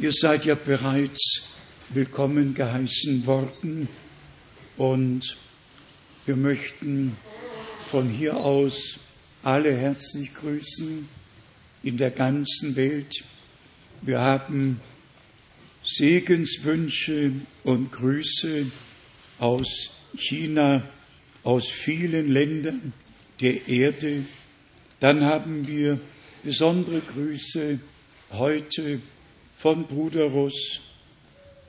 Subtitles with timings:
[0.00, 1.44] Ihr seid ja bereits
[1.90, 3.88] willkommen geheißen worden
[4.76, 5.36] und
[6.26, 7.16] wir möchten
[7.92, 8.98] von hier aus
[9.44, 11.08] alle herzlich grüßen
[11.84, 13.22] in der ganzen Welt.
[14.02, 14.80] Wir haben
[15.84, 17.30] Segenswünsche
[17.62, 18.66] und Grüße
[19.38, 20.88] aus China,
[21.44, 22.92] aus vielen Ländern
[23.40, 24.24] der Erde.
[24.98, 26.00] Dann haben wir
[26.42, 27.78] besondere Grüße
[28.32, 29.00] heute
[29.64, 30.80] von Bruder Russ,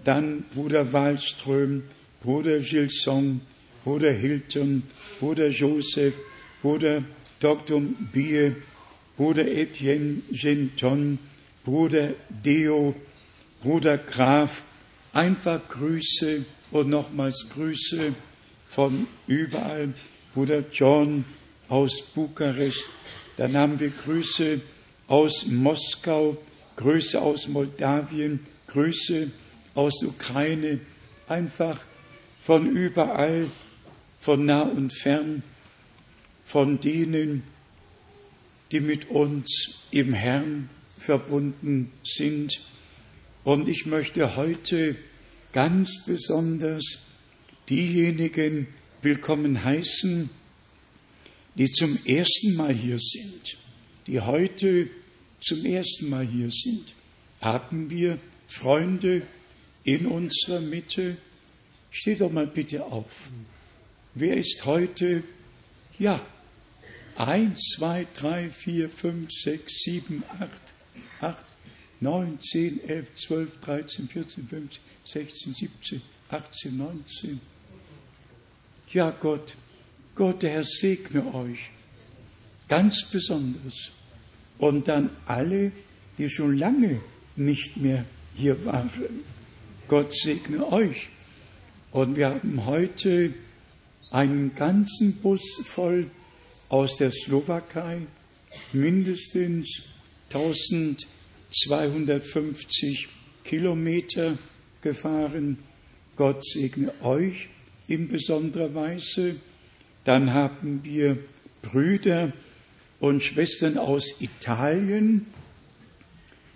[0.03, 1.83] dann Bruder Wallström,
[2.21, 3.39] Bruder Gilson,
[3.85, 4.83] Bruder Hilton,
[5.17, 6.13] Bruder Joseph,
[6.61, 7.05] Bruder
[7.39, 7.81] Dr.
[8.11, 8.51] Bie,
[9.15, 11.19] Bruder Etienne Genton,
[11.63, 12.95] Bruder Deo,
[13.63, 14.63] Bruder Graf,
[15.13, 18.13] einfach Grüße und nochmals Grüße
[18.71, 19.93] von überall.
[20.33, 21.23] Bruder John
[21.69, 22.89] aus Bukarest,
[23.37, 24.59] dann haben wir Grüße
[25.07, 26.37] aus Moskau,
[26.77, 29.31] Grüße aus Moldawien, Grüße
[29.73, 30.79] aus Ukraine,
[31.27, 31.79] einfach
[32.43, 33.47] von überall,
[34.19, 35.43] von nah und fern,
[36.45, 37.43] von denen,
[38.71, 42.59] die mit uns im Herrn verbunden sind.
[43.43, 44.95] Und ich möchte heute
[45.53, 46.83] ganz besonders
[47.69, 48.67] diejenigen
[49.01, 50.29] willkommen heißen,
[51.55, 53.57] die zum ersten Mal hier sind,
[54.07, 54.89] die heute
[55.41, 56.95] zum ersten Mal hier sind,
[57.41, 59.23] haben wir Freunde
[59.83, 61.17] in unserer Mitte.
[61.91, 63.29] Steht doch mal bitte auf.
[64.13, 65.23] Wer ist heute?
[65.99, 66.19] Ja,
[67.15, 70.73] eins, zwei, drei, vier, fünf, sechs, sieben, acht,
[71.21, 71.43] acht,
[71.99, 77.39] neun, zehn, elf, zwölf, dreizehn, vierzehn, fünfzehn, sechzehn, siebzehn, achtzehn, neunzehn.
[78.91, 79.55] Ja, Gott,
[80.15, 81.69] Gott, der Herr segne euch
[82.67, 83.91] ganz besonders
[84.57, 85.71] und dann alle,
[86.17, 87.01] die schon lange
[87.35, 88.89] nicht mehr hier waren.
[89.87, 91.09] Gott segne euch.
[91.91, 93.33] Und wir haben heute
[94.11, 96.09] einen ganzen Bus voll
[96.69, 97.99] aus der Slowakei,
[98.73, 99.83] mindestens
[100.33, 103.09] 1250
[103.43, 104.37] Kilometer
[104.81, 105.59] gefahren.
[106.15, 107.49] Gott segne euch
[107.87, 109.35] in besonderer Weise.
[110.03, 111.19] Dann haben wir
[111.61, 112.33] Brüder
[112.99, 115.27] und Schwestern aus Italien.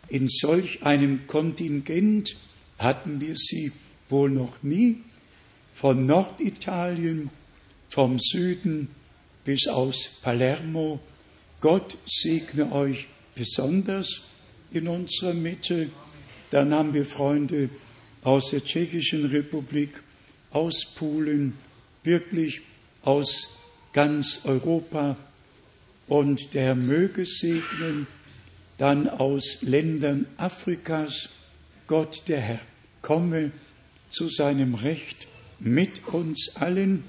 [0.07, 2.35] In solch einem Kontingent
[2.77, 3.71] hatten wir sie
[4.09, 4.97] wohl noch nie.
[5.75, 7.29] Von Norditalien,
[7.89, 8.89] vom Süden
[9.45, 10.99] bis aus Palermo.
[11.61, 14.21] Gott segne euch besonders
[14.71, 15.89] in unserer Mitte.
[16.51, 17.69] Dann haben wir Freunde
[18.23, 19.89] aus der Tschechischen Republik,
[20.51, 21.53] aus Polen,
[22.03, 22.61] wirklich
[23.03, 23.49] aus
[23.93, 25.17] ganz Europa,
[26.09, 28.07] und der möge segnen,
[28.79, 31.29] dann aus Ländern Afrikas,
[31.87, 32.59] Gott der Herr,
[33.01, 33.51] komme
[34.09, 35.27] zu seinem Recht
[35.59, 37.03] mit uns allen.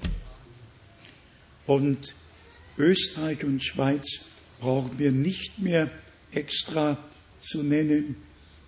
[1.65, 2.13] Und
[2.77, 4.19] Österreich und Schweiz
[4.59, 5.89] brauchen wir nicht mehr
[6.31, 6.97] extra
[7.41, 8.15] zu nennen.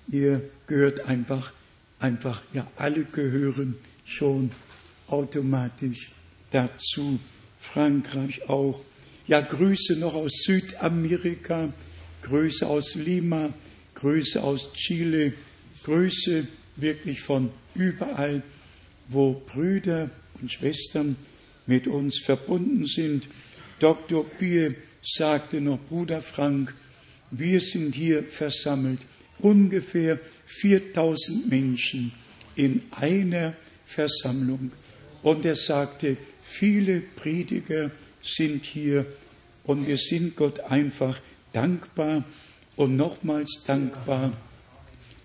[0.08, 1.54] Ihr gehört einfach,
[2.00, 4.52] einfach, ja, alle gehören schon
[5.08, 6.12] automatisch
[6.50, 7.20] dazu.
[7.62, 8.82] Frankreich auch
[9.28, 11.74] ja, Grüße noch aus Südamerika,
[12.24, 13.54] Grüße aus Lima,
[13.96, 15.34] Grüße aus Chile,
[15.84, 18.44] Grüße wirklich von überall,
[19.10, 20.10] wo Brüder
[20.42, 21.16] und Schwestern
[21.66, 23.28] mit uns verbunden sind.
[23.80, 24.26] Dr.
[24.26, 26.74] Bier sagte noch, Bruder Frank,
[27.32, 29.00] wir sind hier versammelt,
[29.40, 32.12] ungefähr 4000 Menschen
[32.56, 34.72] in einer Versammlung.
[35.22, 37.92] Und er sagte, viele Prediger
[38.24, 39.06] sind hier
[39.64, 41.20] und wir sind Gott einfach
[41.52, 42.24] dankbar
[42.76, 44.34] und nochmals dankbar,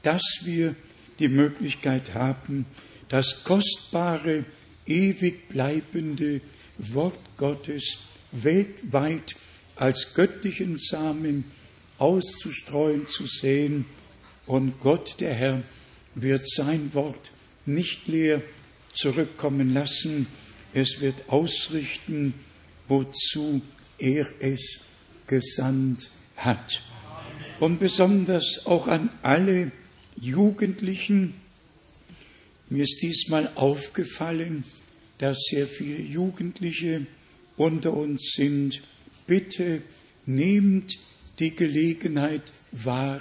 [0.03, 0.75] dass wir
[1.19, 2.67] die Möglichkeit haben,
[3.09, 4.45] das kostbare,
[4.87, 6.41] ewig bleibende
[6.79, 7.99] Wort Gottes
[8.33, 9.37] weltweit
[9.77, 11.45] als göttlichen Samen
[11.99, 13.87] auszustreuen, zu sehen.
[14.47, 15.63] Und Gott, der Herr,
[16.15, 17.31] wird sein Wort
[17.67, 18.43] nicht leer
[18.95, 20.27] zurückkommen lassen.
[20.75, 22.35] Es wird ausrichten,
[22.89, 23.63] wozu
[23.99, 24.81] er es
[25.27, 26.83] gesandt hat.
[27.61, 29.73] Und besonders auch an alle
[30.21, 31.35] Jugendlichen.
[32.71, 34.65] Mir ist diesmal aufgefallen,
[35.19, 37.07] dass sehr viele Jugendliche
[37.57, 38.83] unter uns sind.
[39.27, 39.83] Bitte
[40.27, 40.99] nehmt
[41.39, 43.21] die Gelegenheit wahr.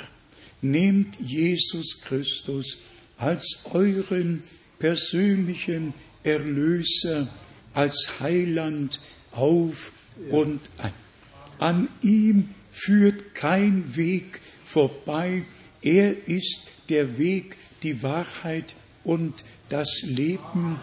[0.61, 2.77] Nehmt Jesus Christus
[3.17, 4.43] als euren
[4.79, 5.93] persönlichen
[6.23, 7.27] Erlöser,
[7.73, 8.99] als Heiland,
[9.31, 9.91] auf
[10.29, 10.91] und an.
[11.59, 15.43] An ihm führt kein Weg vorbei.
[15.81, 20.79] Er ist der Weg, die Wahrheit und das Leben.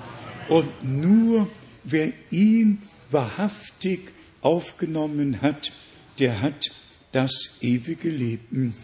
[0.49, 1.49] Und nur
[1.85, 4.01] wer ihn wahrhaftig
[4.41, 5.73] aufgenommen hat,
[6.19, 6.71] der hat
[7.13, 8.75] das ewige Leben.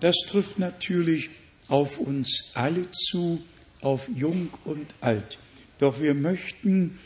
[0.00, 1.30] Das trifft natürlich
[1.68, 3.42] auf uns alle zu,
[3.80, 5.38] auf Jung und Alt.
[5.78, 6.98] Doch wir möchten,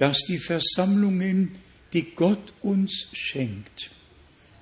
[0.00, 1.52] dass die Versammlungen,
[1.92, 3.90] die Gott uns schenkt,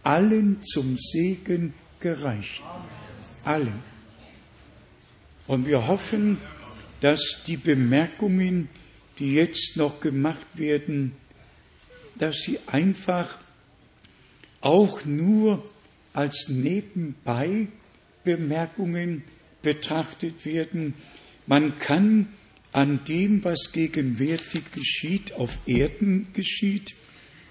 [0.02, 2.64] allen zum Segen gereichen.
[3.44, 3.78] Allen.
[5.46, 6.38] Und wir hoffen,
[7.00, 8.68] dass die Bemerkungen,
[9.20, 11.12] die jetzt noch gemacht werden,
[12.16, 13.38] dass sie einfach
[14.60, 15.64] auch nur
[16.14, 17.68] als nebenbei
[18.24, 19.22] Bemerkungen
[19.62, 20.94] betrachtet werden.
[21.46, 22.26] Man kann
[22.78, 26.94] an dem, was gegenwärtig geschieht, auf Erden geschieht,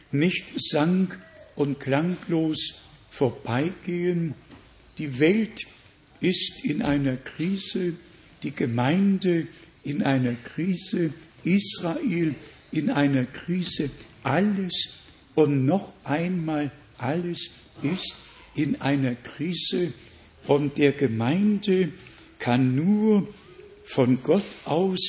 [0.09, 1.13] nicht sang-
[1.57, 2.75] und klanglos
[3.11, 4.35] vorbeigehen.
[4.97, 5.65] Die Welt
[6.21, 7.95] ist in einer Krise,
[8.41, 9.47] die Gemeinde
[9.83, 11.11] in einer Krise,
[11.43, 12.33] Israel
[12.71, 13.89] in einer Krise,
[14.23, 14.93] alles
[15.35, 17.49] und noch einmal alles
[17.83, 18.15] ist
[18.55, 19.91] in einer Krise
[20.47, 21.91] und der Gemeinde
[22.39, 23.27] kann nur
[23.87, 24.99] von Gott aus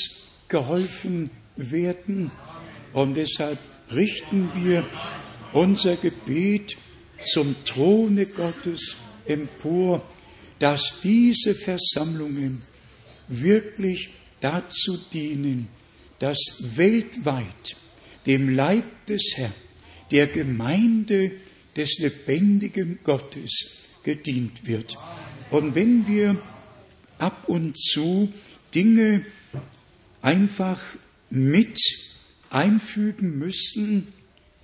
[0.48, 2.30] geholfen werden.
[2.92, 3.58] Und deshalb
[3.92, 4.84] richten wir
[5.52, 6.76] unser Gebet
[7.26, 8.94] zum Throne Gottes
[9.26, 10.02] empor,
[10.58, 12.62] dass diese Versammlungen
[13.26, 14.10] wirklich
[14.40, 15.68] dazu dienen,
[16.20, 16.38] dass
[16.76, 17.76] weltweit
[18.26, 19.52] dem Leib des Herrn,
[20.10, 21.32] der Gemeinde
[21.76, 24.96] des lebendigen Gottes gedient wird.
[25.50, 26.40] Und wenn wir
[27.18, 28.32] ab und zu
[28.78, 29.24] Dinge
[30.22, 30.80] einfach
[31.30, 31.80] mit
[32.48, 34.06] einfügen müssen,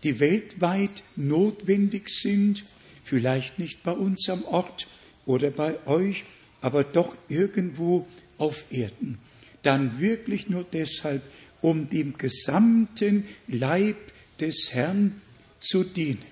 [0.05, 2.63] die weltweit notwendig sind,
[3.03, 4.87] vielleicht nicht bei uns am Ort
[5.27, 6.23] oder bei euch,
[6.61, 8.07] aber doch irgendwo
[8.39, 9.19] auf Erden,
[9.65, 11.23] dann wirklich nur deshalb,
[11.61, 13.97] um dem gesamten Leib
[14.39, 15.21] des Herrn
[15.59, 16.23] zu dienen.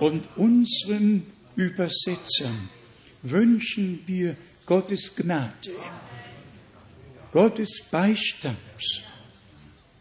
[0.00, 1.22] Und unseren
[1.54, 2.68] Übersetzern
[3.22, 5.70] wünschen wir Gottes Gnade,
[7.34, 8.56] Gottes Beistand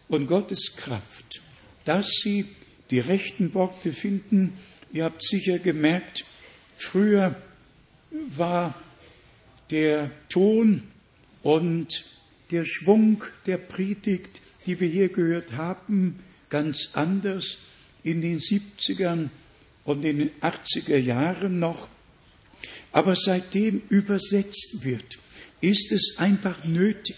[0.08, 1.42] und Gottes Kraft,
[1.84, 2.46] dass sie
[2.92, 4.60] die rechten Worte finden.
[4.92, 6.26] Ihr habt sicher gemerkt,
[6.76, 7.36] früher
[8.12, 8.76] war
[9.72, 10.84] der Ton
[11.42, 12.06] und
[12.52, 16.20] der Schwung der Predigt, die wir hier gehört haben,
[16.52, 17.58] ganz anders
[18.04, 19.30] in den 70ern
[19.86, 21.88] und in den 80er Jahren noch.
[22.92, 25.18] Aber seitdem übersetzt wird,
[25.63, 27.15] ist es einfach nötig,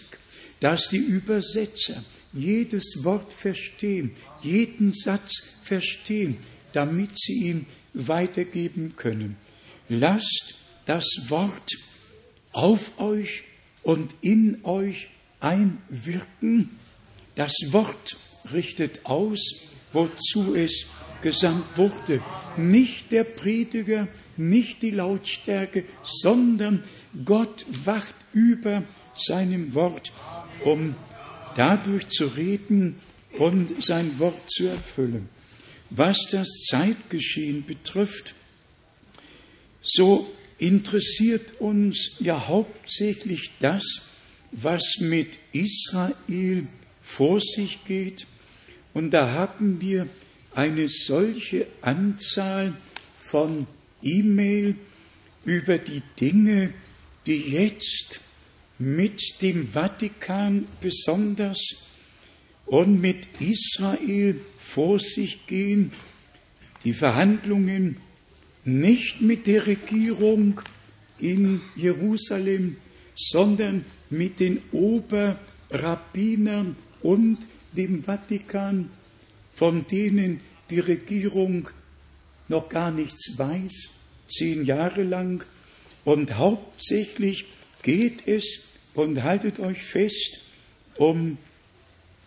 [0.60, 2.02] dass die Übersetzer
[2.32, 4.12] jedes Wort verstehen,
[4.42, 6.36] jeden Satz verstehen,
[6.72, 9.36] damit sie ihn weitergeben können.
[9.88, 10.54] Lasst
[10.84, 11.70] das Wort
[12.52, 13.42] auf euch
[13.82, 15.08] und in euch
[15.40, 16.70] einwirken.
[17.34, 18.16] Das Wort
[18.52, 19.40] richtet aus,
[19.92, 20.86] wozu es
[21.22, 22.22] gesandt wurde.
[22.56, 26.84] Nicht der Prediger, nicht die Lautstärke, sondern
[27.24, 28.84] Gott wacht über
[29.16, 30.12] seinem Wort,
[30.62, 30.94] um
[31.56, 32.96] dadurch zu reden
[33.38, 35.30] und sein Wort zu erfüllen.
[35.88, 38.34] Was das Zeitgeschehen betrifft,
[39.80, 43.84] so interessiert uns ja hauptsächlich das,
[44.52, 46.66] was mit Israel
[47.02, 48.26] vor sich geht.
[48.92, 50.08] Und da haben wir
[50.54, 52.76] eine solche Anzahl
[53.18, 53.66] von
[54.02, 54.76] E-Mail
[55.44, 56.72] über die Dinge,
[57.26, 58.20] die jetzt
[58.78, 61.86] mit dem Vatikan besonders
[62.66, 65.92] und mit Israel vor sich gehen,
[66.84, 67.96] die Verhandlungen
[68.64, 70.60] nicht mit der Regierung
[71.18, 72.76] in Jerusalem,
[73.14, 77.38] sondern mit den Oberrabbinern und
[77.72, 78.90] dem Vatikan,
[79.54, 80.40] von denen
[80.70, 81.68] die Regierung
[82.48, 83.88] noch gar nichts weiß,
[84.28, 85.44] zehn Jahre lang.
[86.04, 87.46] Und hauptsächlich
[87.82, 88.62] geht es,
[88.96, 90.40] und haltet euch fest,
[90.96, 91.38] um,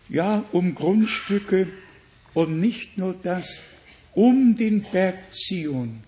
[0.08, 1.68] ja, um Grundstücke
[2.32, 3.60] und nicht nur das,
[4.14, 6.02] um den Berg Zion.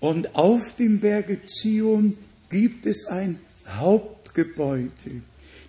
[0.00, 2.18] Und auf dem Berge Zion
[2.50, 5.22] gibt es ein Hauptgebäude,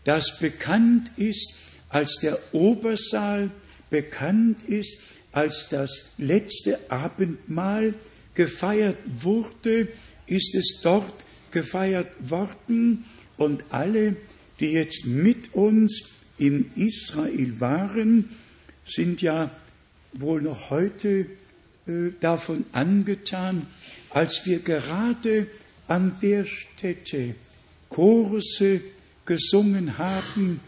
[0.03, 1.55] das bekannt ist
[1.89, 3.49] als der Obersaal,
[3.89, 4.97] bekannt ist
[5.31, 7.93] als das letzte Abendmahl
[8.33, 9.87] gefeiert wurde,
[10.27, 11.24] ist es dort
[11.55, 13.05] gefeiert worden
[13.37, 14.17] und alle,
[14.59, 18.29] die jetzt mit uns in Israel waren,
[18.85, 19.49] sind ja
[20.11, 21.27] wohl noch heute
[21.87, 23.67] äh, davon angetan,
[24.09, 25.47] als wir gerade
[25.87, 27.35] an der Stätte
[27.87, 28.81] Chorusse
[29.25, 30.59] gesungen haben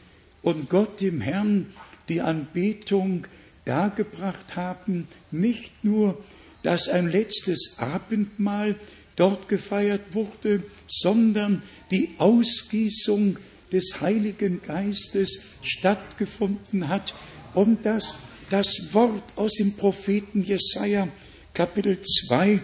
[0.41, 1.74] und Gott dem Herrn
[2.08, 3.27] die Anbetung
[3.65, 6.24] dargebracht haben, nicht nur,
[6.63, 8.75] dass ein letztes Abendmahl
[9.18, 13.38] dort gefeiert wurde, sondern die Ausgießung
[13.72, 17.14] des Heiligen Geistes stattgefunden hat
[17.54, 18.16] und dass
[18.50, 21.10] das Wort aus dem Propheten Jesaja
[21.54, 22.62] Kapitel 2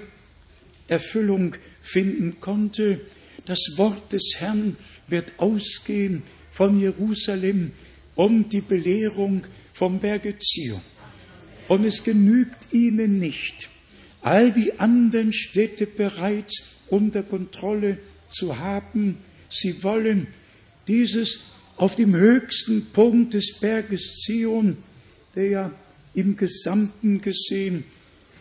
[0.88, 3.02] Erfüllung finden konnte.
[3.46, 7.72] Das Wort des Herrn wird ausgehen von Jerusalem
[8.16, 9.44] und die Belehrung
[9.74, 10.82] vom Berge Zion.
[11.68, 13.70] Und es genügt ihnen nicht,
[14.24, 17.98] all die anderen Städte bereits unter Kontrolle
[18.30, 19.18] zu haben.
[19.50, 20.28] Sie wollen
[20.88, 21.40] dieses
[21.78, 24.78] auf dem höchsten Punkt des Berges Zion,
[25.36, 25.72] der ja
[26.14, 27.84] im Gesamten gesehen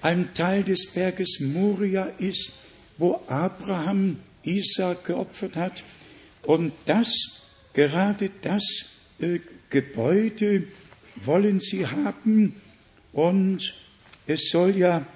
[0.03, 2.53] ein Teil des Berges Moria ist,
[2.99, 5.85] wo Abraham Isaac geopfert hat.
[6.43, 7.09] Und das,
[7.73, 8.63] gerade das
[9.21, 9.39] äh,
[9.71, 10.65] Gebäude
[11.25, 12.57] wollen sie haben.
[13.13, 13.75] Und
[14.27, 15.07] es soll ja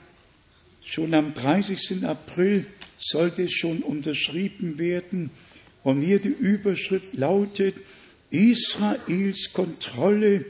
[0.86, 2.04] schon am 30.
[2.04, 2.64] April
[2.98, 5.30] sollte es schon unterschrieben werden.
[5.82, 7.74] Und hier die Überschrift lautet,
[8.30, 10.44] Israels Kontrolle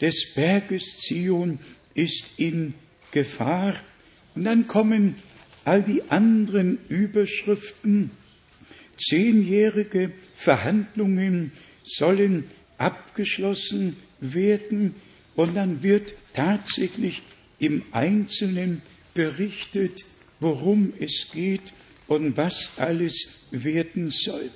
[0.00, 1.58] des Berges Zion
[1.94, 2.74] ist in
[3.10, 3.74] Gefahr.
[4.34, 5.16] Und dann kommen
[5.64, 8.10] all die anderen Überschriften.
[8.98, 11.52] Zehnjährige Verhandlungen
[11.84, 12.44] sollen
[12.78, 14.94] abgeschlossen werden
[15.34, 17.22] und dann wird tatsächlich
[17.58, 18.82] im Einzelnen
[19.14, 20.04] berichtet,
[20.40, 21.72] worum es geht
[22.06, 24.50] und was alles werden soll.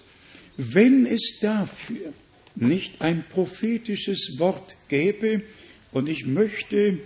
[0.56, 2.12] Wenn es dafür
[2.54, 5.42] nicht ein prophetisches Wort gäbe,
[5.92, 6.98] und ich möchte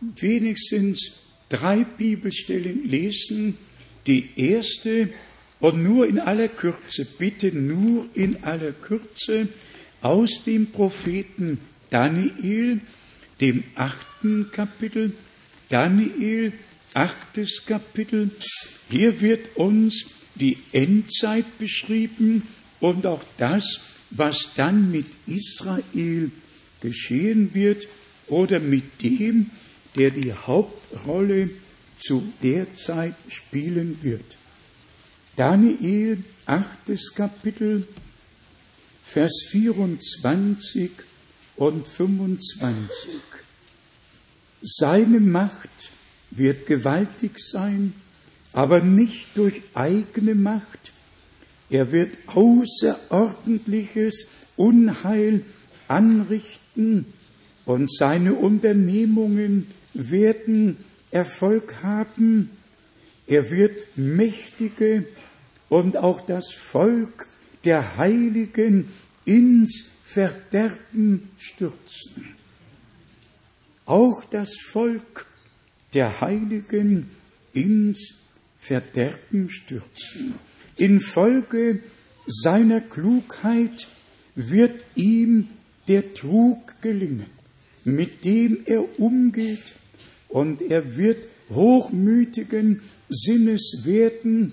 [0.00, 1.12] wenigstens
[1.48, 3.58] drei Bibelstellen lesen,
[4.06, 5.10] die erste
[5.58, 9.48] und nur in aller Kürze, bitte nur in aller Kürze
[10.02, 11.58] aus dem Propheten
[11.90, 12.80] Daniel,
[13.40, 15.12] dem achten Kapitel,
[15.68, 16.52] Daniel,
[16.94, 18.30] achtes Kapitel.
[18.88, 22.46] Hier wird uns die Endzeit beschrieben
[22.80, 23.80] und auch das,
[24.10, 26.30] was dann mit Israel
[26.80, 27.86] geschehen wird
[28.28, 29.50] oder mit dem,
[29.96, 31.50] der die Hauptrolle
[31.98, 34.36] zu der Zeit spielen wird.
[35.36, 37.86] Daniel, achtes Kapitel,
[39.04, 40.90] Vers 24
[41.56, 42.90] und 25.
[44.68, 45.92] Seine Macht
[46.32, 47.92] wird gewaltig sein,
[48.52, 50.92] aber nicht durch eigene Macht.
[51.70, 55.44] Er wird außerordentliches Unheil
[55.86, 57.06] anrichten
[57.64, 60.78] und seine Unternehmungen werden
[61.12, 62.50] Erfolg haben.
[63.28, 65.06] Er wird Mächtige
[65.68, 67.28] und auch das Volk
[67.64, 68.88] der Heiligen
[69.24, 72.35] ins Verderben stürzen.
[73.86, 75.26] Auch das Volk
[75.94, 77.08] der Heiligen
[77.52, 78.16] ins
[78.58, 80.34] Verderben stürzen.
[80.76, 81.80] Infolge
[82.26, 83.88] seiner Klugheit
[84.34, 85.48] wird ihm
[85.88, 87.26] der Trug gelingen,
[87.84, 89.72] mit dem er umgeht,
[90.28, 94.52] und er wird hochmütigen Sinnes werden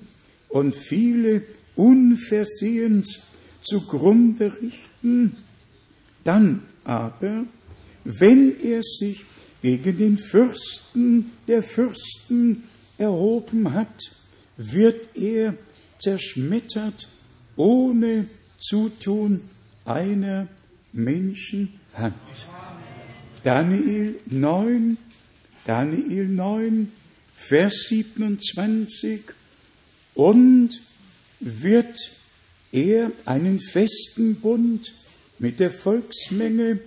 [0.49, 1.41] und viele
[1.75, 3.23] unversehens
[3.61, 5.35] zugrunde richten,
[6.23, 7.45] dann aber,
[8.03, 9.25] wenn er sich
[9.61, 12.63] gegen den Fürsten der Fürsten
[12.97, 13.97] erhoben hat,
[14.57, 15.55] wird er
[15.99, 17.07] zerschmettert
[17.55, 19.41] ohne Zutun
[19.85, 20.47] einer
[20.91, 22.13] Menschenhand.
[23.43, 24.97] Daniel 9,
[25.65, 26.91] Daniel 9,
[27.35, 29.21] Vers 27
[30.13, 30.69] und
[31.39, 31.97] wird
[32.71, 34.93] er einen festen Bund
[35.39, 36.79] mit der Volksmenge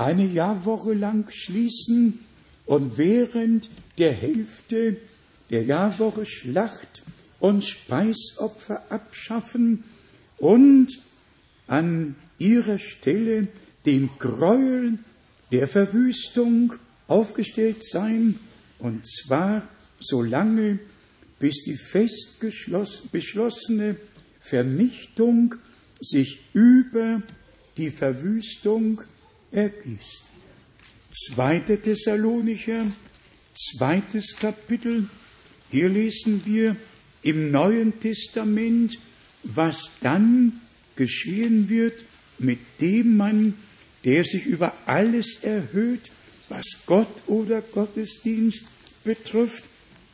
[0.00, 2.20] eine Jahrwoche lang schließen
[2.64, 4.96] und während der Hälfte
[5.50, 7.02] der Jahrwoche Schlacht
[7.38, 9.84] und Speisopfer abschaffen
[10.38, 10.88] und
[11.66, 13.48] an ihrer Stelle
[13.84, 14.98] dem Gräuel
[15.52, 16.74] der Verwüstung
[17.06, 18.38] aufgestellt sein,
[18.78, 20.78] und zwar solange,
[21.38, 23.96] bis die fest beschlossene
[24.40, 25.56] Vernichtung
[26.00, 27.22] sich über
[27.76, 29.02] die Verwüstung
[29.52, 30.30] ergießt.
[31.12, 32.86] Zweite Thessalonicher,
[33.56, 35.08] zweites Kapitel.
[35.70, 36.76] Hier lesen wir
[37.22, 38.98] im Neuen Testament,
[39.42, 40.60] was dann
[40.96, 41.94] geschehen wird
[42.38, 43.54] mit dem Mann,
[44.04, 46.10] der sich über alles erhöht,
[46.48, 48.66] was Gott oder Gottesdienst
[49.04, 49.64] betrifft.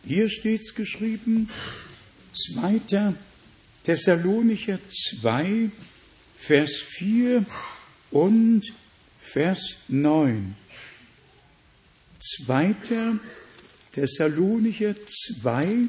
[0.05, 1.49] Hier steht's geschrieben,
[2.33, 3.15] 2.
[3.85, 4.79] Thessalonicher
[5.21, 5.71] 2,
[6.37, 7.45] Vers 4
[8.11, 8.63] und
[9.33, 10.55] Vers 9.
[12.47, 12.75] 2.
[13.93, 14.95] Thessalonicher
[15.43, 15.89] 2,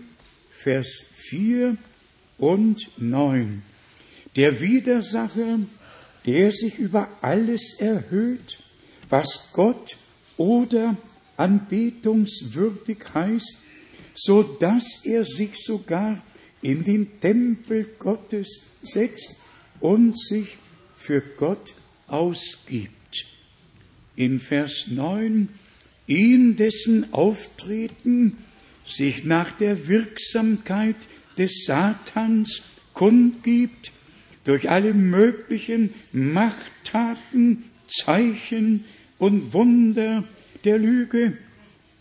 [0.50, 1.77] Vers 4
[2.39, 3.62] und 9.
[4.36, 5.60] Der Widersacher,
[6.25, 8.58] der sich über alles erhöht,
[9.08, 9.98] was Gott
[10.38, 10.98] oder
[11.38, 13.60] anbetungswürdig heißt,
[14.15, 16.24] so dass er sich sogar
[16.63, 19.36] in den Tempel Gottes setzt
[19.79, 20.58] und sich
[20.96, 21.75] für Gott
[22.08, 22.97] ausgibt.
[24.17, 25.47] In Vers 9,
[26.07, 28.38] ihn dessen Auftreten
[28.86, 30.95] sich nach der Wirksamkeit
[31.38, 33.91] des Satans kundgibt,
[34.43, 38.86] durch alle möglichen Machttaten, Zeichen
[39.19, 40.24] und Wunder
[40.63, 41.38] der Lüge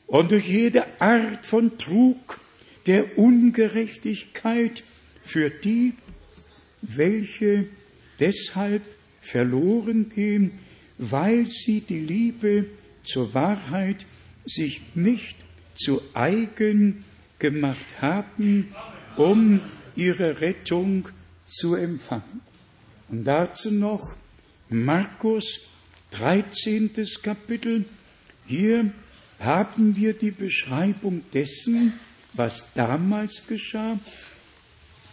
[0.07, 2.41] und durch jede Art von Trug,
[2.87, 4.85] der Ungerechtigkeit
[5.23, 5.95] für die,
[6.81, 7.67] welche
[8.21, 8.83] deshalb
[9.21, 10.53] verloren gehen,
[10.99, 12.67] weil sie die Liebe
[13.05, 14.05] zur Wahrheit
[14.45, 15.37] sich nicht
[15.75, 17.05] zu eigen
[17.39, 18.75] gemacht haben,
[19.17, 19.61] um
[19.95, 21.09] ihre Rettung
[21.45, 22.41] zu empfangen.
[23.09, 24.17] Und dazu noch
[24.69, 25.61] Markus
[26.13, 26.91] 13.
[27.23, 27.85] Kapitel.
[28.47, 28.91] Hier
[29.39, 31.93] haben wir die Beschreibung dessen,
[32.33, 33.99] was damals geschah,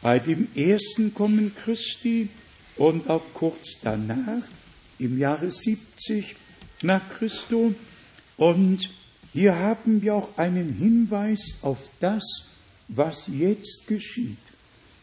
[0.01, 2.29] bei dem ersten Kommen Christi
[2.77, 4.47] und auch kurz danach,
[4.99, 6.35] im Jahre 70
[6.81, 7.73] nach Christus.
[8.37, 8.89] Und
[9.33, 12.51] hier haben wir auch einen Hinweis auf das,
[12.87, 14.37] was jetzt geschieht.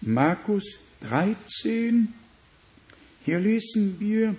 [0.00, 2.12] Markus 13,
[3.24, 4.36] hier lesen wir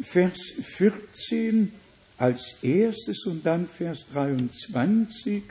[0.00, 1.72] Vers 14
[2.16, 5.42] als erstes und dann Vers 23.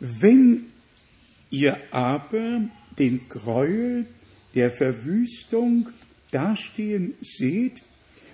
[0.00, 0.66] Wenn
[1.50, 2.62] ihr aber
[2.98, 4.06] den Gräuel
[4.54, 5.88] der Verwüstung
[6.30, 7.82] dastehen seht,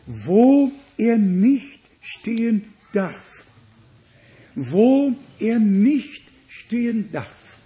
[0.06, 3.44] wo er nicht stehen darf,
[4.54, 7.58] wo er nicht stehen darf,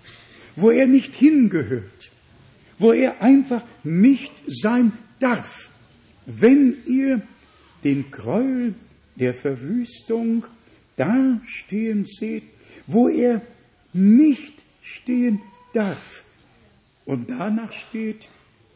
[0.57, 2.11] wo er nicht hingehört,
[2.79, 5.70] wo er einfach nicht sein darf,
[6.27, 7.22] wenn ihr
[7.85, 8.74] den Gräuel
[9.16, 10.44] der Verwüstung
[10.96, 12.44] da stehen seht,
[12.87, 13.42] wo er
[13.92, 15.40] nicht stehen
[15.72, 16.24] darf.
[17.05, 18.29] Und danach steht,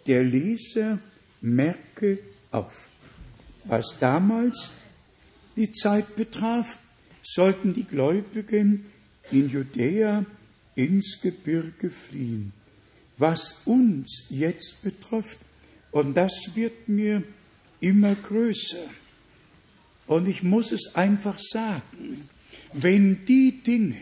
[0.06, 0.98] der Leser
[1.40, 2.18] merke
[2.50, 2.88] auf.
[3.64, 4.70] Was damals
[5.56, 6.78] die Zeit betraf,
[7.22, 8.84] sollten die Gläubigen
[9.30, 10.24] in Judäa
[10.74, 12.52] ins Gebirge fliehen.
[13.18, 15.38] Was uns jetzt betrifft,
[15.90, 17.22] und das wird mir
[17.80, 18.88] immer größer,
[20.06, 22.28] und ich muss es einfach sagen,
[22.72, 24.00] wenn die Dinge,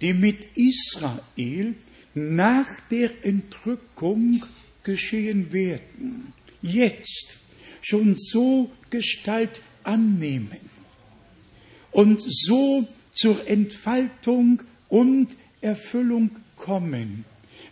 [0.00, 1.74] die mit Israel
[2.14, 4.44] nach der Entrückung
[4.82, 7.38] geschehen werden, jetzt
[7.80, 10.60] schon so Gestalt annehmen
[11.90, 15.28] und so zur Entfaltung und
[15.62, 17.24] Erfüllung kommen,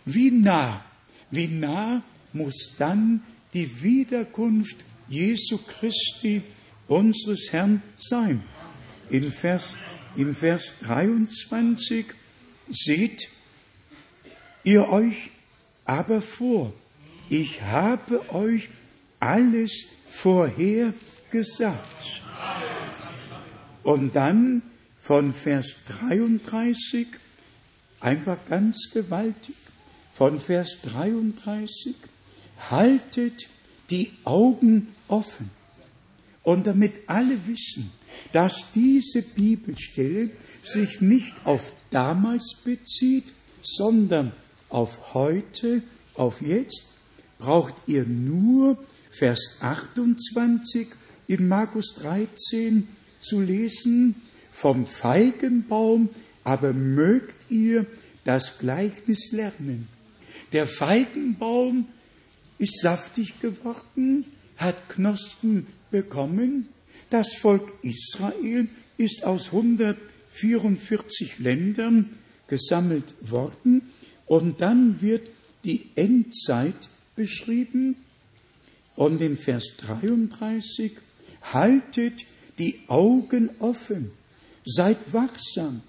[0.03, 0.83] wie nah,
[1.29, 2.03] wie nah
[2.33, 3.21] muss dann
[3.53, 6.41] die Wiederkunft Jesu Christi
[6.87, 8.43] unseres Herrn sein.
[9.09, 9.75] In Vers,
[10.15, 12.05] in Vers 23
[12.69, 13.29] seht
[14.63, 15.29] ihr euch
[15.85, 16.73] aber vor,
[17.29, 18.69] ich habe euch
[19.19, 19.71] alles
[20.09, 20.93] vorher
[21.31, 22.21] gesagt.
[23.83, 24.61] Und dann
[24.97, 27.07] von Vers 33,
[27.99, 29.55] einfach ganz gewaltig,
[30.13, 31.95] von Vers 33,
[32.69, 33.47] haltet
[33.89, 35.49] die Augen offen
[36.43, 37.91] und damit alle wissen,
[38.33, 40.29] dass diese Bibelstelle
[40.63, 44.31] sich nicht auf damals bezieht, sondern
[44.69, 45.81] auf heute,
[46.13, 46.83] auf jetzt,
[47.37, 48.77] braucht ihr nur
[49.11, 50.87] Vers 28
[51.31, 52.89] in Markus 13
[53.21, 54.15] zu lesen,
[54.51, 56.09] vom Feigenbaum
[56.43, 57.85] aber mögt ihr
[58.25, 59.87] das Gleichnis lernen.
[60.51, 61.87] Der Feigenbaum
[62.57, 64.25] ist saftig geworden,
[64.57, 66.67] hat Knospen bekommen.
[67.09, 68.67] Das Volk Israel
[68.97, 72.09] ist aus 144 Ländern
[72.47, 73.83] gesammelt worden
[74.25, 75.29] und dann wird
[75.63, 77.95] die Endzeit beschrieben
[78.97, 80.91] und in Vers 33
[81.41, 82.25] haltet
[82.59, 84.11] die Augen offen,
[84.65, 85.81] seid wachsam,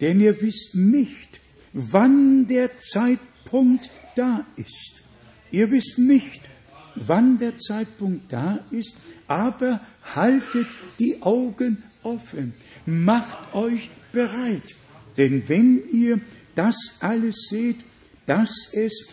[0.00, 1.40] denn ihr wisst nicht,
[1.72, 5.02] wann der Zeitpunkt da ist.
[5.50, 6.40] Ihr wisst nicht,
[6.94, 9.80] wann der Zeitpunkt da ist, aber
[10.14, 10.66] haltet
[10.98, 12.54] die Augen offen,
[12.86, 14.74] macht euch bereit.
[15.16, 16.20] Denn wenn ihr
[16.54, 17.84] das alles seht,
[18.26, 19.08] dass es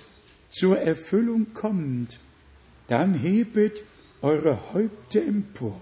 [0.50, 2.20] zur Erfüllung kommt,
[2.88, 3.84] dann hebet
[4.21, 5.79] eure Häupter empor,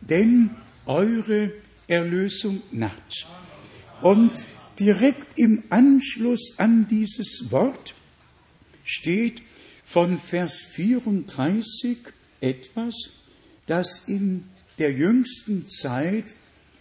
[0.00, 0.50] denn
[0.86, 1.52] eure
[1.86, 3.26] Erlösung naht.
[4.00, 4.32] Und
[4.78, 7.94] direkt im Anschluss an dieses Wort
[8.84, 9.42] steht
[9.84, 11.98] von Vers 34
[12.40, 12.94] etwas,
[13.66, 14.44] das in
[14.78, 16.34] der jüngsten Zeit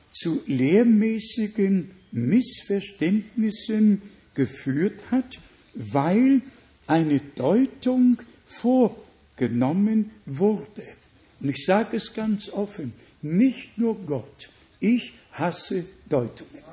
[0.10, 4.02] zu lehrmäßigen Missverständnissen
[4.34, 5.40] geführt hat,
[5.74, 6.42] weil
[6.88, 8.18] eine Deutung
[9.42, 10.84] vorgenommen wurde.
[11.40, 14.50] Und ich sage es ganz offen, nicht nur Gott,
[14.80, 16.64] ich hasse Deutungen.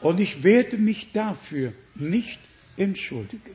[0.00, 2.40] Und ich werde mich dafür nicht
[2.76, 3.54] entschuldigen.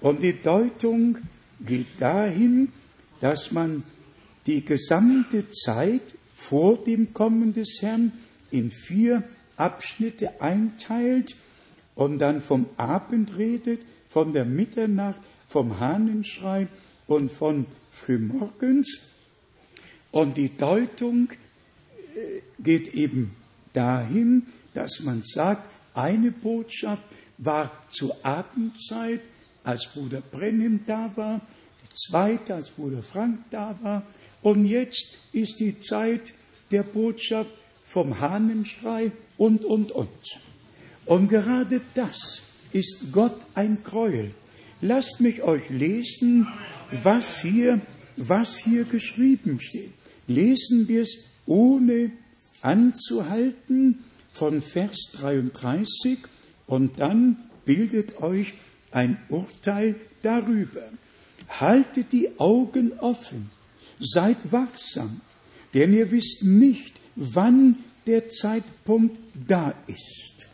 [0.00, 1.18] Und die Deutung
[1.64, 2.70] geht dahin,
[3.20, 3.82] dass man
[4.46, 6.02] die gesamte Zeit
[6.34, 8.12] vor dem Kommen des Herrn
[8.50, 9.22] in vier
[9.56, 11.34] Abschnitte einteilt
[11.94, 16.68] und dann vom Abend redet, von der Mitternacht, vom Hahnenschrei
[17.06, 19.00] und von Frühmorgens.
[20.10, 21.30] Und die Deutung
[22.14, 23.34] äh, geht eben
[23.72, 27.04] dahin, dass man sagt, eine Botschaft
[27.38, 29.20] war zur Abendzeit,
[29.62, 31.40] als Bruder Brennim da war,
[31.82, 34.02] die zweite, als Bruder Frank da war,
[34.42, 36.34] und jetzt ist die Zeit
[36.70, 37.50] der Botschaft
[37.84, 40.40] vom Hahnenschrei und, und, und.
[41.06, 44.34] Und gerade das ist Gott ein Gräuel.
[44.80, 46.46] Lasst mich euch lesen,
[47.02, 47.80] was hier,
[48.16, 49.92] was hier geschrieben steht.
[50.26, 52.10] Lesen wir es ohne
[52.62, 56.18] anzuhalten von Vers 33
[56.66, 58.54] und dann bildet euch
[58.90, 60.88] ein Urteil darüber.
[61.48, 63.50] Haltet die Augen offen,
[64.00, 65.20] seid wachsam,
[65.74, 70.48] denn ihr wisst nicht, wann der Zeitpunkt da ist.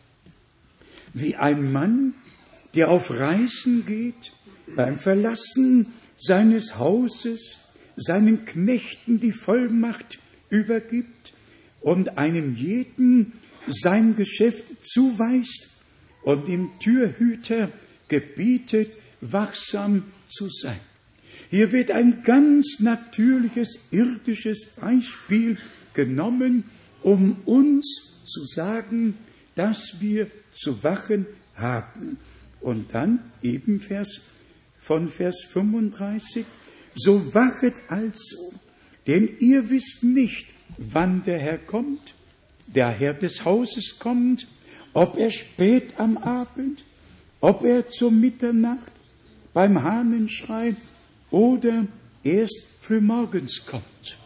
[1.14, 2.14] Wie ein Mann,
[2.74, 4.32] der auf Reisen geht,
[4.74, 11.32] beim Verlassen seines Hauses seinen Knechten die Vollmacht übergibt
[11.80, 13.32] und einem jeden
[13.66, 15.68] sein Geschäft zuweist
[16.22, 17.70] und dem Türhüter
[18.08, 20.80] gebietet, wachsam zu sein.
[21.50, 25.58] Hier wird ein ganz natürliches irdisches Beispiel
[25.94, 26.64] genommen,
[27.02, 29.16] um uns zu sagen,
[29.54, 32.18] dass wir zu wachen haben.
[32.60, 34.20] Und dann eben Vers
[34.80, 36.44] von Vers 35,
[36.94, 38.52] so wachet also,
[39.06, 40.46] denn ihr wisst nicht,
[40.78, 42.14] wann der Herr kommt,
[42.66, 44.46] der Herr des Hauses kommt,
[44.92, 46.84] ob er spät am Abend,
[47.40, 48.92] ob er zur Mitternacht
[49.52, 50.74] beim Hahnenschrei
[51.30, 51.86] oder
[52.22, 54.18] erst frühmorgens kommt.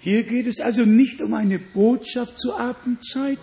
[0.00, 3.38] Hier geht es also nicht um eine Botschaft zur Abendzeit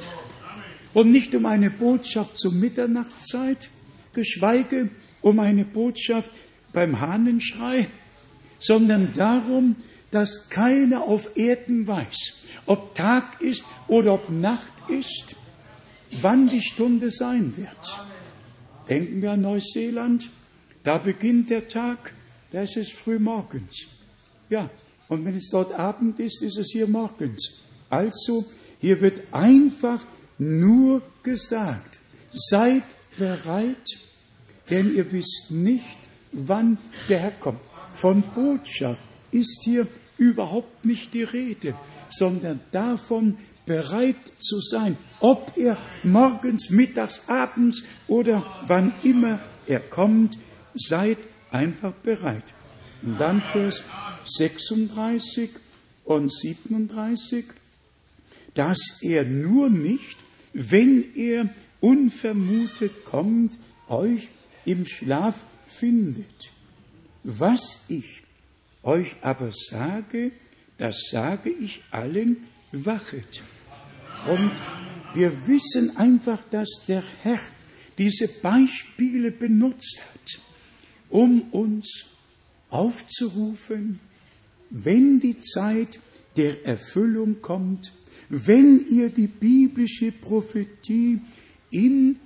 [0.93, 3.69] und nicht um eine Botschaft zur Mitternachtszeit,
[4.13, 4.89] geschweige
[5.27, 6.31] um eine Botschaft
[6.73, 7.87] beim Hahnenschrei,
[8.59, 9.75] sondern darum,
[10.11, 12.33] dass keiner auf Erden weiß,
[12.65, 15.35] ob Tag ist oder ob Nacht ist,
[16.21, 18.07] wann die Stunde sein wird.
[18.87, 20.29] Denken wir an Neuseeland,
[20.83, 22.13] da beginnt der Tag,
[22.51, 23.75] da ist es früh morgens.
[24.49, 24.69] Ja,
[25.09, 27.63] und wenn es dort Abend ist, ist es hier morgens.
[27.89, 28.45] Also,
[28.79, 30.05] hier wird einfach
[30.37, 31.99] nur gesagt,
[32.31, 32.83] seid
[33.17, 33.99] bereit,
[34.69, 35.99] denn ihr wisst nicht,
[36.31, 36.77] wann
[37.09, 37.61] der Herr kommt.
[37.95, 39.01] Von Botschaft
[39.31, 41.75] ist hier überhaupt nicht die Rede,
[42.09, 50.37] sondern davon, bereit zu sein, ob er morgens, mittags, abends oder wann immer er kommt,
[50.73, 51.17] seid
[51.51, 52.53] einfach bereit.
[53.03, 53.83] Und dann Vers
[54.25, 55.51] 36
[56.05, 57.45] und 37,
[58.53, 60.17] dass er nur nicht,
[60.53, 61.49] wenn er
[61.81, 64.29] unvermutet kommt, euch
[64.67, 66.51] im Schlaf findet.
[67.23, 68.21] Was ich
[68.83, 70.31] euch aber sage,
[70.77, 73.43] das sage ich allen, wachet.
[74.27, 74.51] Und
[75.13, 77.39] wir wissen einfach, dass der Herr
[77.97, 80.41] diese Beispiele benutzt hat,
[81.09, 82.05] um uns
[82.69, 83.99] aufzurufen,
[84.69, 85.99] wenn die Zeit
[86.35, 87.93] der Erfüllung kommt,
[88.29, 91.21] wenn ihr die biblische Prophetie
[91.71, 92.19] in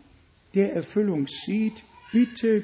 [0.55, 2.63] der Erfüllung seht, bitte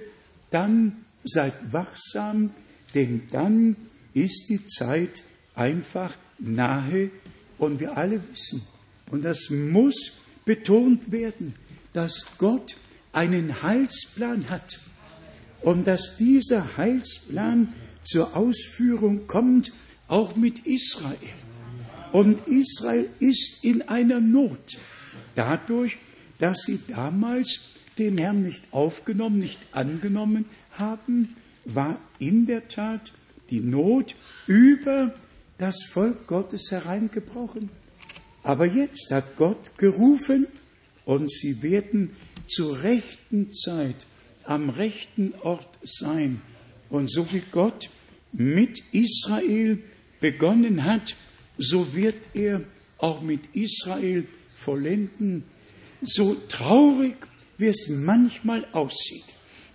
[0.50, 2.52] dann seid wachsam,
[2.94, 3.76] denn dann
[4.14, 5.24] ist die Zeit
[5.56, 7.12] einfach nahe
[7.58, 8.62] und wir alle wissen,
[9.10, 10.14] und das muss
[10.46, 11.56] betont werden,
[11.94, 12.76] dass Gott
[13.12, 14.80] einen Heilsplan hat
[15.62, 19.72] und dass dieser Heilsplan zur Ausführung kommt,
[20.08, 21.18] auch mit Israel.
[22.12, 24.78] Und Israel ist in einer Not,
[25.36, 25.98] dadurch,
[26.40, 33.14] dass sie damals den Herrn nicht aufgenommen, nicht angenommen haben, war in der Tat
[33.50, 34.16] die Not
[34.48, 35.14] über
[35.58, 37.70] das Volk Gottes hereingebrochen.
[38.44, 40.48] Aber jetzt hat Gott gerufen
[41.06, 42.12] und sie werden
[42.48, 44.08] zur rechten Zeit
[44.44, 46.42] am rechten Ort sein.
[46.90, 47.90] Und so wie Gott
[48.32, 49.80] mit Israel
[50.20, 51.16] begonnen hat,
[51.58, 52.62] so wird er
[52.98, 55.44] auch mit Israel vollenden.
[56.02, 57.16] So traurig,
[57.58, 59.26] wie es manchmal aussieht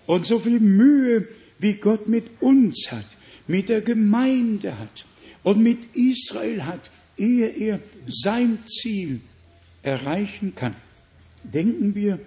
[0.06, 3.16] und so viel Mühe, wie Gott mit uns hat,
[3.46, 5.06] mit der Gemeinde hat
[5.42, 9.20] und mit Israel hat, ehe er sein Ziel
[9.82, 10.74] erreichen kann.
[11.44, 12.18] Denken wir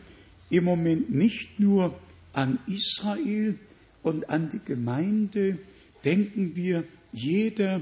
[0.50, 1.98] im Moment nicht nur
[2.34, 3.58] an Israel
[4.04, 5.58] und an die Gemeinde,
[6.04, 7.82] denken wir jeder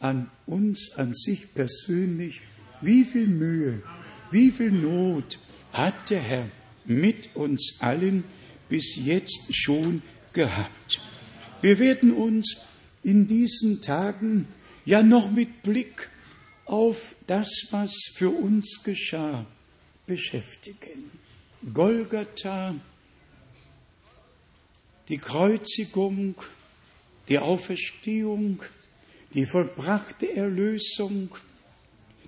[0.00, 2.42] an uns, an sich persönlich,
[2.82, 3.82] wie viel Mühe,
[4.30, 5.38] wie viel Not
[5.72, 6.48] hat der Herr
[6.86, 8.24] mit uns allen
[8.68, 11.00] bis jetzt schon gehabt.
[11.62, 12.66] Wir werden uns
[13.02, 14.48] in diesen Tagen
[14.84, 16.08] ja noch mit Blick
[16.64, 19.46] auf das, was für uns geschah,
[20.06, 21.10] beschäftigen.
[21.72, 22.74] Golgatha,
[25.08, 26.34] die Kreuzigung,
[27.28, 28.62] die Auferstehung,
[29.34, 31.30] die vollbrachte Erlösung,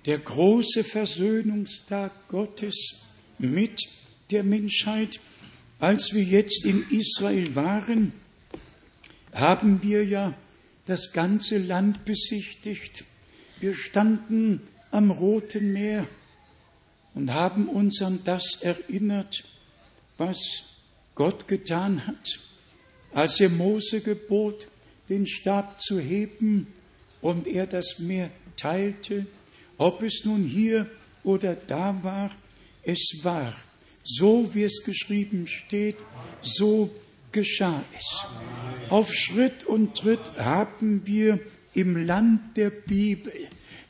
[0.05, 3.01] der große Versöhnungstag Gottes
[3.37, 3.79] mit
[4.31, 5.19] der Menschheit.
[5.79, 8.13] Als wir jetzt in Israel waren,
[9.33, 10.33] haben wir ja
[10.85, 13.05] das ganze Land besichtigt.
[13.59, 14.61] Wir standen
[14.91, 16.07] am Roten Meer
[17.13, 19.43] und haben uns an das erinnert,
[20.17, 20.39] was
[21.15, 22.39] Gott getan hat,
[23.13, 24.67] als er Mose gebot,
[25.09, 26.67] den Stab zu heben
[27.21, 29.25] und er das Meer teilte,
[29.77, 30.89] ob es nun hier
[31.23, 32.31] oder da war,
[32.83, 33.53] es war,
[34.09, 35.97] so wie es geschrieben steht,
[36.41, 36.89] so
[37.31, 38.25] geschah es.
[38.89, 41.39] Auf Schritt und Tritt haben wir
[41.75, 43.31] im Land der Bibel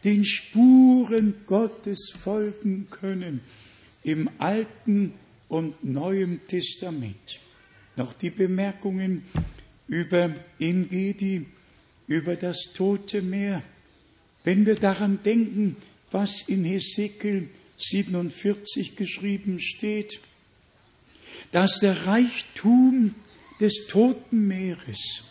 [0.04, 3.42] den Spuren Gottes folgen können,
[4.04, 5.14] im Alten
[5.48, 7.40] und Neuen Testament.
[7.96, 9.24] Noch die Bemerkungen
[9.88, 11.46] über Ingedi,
[12.08, 13.64] über das Tote Meer.
[14.44, 15.78] Wenn wir daran denken,
[16.12, 20.20] was in Hesekiel 47 geschrieben steht,
[21.52, 23.16] dass der Reichtum
[23.60, 25.24] des Toten Meeres,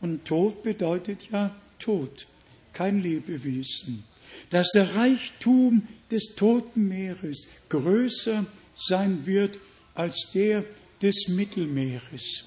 [0.00, 2.26] und Tod bedeutet ja Tod,
[2.72, 4.04] kein Lebewesen,
[4.50, 9.58] dass der Reichtum des Toten Meeres größer sein wird
[9.94, 10.64] als der
[11.00, 12.44] des Mittelmeeres.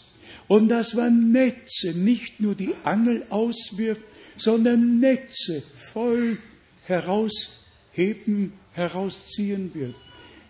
[0.48, 4.02] Und dass man Netze, nicht nur die Angel auswirft,
[4.38, 5.64] sondern Netze
[5.94, 6.38] voll
[6.84, 9.96] herausheben, herausziehen wird.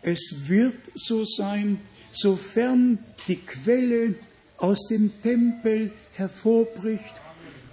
[0.01, 1.79] Es wird so sein,
[2.13, 4.15] sofern die Quelle
[4.57, 7.13] aus dem Tempel hervorbricht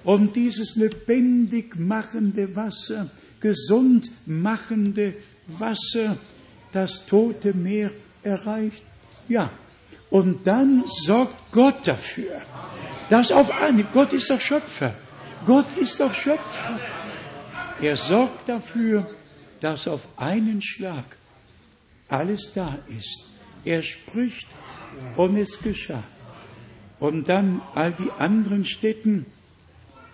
[0.05, 3.11] und dieses lebendig machende Wasser,
[3.41, 5.15] gesund machende
[5.47, 6.17] Wasser
[6.73, 7.91] das tote Meer
[8.23, 8.83] erreicht.
[9.29, 9.51] Ja,
[10.11, 12.43] und dann sorgt Gott dafür,
[13.11, 14.95] dass auf eine, Gott ist doch Schöpfer,
[15.47, 16.81] Gott ist doch Schöpfer.
[17.81, 19.07] Er sorgt dafür,
[19.63, 21.05] dass auf einen Schlag
[22.09, 23.27] alles da ist.
[23.65, 24.49] Er spricht
[25.17, 26.03] und es geschah.
[26.99, 29.25] Und dann all die anderen Städten,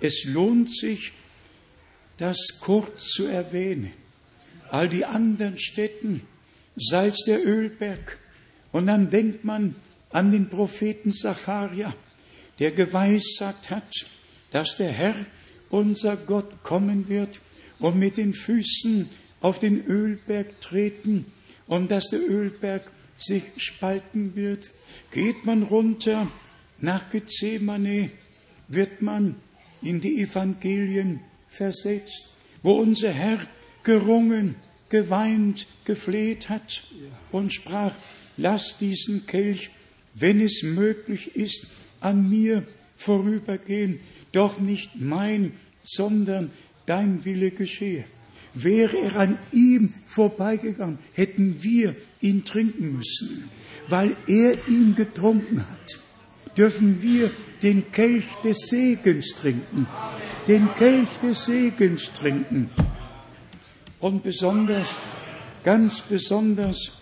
[0.01, 1.13] es lohnt sich,
[2.19, 3.93] das kurz zu erwähnen.
[4.71, 6.27] All die anderen Städten,
[6.77, 8.19] es der Ölberg,
[8.71, 9.77] und dann denkt man
[10.11, 11.95] an den Propheten Zacharia,
[12.59, 14.07] der geweissagt hat,
[14.51, 15.17] dass der Herr,
[15.71, 17.41] unser Gott, kommen wird
[17.79, 19.09] und mit den Füßen
[19.41, 21.27] auf den Ölberg treten
[21.67, 22.83] und dass der Ölberg
[23.19, 24.71] sich spalten wird.
[25.11, 26.29] Geht man runter
[26.81, 28.11] nach Gethsemane,
[28.69, 29.37] wird man
[29.83, 33.41] in die Evangelien versetzt, wo unser Herr
[33.83, 34.57] gerungen,
[34.89, 36.85] geweint, gefleht hat
[37.31, 37.95] und sprach,
[38.37, 39.71] lass diesen Kelch,
[40.15, 41.67] wenn es möglich ist,
[42.01, 42.65] an mir
[42.97, 44.01] vorübergehen,
[44.33, 46.51] doch nicht mein, sondern
[46.87, 48.05] dein Wille geschehe.
[48.63, 53.49] Wäre er an ihm vorbeigegangen, hätten wir ihn trinken müssen,
[53.89, 56.01] weil er ihn getrunken hat.
[56.57, 57.31] Dürfen wir
[57.63, 59.87] den Kelch des Segens trinken,
[60.49, 62.71] den Kelch des Segens trinken.
[64.01, 64.97] Und besonders,
[65.63, 66.93] ganz besonders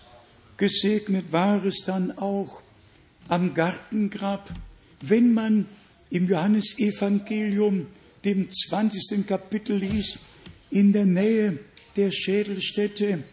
[0.57, 2.61] gesegnet war es dann auch
[3.27, 4.49] am Gartengrab,
[5.01, 5.65] wenn man
[6.09, 7.87] im Johannesevangelium,
[8.23, 9.27] dem 20.
[9.27, 10.19] Kapitel liest,
[10.69, 11.59] in der Nähe
[11.95, 13.23] der Schädelstätte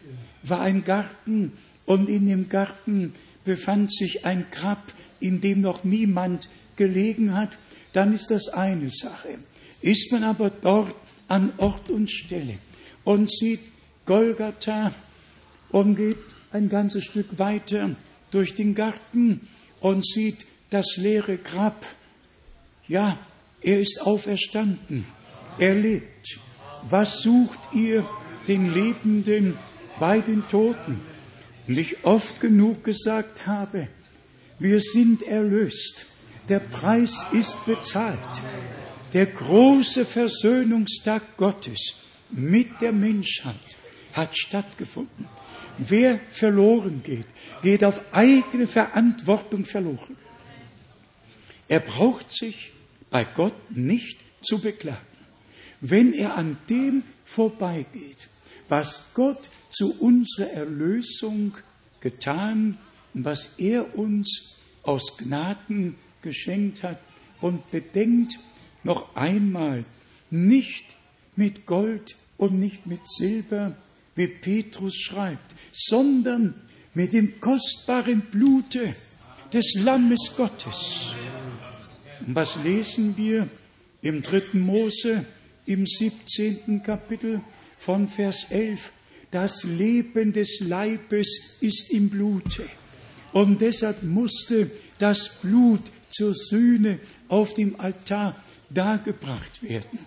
[0.43, 1.53] war ein Garten
[1.85, 7.57] und in dem Garten befand sich ein Grab, in dem noch niemand gelegen hat,
[7.93, 9.39] dann ist das eine Sache.
[9.81, 10.95] Ist man aber dort
[11.27, 12.57] an Ort und Stelle
[13.03, 13.61] und sieht
[14.05, 14.93] Golgatha
[15.69, 16.17] und geht
[16.51, 17.95] ein ganzes Stück weiter
[18.31, 19.47] durch den Garten
[19.79, 21.85] und sieht das leere Grab.
[22.87, 23.17] Ja,
[23.61, 25.05] er ist auferstanden.
[25.57, 26.39] Er lebt.
[26.89, 28.05] Was sucht ihr
[28.47, 29.57] den Lebenden
[29.99, 31.01] bei den Toten?
[31.67, 33.87] Und ich oft genug gesagt habe,
[34.59, 36.05] wir sind erlöst.
[36.47, 38.19] Der Preis ist bezahlt.
[39.13, 41.95] Der große Versöhnungstag Gottes
[42.29, 43.55] mit der Menschheit
[44.13, 45.27] hat stattgefunden.
[45.77, 47.25] Wer verloren geht,
[47.63, 50.15] geht auf eigene Verantwortung verloren.
[51.67, 52.71] Er braucht sich
[53.09, 55.14] bei Gott nicht zu beklagen.
[55.81, 58.27] Wenn er an dem vorbeigeht,
[58.69, 61.55] was Gott zu unserer Erlösung
[61.99, 62.77] getan
[63.13, 66.99] und was er uns aus Gnaden geschenkt hat
[67.41, 68.39] und bedenkt
[68.83, 69.85] noch einmal
[70.29, 70.85] nicht
[71.35, 73.75] mit Gold und nicht mit Silber,
[74.15, 76.53] wie Petrus schreibt, sondern
[76.93, 78.95] mit dem kostbaren Blute
[79.51, 81.13] des Lammes Gottes.
[82.25, 83.47] Und was lesen wir
[84.01, 85.25] im dritten Mose
[85.65, 86.83] im 17.
[86.83, 87.41] Kapitel
[87.77, 88.91] von Vers 11?
[89.31, 92.65] Das Leben des Leibes ist im Blute.
[93.33, 98.35] Und deshalb musste das Blut zur Sühne auf dem Altar
[98.69, 99.99] dargebracht werden.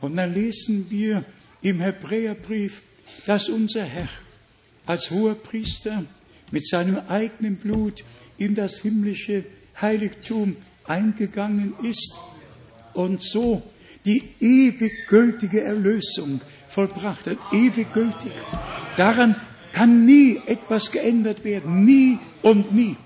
[0.00, 1.24] Und dann lesen wir
[1.62, 2.82] im Hebräerbrief,
[3.26, 4.08] dass unser Herr
[4.86, 6.04] als hoher Priester
[6.50, 8.04] mit seinem eigenen Blut
[8.38, 9.44] in das himmlische
[9.80, 12.14] Heiligtum eingegangen ist
[12.94, 13.62] und so
[14.06, 17.38] die ewig gültige Erlösung vollbracht hat.
[17.52, 18.32] Ewig gültig.
[18.96, 19.34] Daran
[19.72, 21.84] kann nie etwas geändert werden.
[21.84, 22.96] Nie und nie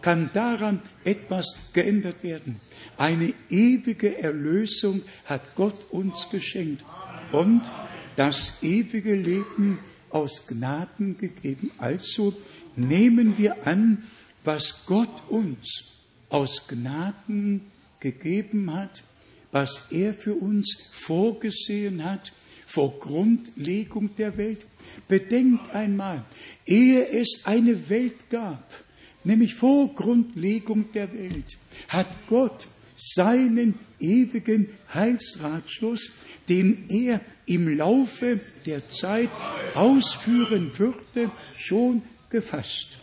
[0.00, 2.60] kann daran etwas geändert werden.
[2.96, 6.84] Eine ewige Erlösung hat Gott uns geschenkt.
[7.32, 7.62] Und
[8.16, 9.78] das ewige Leben
[10.10, 11.70] aus Gnaden gegeben.
[11.78, 12.34] Also
[12.76, 14.04] nehmen wir an,
[14.44, 15.84] was Gott uns
[16.28, 17.62] aus Gnaden
[18.00, 19.02] gegeben hat,
[19.56, 22.30] was er für uns vorgesehen hat
[22.66, 24.66] vor Grundlegung der Welt.
[25.08, 26.26] Bedenkt einmal,
[26.66, 28.70] ehe es eine Welt gab,
[29.24, 31.56] nämlich vor Grundlegung der Welt,
[31.88, 36.10] hat Gott seinen ewigen Heilsratschluss,
[36.50, 39.30] den er im Laufe der Zeit
[39.74, 42.98] ausführen würde, schon gefasst.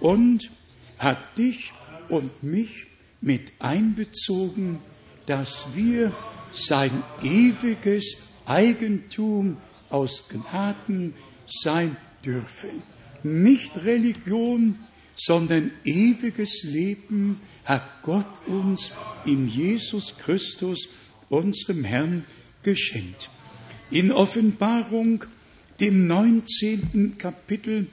[0.00, 0.50] Und
[0.96, 1.70] hat dich
[2.08, 2.86] und mich
[3.20, 4.78] mit einbezogen,
[5.30, 6.12] dass wir
[6.52, 8.16] sein ewiges
[8.46, 11.14] Eigentum aus Gnaden
[11.46, 12.82] sein dürfen.
[13.22, 14.80] Nicht Religion,
[15.14, 18.90] sondern ewiges Leben hat Gott uns
[19.24, 20.88] in Jesus Christus,
[21.28, 22.24] unserem Herrn,
[22.64, 23.30] geschenkt.
[23.92, 25.26] In Offenbarung,
[25.78, 27.18] dem 19.
[27.18, 27.86] Kapitel,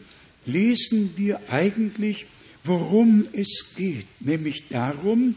[0.47, 2.25] lesen wir eigentlich,
[2.63, 5.35] worum es geht, nämlich darum,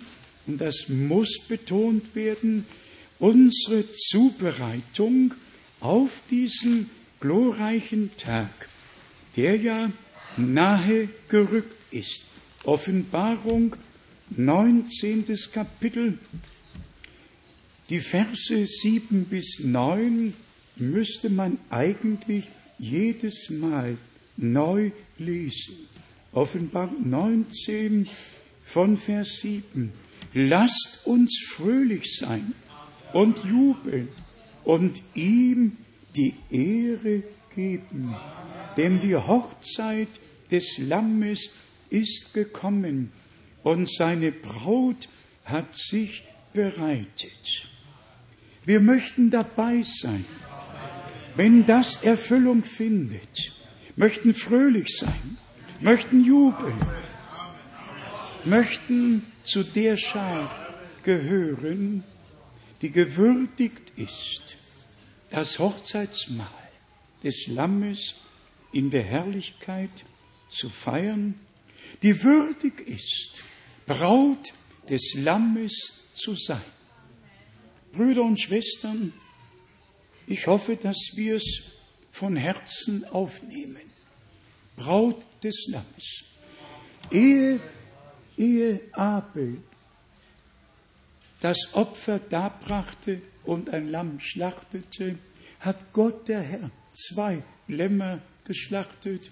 [0.50, 2.66] und das muss betont werden,
[3.20, 5.32] unsere Zubereitung
[5.78, 8.50] auf diesen glorreichen Tag,
[9.36, 9.92] der ja
[10.36, 12.24] nahe gerückt ist.
[12.64, 13.76] Offenbarung
[14.30, 15.24] 19.
[15.52, 16.18] Kapitel,
[17.88, 20.34] die Verse 7 bis 9
[20.76, 23.96] müsste man eigentlich jedes Mal
[24.36, 25.76] neu lesen.
[26.32, 28.08] Offenbarung 19
[28.64, 29.92] von Vers 7.
[30.32, 32.54] Lasst uns fröhlich sein
[33.12, 34.08] und jubeln
[34.64, 35.76] und ihm
[36.16, 37.22] die Ehre
[37.54, 38.14] geben,
[38.76, 40.08] denn die Hochzeit
[40.50, 41.50] des Lammes
[41.90, 43.10] ist gekommen
[43.62, 45.08] und seine Braut
[45.44, 47.68] hat sich bereitet.
[48.64, 50.24] Wir möchten dabei sein,
[51.34, 53.52] wenn das Erfüllung findet,
[53.96, 55.36] möchten fröhlich sein,
[55.80, 56.78] möchten jubeln,
[58.44, 60.50] möchten zu der Schar
[61.02, 62.04] gehören,
[62.82, 64.56] die gewürdigt ist,
[65.30, 66.48] das Hochzeitsmahl
[67.22, 68.16] des Lammes
[68.72, 70.04] in der Herrlichkeit
[70.50, 71.38] zu feiern,
[72.02, 73.42] die würdig ist,
[73.86, 74.52] Braut
[74.88, 76.62] des Lammes zu sein.
[77.92, 79.12] Brüder und Schwestern,
[80.26, 81.64] ich hoffe, dass wir es
[82.12, 83.90] von Herzen aufnehmen.
[84.76, 86.24] Braut des Lammes.
[87.10, 87.60] Ehe,
[88.40, 89.58] ehe Abel
[91.40, 95.16] das Opfer darbrachte und ein Lamm schlachtete,
[95.60, 99.30] hat Gott der Herr zwei Lämmer geschlachtet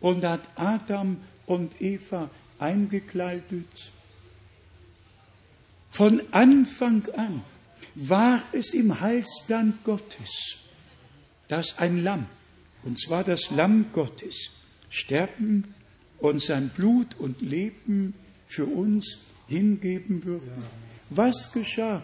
[0.00, 3.92] und hat Adam und Eva eingekleidet.
[5.90, 7.42] Von Anfang an
[7.94, 10.58] war es im Heilsplan Gottes,
[11.48, 12.26] dass ein Lamm,
[12.84, 14.50] und zwar das Lamm Gottes,
[14.90, 15.74] sterben
[16.18, 18.14] und sein Blut und Leben
[18.48, 20.62] für uns hingeben würde.
[21.10, 22.02] Was geschah,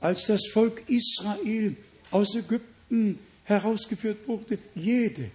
[0.00, 1.76] als das Volk Israel
[2.10, 4.58] aus Ägypten herausgeführt wurde?
[4.74, 5.30] Jede,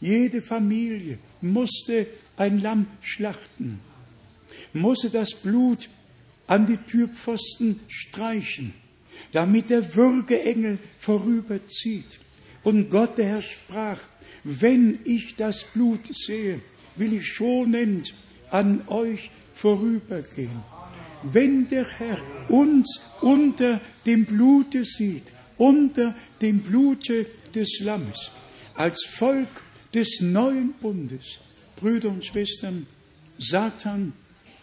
[0.00, 3.80] jede Familie musste ein Lamm schlachten,
[4.72, 5.88] musste das Blut
[6.46, 8.74] an die Türpfosten streichen,
[9.32, 12.18] damit der Würgeengel vorüberzieht.
[12.62, 14.00] Und Gott der Herr sprach,
[14.42, 16.60] wenn ich das Blut sehe,
[16.96, 18.14] will ich schonend
[18.50, 19.30] an euch
[19.64, 20.60] vorübergehen.
[21.22, 28.30] Wenn der Herr uns unter dem Blute sieht, unter dem Blute des Lammes,
[28.74, 29.48] als Volk
[29.94, 31.38] des neuen Bundes,
[31.76, 32.86] Brüder und Schwestern,
[33.38, 34.12] Satan,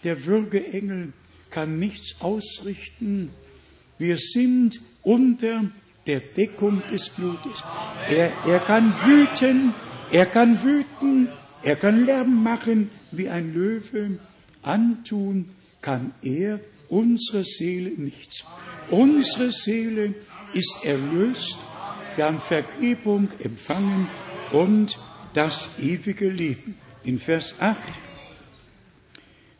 [0.03, 1.13] der Würgeengel,
[1.49, 3.31] kann nichts ausrichten.
[3.97, 5.71] Wir sind unter
[6.05, 7.63] der Deckung des Blutes.
[8.07, 9.73] Er, er kann wüten,
[10.11, 11.29] er kann wüten,
[11.63, 14.19] er kann Lärm machen wie ein Löwe.
[14.61, 15.49] Antun
[15.81, 16.59] kann er
[16.89, 18.43] unsere Seele nichts.
[18.89, 20.13] Unsere Seele
[20.53, 21.65] ist erlöst,
[22.15, 24.07] wir haben Vergebung empfangen
[24.51, 24.97] und
[25.33, 26.75] das ewige Leben.
[27.03, 27.77] In Vers 8.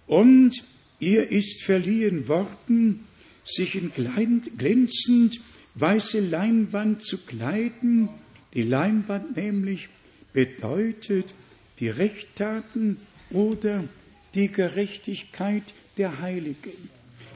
[0.05, 0.51] Und
[0.99, 3.07] ihr ist verliehen worden,
[3.45, 3.91] sich in
[4.57, 5.39] glänzend
[5.75, 8.09] weiße Leinwand zu kleiden.
[8.53, 9.87] Die Leinwand nämlich
[10.33, 11.33] bedeutet
[11.79, 12.97] die Rechttaten
[13.31, 13.85] oder
[14.35, 15.63] die Gerechtigkeit
[15.97, 16.89] der Heiligen.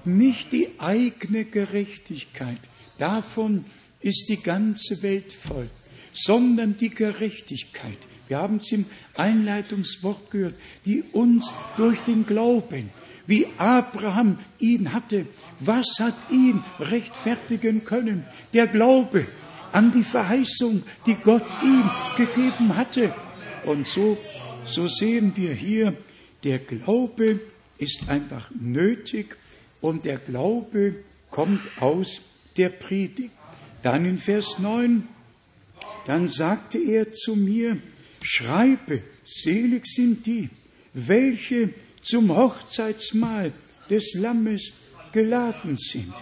[0.05, 2.59] Nicht die eigene Gerechtigkeit,
[2.97, 3.65] davon
[4.01, 5.69] ist die ganze Welt voll,
[6.13, 7.97] sondern die Gerechtigkeit.
[8.27, 8.85] Wir haben es im
[9.15, 12.89] Einleitungswort gehört, die uns durch den Glauben,
[13.27, 15.25] wie Abraham ihn hatte,
[15.59, 18.25] was hat ihn rechtfertigen können?
[18.53, 19.25] Der Glaube
[19.71, 21.83] an die Verheißung, die Gott ihm
[22.17, 23.13] gegeben hatte.
[23.65, 24.17] Und so,
[24.63, 25.97] so sehen wir hier,
[26.45, 27.39] der Glaube
[27.79, 29.35] ist einfach nötig
[29.81, 30.95] und der Glaube
[31.31, 32.21] kommt aus
[32.55, 33.31] der Predigt.
[33.83, 35.07] Dann in Vers 9,
[36.05, 37.77] dann sagte er zu mir,
[38.21, 40.49] schreibe, selig sind die,
[40.93, 41.71] welche
[42.01, 43.51] zum Hochzeitsmahl
[43.89, 44.71] des Lammes
[45.11, 46.13] geladen sind.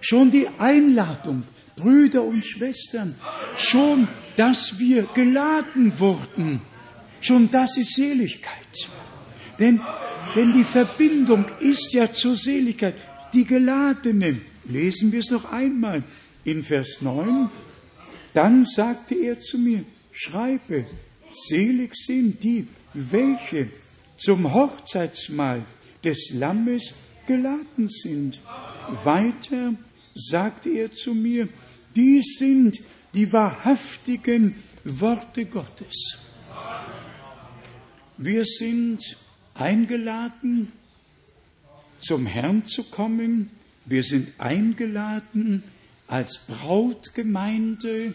[0.00, 1.42] Schon die Einladung,
[1.76, 3.14] Brüder und Schwestern,
[3.58, 6.62] schon, dass wir geladen wurden,
[7.20, 8.90] schon das ist Seligkeit.
[9.60, 9.80] Denn,
[10.34, 12.94] denn die Verbindung ist ja zur Seligkeit.
[13.34, 16.02] Die Geladenen, lesen wir es noch einmal
[16.44, 17.48] in Vers 9,
[18.32, 20.86] dann sagte er zu mir, schreibe,
[21.30, 23.68] selig sind die, welche
[24.16, 25.64] zum Hochzeitsmahl
[26.02, 26.94] des Lammes
[27.26, 28.40] geladen sind.
[29.04, 29.74] Weiter
[30.14, 31.48] sagte er zu mir,
[31.94, 32.78] dies sind
[33.14, 36.18] die wahrhaftigen Worte Gottes.
[38.16, 39.00] Wir sind
[39.54, 40.72] eingeladen,
[42.00, 43.50] zum Herrn zu kommen.
[43.84, 45.62] Wir sind eingeladen
[46.06, 48.14] als Brautgemeinde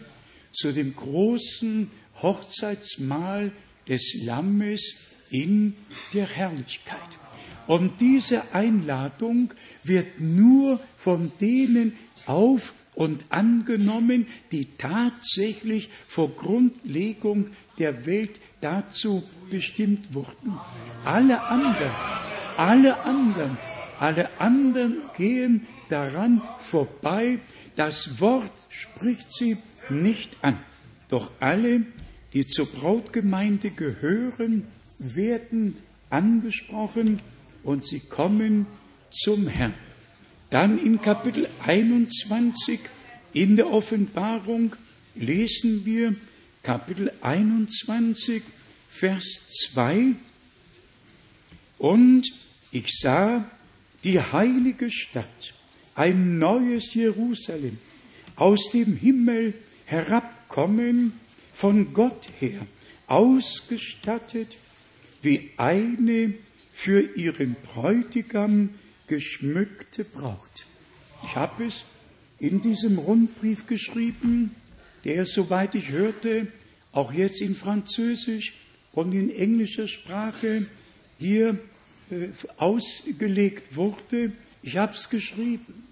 [0.52, 1.90] zu dem großen
[2.22, 3.52] Hochzeitsmahl
[3.88, 4.96] des Lammes
[5.30, 5.74] in
[6.12, 7.18] der Herrlichkeit.
[7.66, 9.52] Und diese Einladung
[9.84, 20.14] wird nur von denen auf und angenommen, die tatsächlich vor Grundlegung der Welt dazu bestimmt
[20.14, 20.58] wurden.
[21.04, 21.92] Alle anderen,
[22.56, 23.58] alle anderen,
[23.98, 27.38] alle anderen gehen daran vorbei.
[27.76, 29.56] Das Wort spricht sie
[29.88, 30.58] nicht an.
[31.08, 31.82] Doch alle,
[32.32, 34.66] die zur Brautgemeinde gehören,
[34.98, 35.76] werden
[36.10, 37.20] angesprochen
[37.62, 38.66] und sie kommen
[39.10, 39.74] zum Herrn.
[40.50, 42.80] Dann in Kapitel 21
[43.32, 44.74] in der Offenbarung
[45.14, 46.14] lesen wir
[46.66, 48.42] Kapitel 21,
[48.90, 49.24] Vers
[49.70, 50.16] 2.
[51.78, 52.26] Und
[52.72, 53.48] ich sah
[54.02, 55.54] die heilige Stadt,
[55.94, 57.78] ein neues Jerusalem,
[58.34, 59.54] aus dem Himmel
[59.84, 61.12] herabkommen,
[61.54, 62.66] von Gott her,
[63.06, 64.56] ausgestattet
[65.22, 66.34] wie eine
[66.72, 68.70] für ihren Bräutigam
[69.06, 70.66] geschmückte Braut.
[71.22, 71.84] Ich habe es
[72.40, 74.50] in diesem Rundbrief geschrieben,
[75.06, 76.48] der, soweit ich hörte,
[76.90, 78.54] auch jetzt in Französisch
[78.92, 80.66] und in englischer Sprache
[81.18, 81.58] hier
[82.10, 84.32] äh, ausgelegt wurde.
[84.62, 85.84] Ich habe es geschrieben.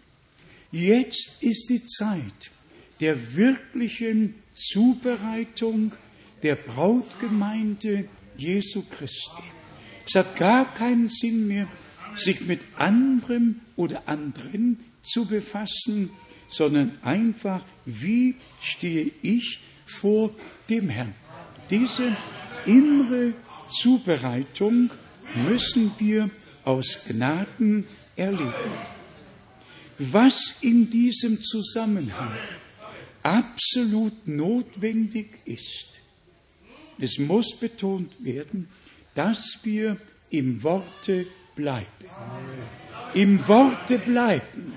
[0.73, 2.51] Jetzt ist die Zeit
[2.99, 5.93] der wirklichen Zubereitung
[6.43, 9.43] der Brautgemeinde Jesu Christi.
[10.07, 11.69] Es hat gar keinen Sinn mehr,
[12.17, 16.11] sich mit anderem oder anderen zu befassen,
[16.55, 20.30] sondern einfach, wie stehe ich vor
[20.70, 21.14] dem Herrn.
[21.68, 22.16] Diese
[22.64, 23.34] innere
[23.68, 24.90] Zubereitung
[25.48, 26.30] müssen wir
[26.64, 27.86] aus Gnaden
[28.16, 28.52] erleben.
[29.98, 32.32] Was in diesem Zusammenhang
[33.22, 35.88] absolut notwendig ist,
[36.98, 38.68] es muss betont werden,
[39.14, 39.96] dass wir
[40.30, 41.26] im Worte
[41.57, 41.86] bleiben.
[43.14, 44.74] Im Worte bleiben.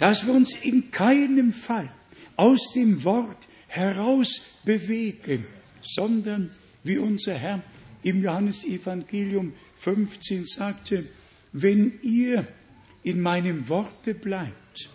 [0.00, 1.92] Dass wir uns in keinem Fall
[2.34, 5.46] aus dem Wort heraus bewegen,
[5.82, 6.50] sondern
[6.82, 7.62] wie unser Herr
[8.02, 11.04] im Johannesevangelium 15 sagte,
[11.52, 12.46] wenn ihr
[13.02, 14.90] in meinem Worte bleibt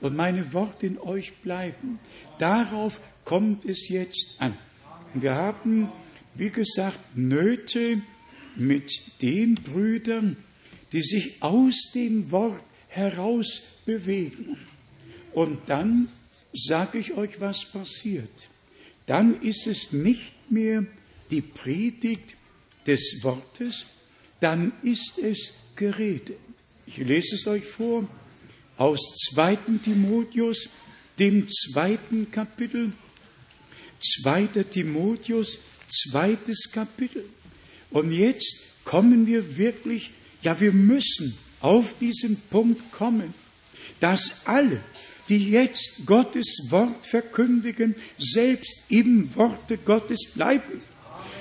[0.00, 1.98] und meine Worte in euch bleiben,
[2.38, 4.56] darauf kommt es jetzt an.
[5.14, 5.90] Wir haben,
[6.34, 8.02] wie gesagt, Nöte
[8.54, 10.36] mit den Brüdern,
[10.92, 14.56] die sich aus dem Wort heraus bewegen.
[15.32, 16.08] Und dann
[16.52, 18.48] sage ich euch, was passiert.
[19.06, 20.86] Dann ist es nicht mehr
[21.30, 22.36] die Predigt
[22.86, 23.86] des Wortes,
[24.40, 26.36] dann ist es Gerede.
[26.86, 28.08] Ich lese es euch vor
[28.76, 29.00] aus
[29.34, 29.56] 2.
[29.82, 30.68] Timotheus,
[31.18, 32.92] dem zweiten Kapitel.
[34.22, 34.46] 2.
[34.70, 35.58] Timotheus,
[35.88, 37.24] zweites Kapitel.
[37.90, 40.10] Und jetzt kommen wir wirklich,
[40.42, 43.32] ja, wir müssen auf diesen Punkt kommen,
[44.04, 44.82] dass alle,
[45.30, 50.82] die jetzt Gottes Wort verkündigen, selbst im Worte Gottes bleiben,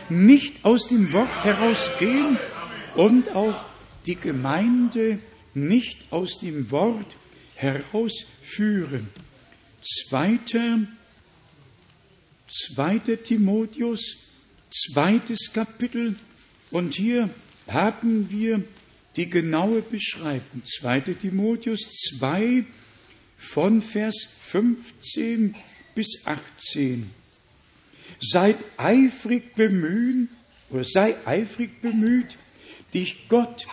[0.08, 2.38] nicht aus dem Wort herausgehen
[2.96, 3.66] und auch
[4.06, 5.20] die Gemeinde
[5.54, 7.18] nicht aus dem Wort
[7.56, 9.10] herausführen.
[9.82, 10.88] Zweiter,
[12.50, 14.20] zweiter Timotheus,
[14.72, 16.16] zweites Kapitel,
[16.72, 17.30] und hier
[17.68, 18.64] haben wir
[19.16, 20.64] die genaue Beschreibung.
[20.66, 21.02] 2.
[21.02, 21.82] Timotheus
[22.18, 22.64] 2
[23.38, 25.56] von Vers 15
[25.96, 27.10] bis 18.
[28.22, 30.30] Seid eifrig bemühen
[30.70, 32.38] oder sei eifrig bemüht,
[32.94, 33.66] dich Gott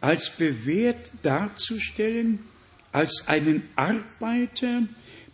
[0.00, 2.40] als bewährt darzustellen,
[2.92, 4.82] als einen Arbeiter,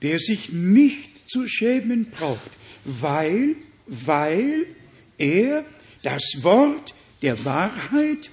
[0.01, 2.51] der sich nicht zu schämen braucht,
[2.85, 4.67] weil, weil
[5.19, 5.65] er
[6.03, 8.31] das Wort der Wahrheit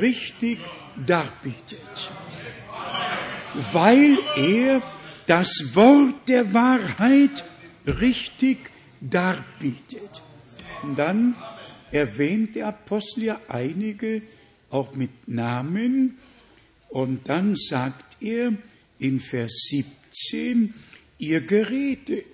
[0.00, 0.58] richtig
[1.06, 2.12] darbietet.
[3.72, 4.82] Weil er
[5.26, 7.44] das Wort der Wahrheit
[7.86, 8.58] richtig
[9.00, 10.22] darbietet.
[10.82, 11.34] Und dann
[11.90, 14.22] erwähnt der Apostel ja einige
[14.70, 16.18] auch mit Namen.
[16.88, 18.52] Und dann sagt er
[18.98, 20.74] in Vers 17,
[21.18, 22.24] ihr Gerede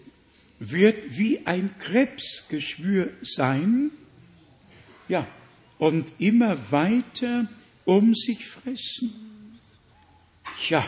[0.60, 3.90] wird wie ein Krebsgeschwür sein,
[5.08, 5.26] ja,
[5.78, 7.48] und immer weiter
[7.84, 9.60] um sich fressen.
[10.68, 10.86] Ja,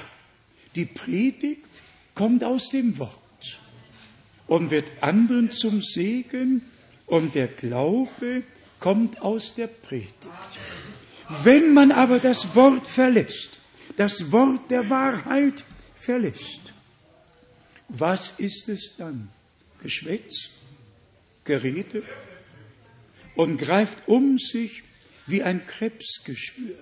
[0.75, 1.83] die Predigt
[2.15, 3.61] kommt aus dem Wort
[4.47, 6.63] und wird anderen zum Segen
[7.07, 8.43] und der Glaube
[8.79, 10.15] kommt aus der Predigt.
[11.45, 13.59] Wenn man aber das Wort verlässt,
[13.97, 15.65] das Wort der Wahrheit
[15.95, 16.73] verlässt,
[17.89, 19.29] was ist es dann?
[19.83, 20.51] Geschwätz,
[21.45, 22.03] Gerede
[23.41, 24.83] und greift um sich
[25.27, 26.77] wie ein Krebsgeschwür.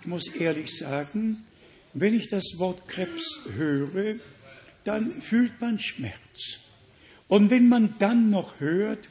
[0.00, 1.44] Ich muss ehrlich sagen,
[1.92, 4.14] wenn ich das Wort Krebs höre,
[4.84, 6.60] dann fühlt man Schmerz.
[7.28, 9.06] Und wenn man dann noch hört,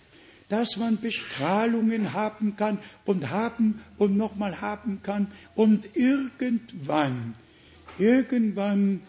[0.49, 7.35] dass man Bestrahlungen haben kann und haben und nochmal haben kann und irgendwann,
[7.99, 9.01] irgendwann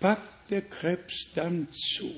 [0.00, 2.10] packt der Krebs dann zu.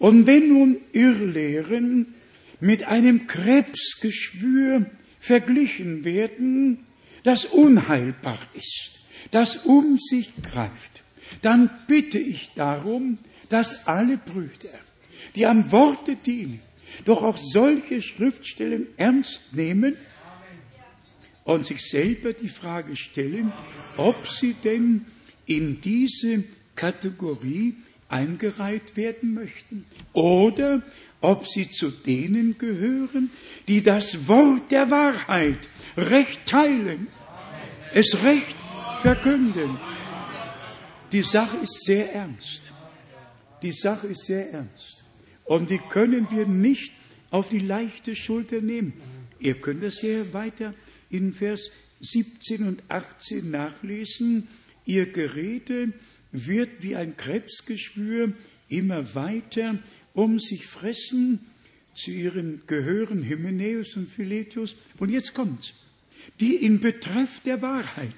[0.00, 2.16] Und wenn nun Irrlehren
[2.64, 4.86] mit einem Krebsgeschwür
[5.20, 6.86] verglichen werden,
[7.22, 9.02] das unheilbar ist,
[9.32, 11.02] das um sich greift,
[11.42, 13.18] dann bitte ich darum,
[13.50, 14.70] dass alle Brüder,
[15.36, 16.60] die am Worte dienen,
[17.04, 19.94] doch auch solche Schriftstellen ernst nehmen
[21.44, 23.52] und sich selber die Frage stellen,
[23.98, 25.04] ob sie denn
[25.44, 26.44] in diese
[26.76, 27.76] Kategorie
[28.08, 29.84] eingereiht werden möchten
[30.14, 30.82] oder
[31.24, 33.30] ob sie zu denen gehören,
[33.66, 37.06] die das Wort der Wahrheit recht teilen,
[37.94, 38.56] es recht
[39.00, 39.78] verkünden.
[41.12, 42.72] Die Sache ist sehr ernst.
[43.62, 45.04] Die Sache ist sehr ernst.
[45.44, 46.92] Und die können wir nicht
[47.30, 48.92] auf die leichte Schulter nehmen.
[49.38, 50.74] Ihr könnt das hier weiter
[51.08, 51.70] in Vers
[52.00, 54.48] 17 und 18 nachlesen.
[54.84, 55.94] Ihr Gerede
[56.32, 58.32] wird wie ein Krebsgeschwür
[58.68, 59.78] immer weiter
[60.14, 61.40] um sich fressen.
[61.94, 64.74] Zu ihren Gehören Hymenäus und Philetius.
[64.98, 65.74] Und jetzt kommt's.
[66.40, 68.14] die in Betreff der Wahrheit,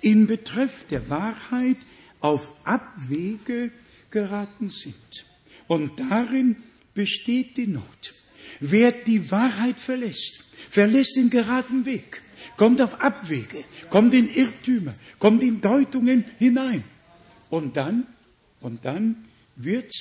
[0.00, 1.76] in Betreff der Wahrheit
[2.20, 3.70] auf Abwege
[4.10, 5.26] geraten sind.
[5.66, 6.56] Und darin
[6.94, 8.14] besteht die Not.
[8.60, 12.22] Wer die Wahrheit verlässt, verlässt den geraden Weg,
[12.56, 16.84] kommt auf Abwege, kommt in Irrtümer, kommt in Deutungen hinein.
[17.50, 18.06] Und dann,
[18.60, 19.24] und dann
[19.56, 19.92] wird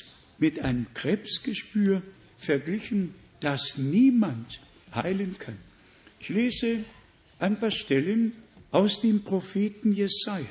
[0.44, 2.02] mit einem Krebsgespür
[2.38, 4.60] verglichen, das niemand
[4.94, 5.56] heilen kann.
[6.20, 6.84] Ich lese
[7.40, 8.34] ein paar Stellen
[8.70, 10.46] aus dem Propheten Jesaja,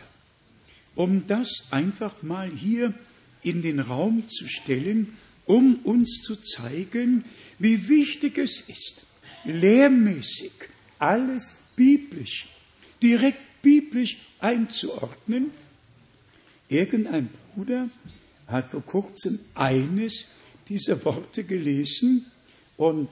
[0.95, 2.95] um das einfach mal hier
[3.43, 5.13] in den Raum zu stellen,
[5.45, 7.27] um uns zu zeigen,
[7.59, 9.05] wie wichtig es ist,
[9.45, 10.53] lehrmäßig
[11.01, 12.47] alles biblisch,
[13.03, 15.51] direkt biblisch einzuordnen.
[16.71, 17.91] Irgendein Bruder
[18.53, 20.27] hat vor kurzem eines
[20.69, 22.27] dieser Worte gelesen
[22.77, 23.09] und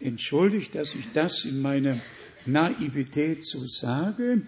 [0.00, 1.98] entschuldigt, dass ich das in meiner
[2.46, 4.42] Naivität so sage,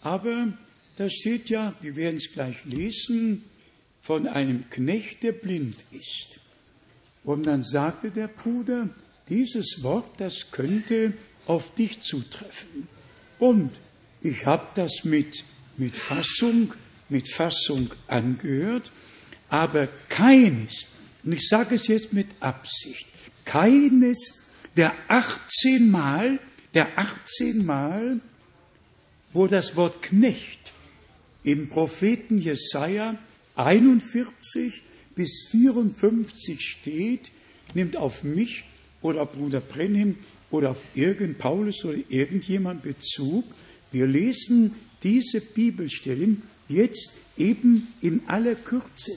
[0.00, 0.52] aber
[0.96, 3.44] da steht ja, wir werden es gleich lesen,
[4.02, 6.40] von einem Knecht, der blind ist.
[7.24, 8.88] Und dann sagte der Bruder,
[9.28, 11.12] dieses Wort, das könnte
[11.46, 12.88] auf dich zutreffen.
[13.38, 13.70] Und
[14.22, 15.44] ich habe das mit,
[15.76, 16.72] mit Fassung,
[17.08, 18.90] mit Fassung angehört,
[19.48, 20.86] aber keines,
[21.24, 23.06] und ich sage es jetzt mit Absicht,
[23.44, 26.38] keines der 18 Mal,
[26.74, 28.20] der 18 Mal,
[29.32, 30.72] wo das Wort Knecht
[31.42, 33.18] im Propheten Jesaja
[33.56, 34.82] 41
[35.14, 37.30] bis 54 steht,
[37.74, 38.64] nimmt auf mich
[39.02, 40.16] oder auf Bruder Brenhem
[40.50, 43.44] oder auf irgend Paulus oder irgendjemand Bezug.
[43.90, 49.12] Wir lesen diese Bibelstellen jetzt eben in aller Kürze.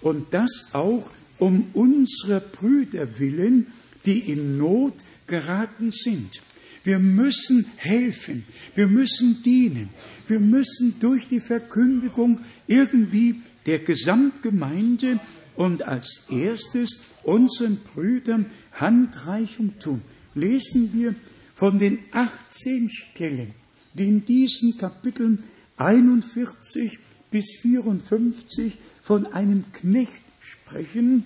[0.00, 3.66] Und das auch um unsere Brüder willen,
[4.06, 4.94] die in Not
[5.26, 6.40] geraten sind.
[6.84, 8.44] Wir müssen helfen,
[8.74, 9.90] wir müssen dienen,
[10.28, 15.20] wir müssen durch die Verkündigung irgendwie der Gesamtgemeinde
[15.56, 20.00] und als erstes unseren Brüdern Handreichung tun.
[20.34, 21.14] Lesen wir
[21.54, 23.52] von den 18 Stellen,
[23.92, 25.44] die in diesen Kapiteln
[25.76, 26.98] 41
[27.30, 31.24] bis 54 von einem Knecht sprechen,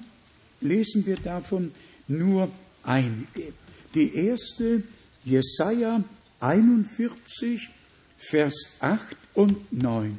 [0.60, 1.72] lesen wir davon
[2.08, 2.50] nur
[2.82, 3.52] einige.
[3.94, 4.82] Die erste,
[5.24, 6.02] Jesaja
[6.40, 7.70] 41,
[8.18, 10.18] Vers 8 und 9.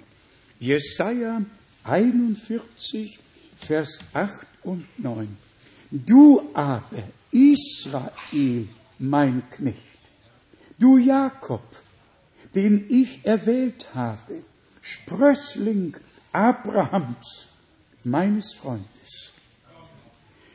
[0.60, 1.42] Jesaja
[1.84, 3.20] 41,
[3.58, 4.32] Vers 8
[4.64, 5.28] und 9.
[5.92, 8.68] Du aber, Israel,
[9.00, 9.78] mein Knecht,
[10.80, 11.64] du Jakob,
[12.56, 14.44] den ich erwählt habe,
[14.88, 15.98] Sprössling
[16.32, 17.48] Abrahams,
[18.04, 19.32] meines Freundes.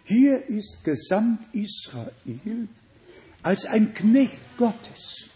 [0.05, 2.69] Hier ist Gesamt Israel
[3.43, 5.31] als ein Knecht Gottes,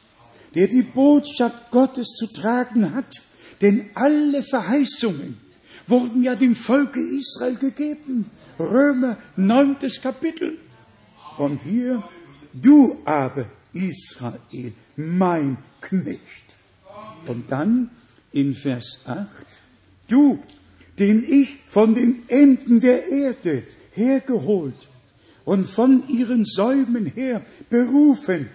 [0.55, 3.21] der die Botschaft Gottes zu tragen hat,
[3.61, 5.41] denn alle Verheißungen
[5.89, 8.31] wurden ja dem Volke Israel gegeben.
[8.61, 10.57] Römer neuntes Kapitel.
[11.37, 12.09] Und hier,
[12.53, 16.55] du aber, Israel, mein Knecht.
[17.27, 17.91] Und dann
[18.35, 19.29] in Vers 8,
[20.09, 20.43] du,
[20.99, 23.63] den ich von den Enden der Erde
[23.93, 24.89] hergeholt
[25.45, 28.49] und von ihren Säumen her berufen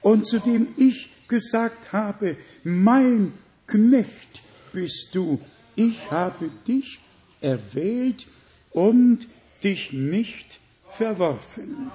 [0.00, 3.32] und zu dem ich gesagt habe, mein
[3.66, 5.40] Knecht bist du,
[5.74, 6.98] ich habe dich
[7.40, 8.26] erwählt
[8.70, 9.26] und
[9.62, 10.60] dich nicht
[10.96, 11.90] verworfen.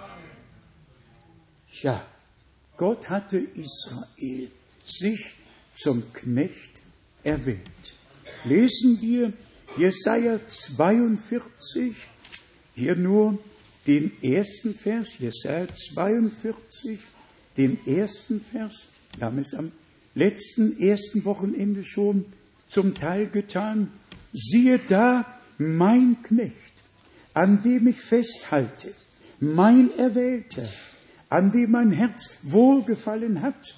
[1.82, 2.06] Ja,
[2.78, 4.52] Gott hatte Israel
[4.86, 5.36] sich
[5.74, 6.71] zum Knecht
[7.24, 7.60] erwählt.
[8.46, 9.34] Lesen wir
[9.78, 11.96] Jesaja 42,
[12.76, 13.38] hier nur
[13.88, 17.00] den ersten Vers, Jesaja 42,
[17.58, 18.88] den ersten Vers.
[19.18, 19.72] Wir haben es am
[20.16, 22.26] letzten ersten Wochenende schon
[22.68, 23.92] zum Teil getan.
[24.34, 25.26] Siehe da,
[25.58, 26.84] mein Knecht,
[27.34, 28.94] an dem ich festhalte,
[29.40, 30.68] mein Erwählter,
[31.30, 33.76] an dem mein Herz wohlgefallen hat.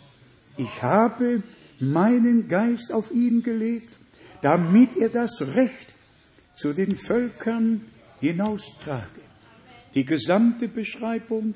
[0.57, 1.43] Ich habe
[1.91, 3.99] meinen Geist auf ihn gelegt,
[4.41, 5.93] damit er das Recht
[6.53, 7.81] zu den Völkern
[8.19, 9.21] hinaustrage.
[9.95, 11.55] Die gesamte Beschreibung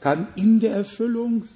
[0.00, 1.46] kann in der Erfüllung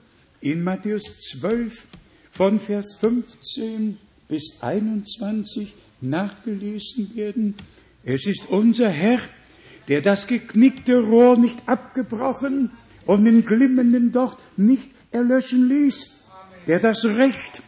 [0.41, 1.03] in Matthäus
[1.33, 1.87] 12
[2.33, 3.99] von Vers 15
[4.29, 7.55] bis 21 nachgelesen werden.
[8.03, 9.21] Es ist unser Herr,
[9.89, 12.71] der das geknickte Rohr nicht abgebrochen
[13.07, 16.29] und den glimmenden Docht nicht erlöschen ließ,
[16.67, 17.63] der das Recht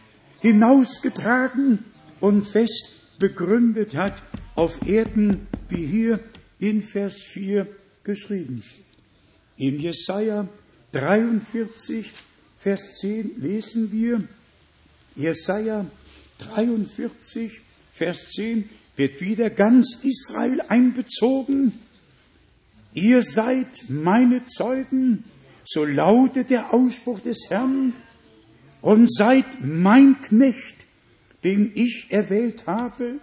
[0.45, 1.79] hinausgetragen
[2.19, 4.21] und fest begründet hat
[4.53, 6.19] auf Erden, wie hier
[6.59, 7.67] in Vers 4
[8.03, 8.85] geschrieben steht.
[9.57, 10.47] In Jesaja
[10.91, 12.11] 43,
[12.59, 14.21] Vers 10 lesen wir,
[15.15, 15.83] Jesaja
[16.37, 17.51] 43,
[17.91, 21.73] Vers 10 wird wieder ganz Israel einbezogen.
[22.93, 25.23] Ihr seid meine Zeugen,
[25.65, 27.93] so lautet der Ausspruch des Herrn,
[28.85, 30.85] und seid mein Knecht,
[31.43, 33.15] den ich erwählt habe,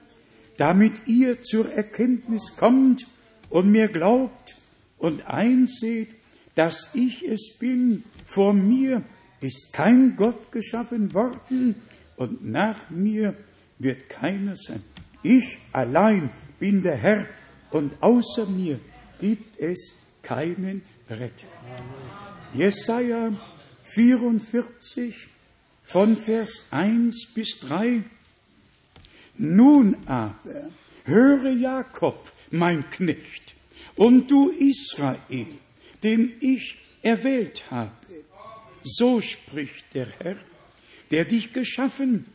[0.56, 3.06] damit ihr zur Erkenntnis kommt
[3.48, 4.56] und mir glaubt
[4.98, 6.16] und einseht,
[6.56, 8.02] dass ich es bin.
[8.26, 9.04] Vor mir
[9.40, 11.76] ist kein Gott geschaffen worden
[12.16, 13.36] und nach mir
[13.78, 14.82] wird keiner sein.
[15.22, 17.26] Ich allein bin der Herr
[17.70, 18.80] und außer mir
[19.20, 21.46] gibt es keinen Retter.
[22.52, 23.30] Jesaja
[23.84, 25.31] 44
[25.82, 28.02] von Vers 1 bis 3.
[29.38, 30.70] Nun aber
[31.04, 33.54] höre Jakob, mein Knecht,
[33.96, 35.46] und du Israel,
[36.02, 37.90] den ich erwählt habe.
[38.84, 40.36] So spricht der Herr,
[41.10, 42.26] der dich geschaffen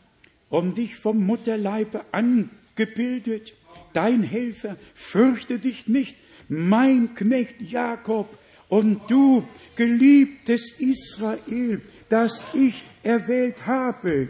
[0.48, 3.54] und dich vom Mutterleibe angebildet.
[3.92, 6.16] Dein Helfer, fürchte dich nicht,
[6.48, 8.38] mein Knecht Jakob
[8.68, 9.46] und du,
[9.76, 14.28] geliebtes Israel, das ich erwählt habe.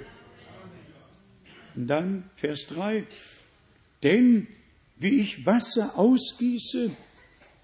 [1.74, 3.04] Und dann Vers 3.
[4.02, 4.46] Denn
[4.96, 6.90] wie ich Wasser ausgieße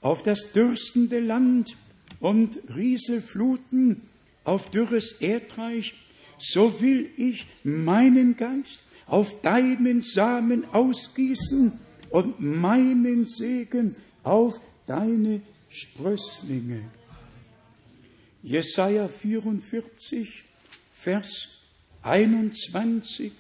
[0.01, 1.77] auf das dürstende Land
[2.21, 4.03] und Rieselfluten
[4.45, 5.95] auf dürres Erdreich,
[6.39, 11.73] so will ich meinen Geist auf deinen Samen ausgießen
[12.11, 14.55] und meinen Segen auf
[14.87, 16.83] deine Sprösslinge.
[18.43, 20.44] Jesaja 44,
[21.05, 21.49] Vers
[22.03, 23.33] 21.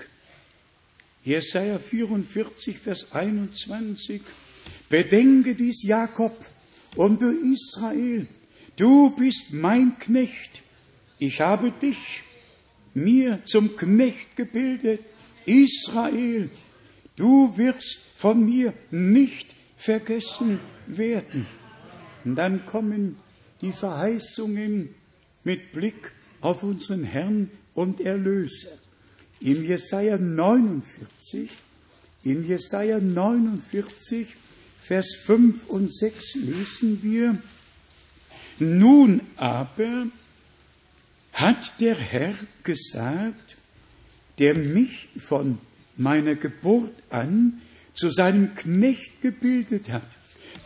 [1.24, 4.20] Jesaja 44, Vers 21.
[4.90, 6.36] Bedenke dies, Jakob,
[6.94, 8.26] und du Israel,
[8.76, 10.60] du bist mein Knecht.
[11.18, 12.22] Ich habe dich
[12.92, 15.00] mir zum Knecht gebildet.
[15.46, 16.50] Israel,
[17.16, 19.46] du wirst von mir nicht
[19.78, 21.46] vergessen werden.
[22.26, 23.16] Und dann kommen
[23.62, 24.94] die Verheißungen
[25.44, 26.12] mit Blick
[26.44, 28.76] auf unseren Herrn und Erlöser.
[29.40, 31.50] In Jesaja 49,
[32.22, 34.28] in Jesaja 49,
[34.82, 37.38] Vers 5 und 6 lesen wir,
[38.58, 40.06] nun aber
[41.32, 43.56] hat der Herr gesagt,
[44.38, 45.58] der mich von
[45.96, 47.62] meiner Geburt an
[47.94, 50.08] zu seinem Knecht gebildet hat,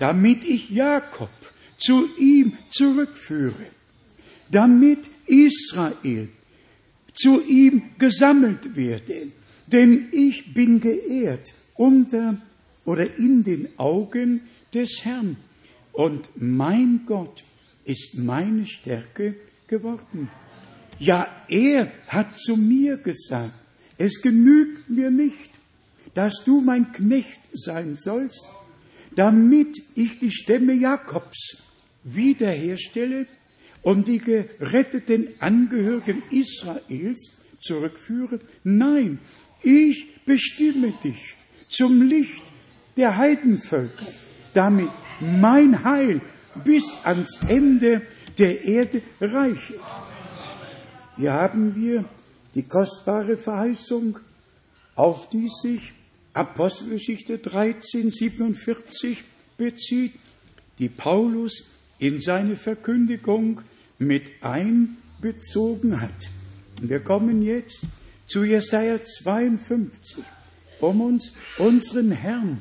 [0.00, 1.30] damit ich Jakob
[1.78, 3.77] zu ihm zurückführe,
[4.50, 6.28] damit Israel
[7.12, 9.32] zu ihm gesammelt werde,
[9.66, 12.36] denn ich bin geehrt unter
[12.84, 14.42] oder in den Augen
[14.72, 15.36] des Herrn
[15.92, 17.44] und mein Gott
[17.84, 19.34] ist meine Stärke
[19.66, 20.30] geworden.
[20.98, 23.54] Ja, er hat zu mir gesagt,
[23.98, 25.50] es genügt mir nicht,
[26.14, 28.46] dass du mein Knecht sein sollst,
[29.14, 31.58] damit ich die Stämme Jakobs
[32.04, 33.26] wiederherstelle
[33.82, 38.40] und die geretteten Angehörigen Israels zurückführe.
[38.64, 39.18] Nein,
[39.62, 41.34] ich bestimme dich
[41.68, 42.44] zum Licht
[42.96, 44.06] der Heidenvölker,
[44.54, 44.88] damit
[45.20, 46.20] mein Heil
[46.64, 48.02] bis ans Ende
[48.38, 49.74] der Erde reiche.
[51.16, 52.04] Hier haben wir
[52.54, 54.18] die kostbare Verheißung,
[54.94, 55.92] auf die sich
[56.32, 59.24] Apostelgeschichte 13, 47
[59.56, 60.12] bezieht,
[60.78, 61.64] die Paulus
[61.98, 63.60] in seine Verkündigung
[63.98, 66.30] mit einbezogen hat.
[66.80, 67.82] Wir kommen jetzt
[68.26, 70.24] zu Jesaja 52,
[70.80, 72.60] um uns unseren Herrn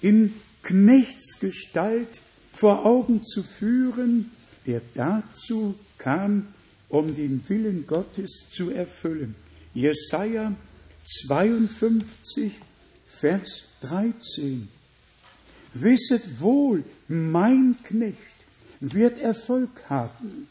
[0.00, 2.20] in Knechtsgestalt
[2.52, 4.30] vor Augen zu führen,
[4.66, 6.48] der dazu kam,
[6.88, 9.36] um den Willen Gottes zu erfüllen.
[9.74, 10.54] Jesaja
[11.04, 12.52] 52,
[13.06, 14.68] Vers 13.
[15.74, 18.35] Wisset wohl, mein Knecht
[18.94, 20.48] wird Erfolg haben.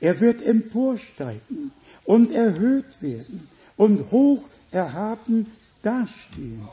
[0.00, 1.70] Er wird emporsteigen
[2.04, 5.46] und erhöht werden und hoch erhaben
[5.82, 6.68] dastehen.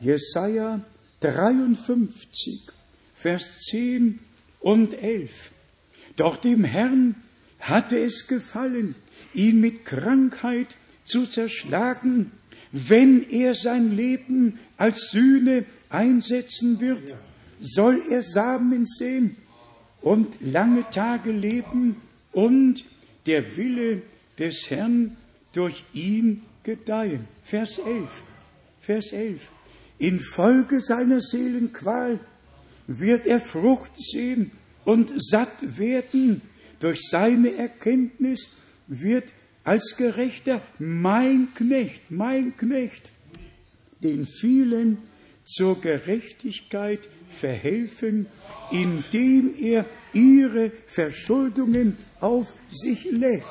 [0.00, 0.80] Jesaja
[1.20, 2.62] 53,
[3.14, 4.18] Vers 10
[4.60, 5.30] und 11.
[6.16, 7.14] Doch dem Herrn
[7.60, 8.94] hatte es gefallen,
[9.34, 10.68] ihn mit Krankheit
[11.04, 12.32] zu zerschlagen,
[12.72, 17.14] wenn er sein Leben als Sühne einsetzen wird,
[17.60, 19.36] soll er Samen sehen
[20.02, 21.96] und lange Tage leben
[22.32, 22.84] und
[23.26, 24.02] der Wille
[24.38, 25.16] des Herrn
[25.52, 27.26] durch ihn gedeihen.
[27.44, 28.22] Vers 11.
[28.80, 29.50] Vers 11.
[29.98, 32.18] Infolge seiner Seelenqual
[32.86, 34.50] wird er Frucht sehen
[34.84, 36.42] und satt werden
[36.80, 38.50] durch seine Erkenntnis
[38.88, 39.32] wird
[39.64, 43.12] als Gerechter mein Knecht, mein Knecht,
[44.02, 44.98] den vielen
[45.44, 47.00] zur Gerechtigkeit
[47.32, 48.26] verhelfen,
[48.70, 53.42] indem er ihre Verschuldungen auf sich lädt.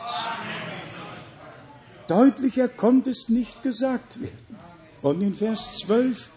[2.08, 4.36] Deutlicher konnte es nicht gesagt werden.
[5.02, 6.30] Und in Vers 12,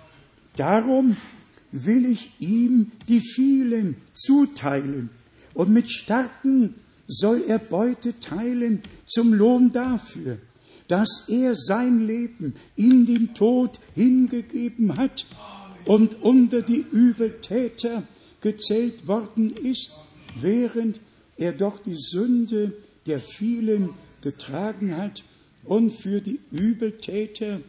[0.56, 1.16] darum
[1.72, 5.10] will ich ihm die vielen zuteilen
[5.54, 6.74] und mit Starken
[7.06, 10.38] soll er Beute teilen zum Lohn dafür,
[10.88, 15.26] dass er sein Leben in den Tod hingegeben hat
[15.84, 18.04] und unter die Übeltäter
[18.40, 19.90] gezählt worden ist,
[20.40, 21.00] während
[21.36, 22.72] er doch die Sünde
[23.06, 23.90] der vielen
[24.22, 25.24] getragen hat
[25.64, 27.60] und für die Übeltäter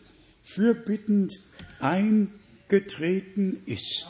[0.44, 1.40] fürbittend
[1.80, 4.08] eingetreten ist.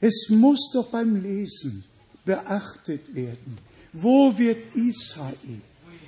[0.00, 1.84] Es muss doch beim Lesen
[2.24, 3.58] beachtet werden,
[3.92, 5.60] wo wird Israel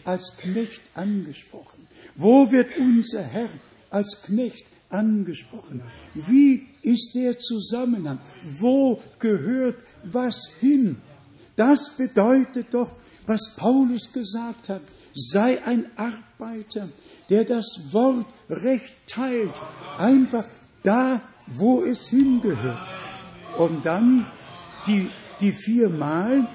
[0.04, 1.86] als Knecht angesprochen?
[2.14, 3.48] Wo wird unser Herr
[3.90, 5.82] als Knecht angesprochen?
[6.14, 8.18] Wie ist der Zusammenhang?
[8.58, 10.96] Wo gehört was hin?
[11.56, 12.92] Das bedeutet doch,
[13.26, 14.82] was Paulus gesagt hat
[15.16, 16.88] sei ein Arbeiter,
[17.30, 19.50] der das Wort recht teilt,
[19.98, 20.44] einfach
[20.82, 22.86] da, wo es hingehört.
[23.56, 24.26] Und dann
[24.86, 25.08] die,
[25.40, 26.46] die viermal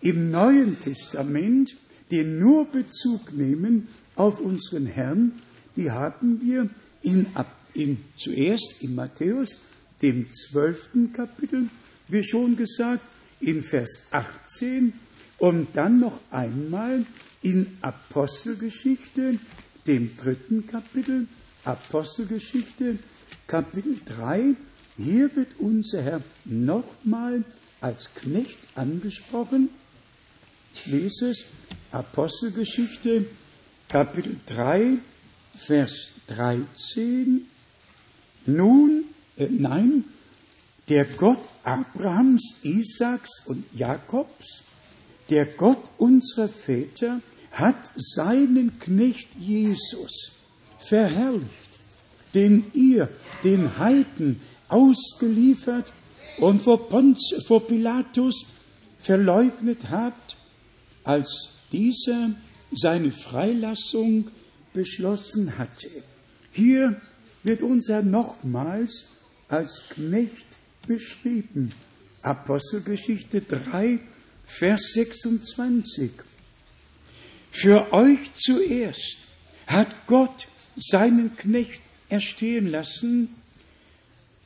[0.00, 1.76] im Neuen Testament,
[2.10, 3.86] die nur Bezug nehmen
[4.16, 5.32] auf unseren Herrn,
[5.76, 6.68] die haben wir
[7.02, 7.26] in,
[7.78, 9.60] in, zuerst in Matthäus,
[10.02, 11.68] dem zwölften Kapitel,
[12.08, 13.02] wie schon gesagt,
[13.40, 14.92] in Vers 18
[15.38, 17.06] und dann noch einmal
[17.40, 19.38] in Apostelgeschichte,
[19.86, 21.28] dem dritten Kapitel,
[21.64, 22.98] Apostelgeschichte,
[23.46, 24.54] Kapitel 3,
[24.96, 27.44] hier wird unser Herr nochmal
[27.80, 29.68] als Knecht angesprochen.
[30.74, 31.44] Ich lese es,
[31.92, 33.26] Apostelgeschichte,
[33.88, 34.98] Kapitel 3,
[35.56, 37.46] Vers 13.
[38.48, 39.04] Nun,
[39.36, 40.04] äh, nein,
[40.88, 44.64] der Gott Abrahams, Isaaks und Jakobs,
[45.28, 47.20] der Gott unserer Väter
[47.52, 50.32] hat seinen Knecht Jesus
[50.78, 51.50] verherrlicht,
[52.34, 53.10] den ihr
[53.44, 55.92] den Heiden ausgeliefert
[56.38, 58.46] und vor, Ponz, vor Pilatus
[58.98, 60.36] verleugnet habt,
[61.04, 62.30] als dieser
[62.72, 64.30] seine Freilassung
[64.72, 65.88] beschlossen hatte.
[66.52, 66.98] Hier
[67.42, 69.06] wird unser nochmals
[69.48, 71.72] als Knecht beschrieben.
[72.22, 73.98] Apostelgeschichte 3,
[74.46, 76.10] Vers 26.
[77.50, 79.18] Für euch zuerst
[79.66, 83.34] hat Gott seinen Knecht erstehen lassen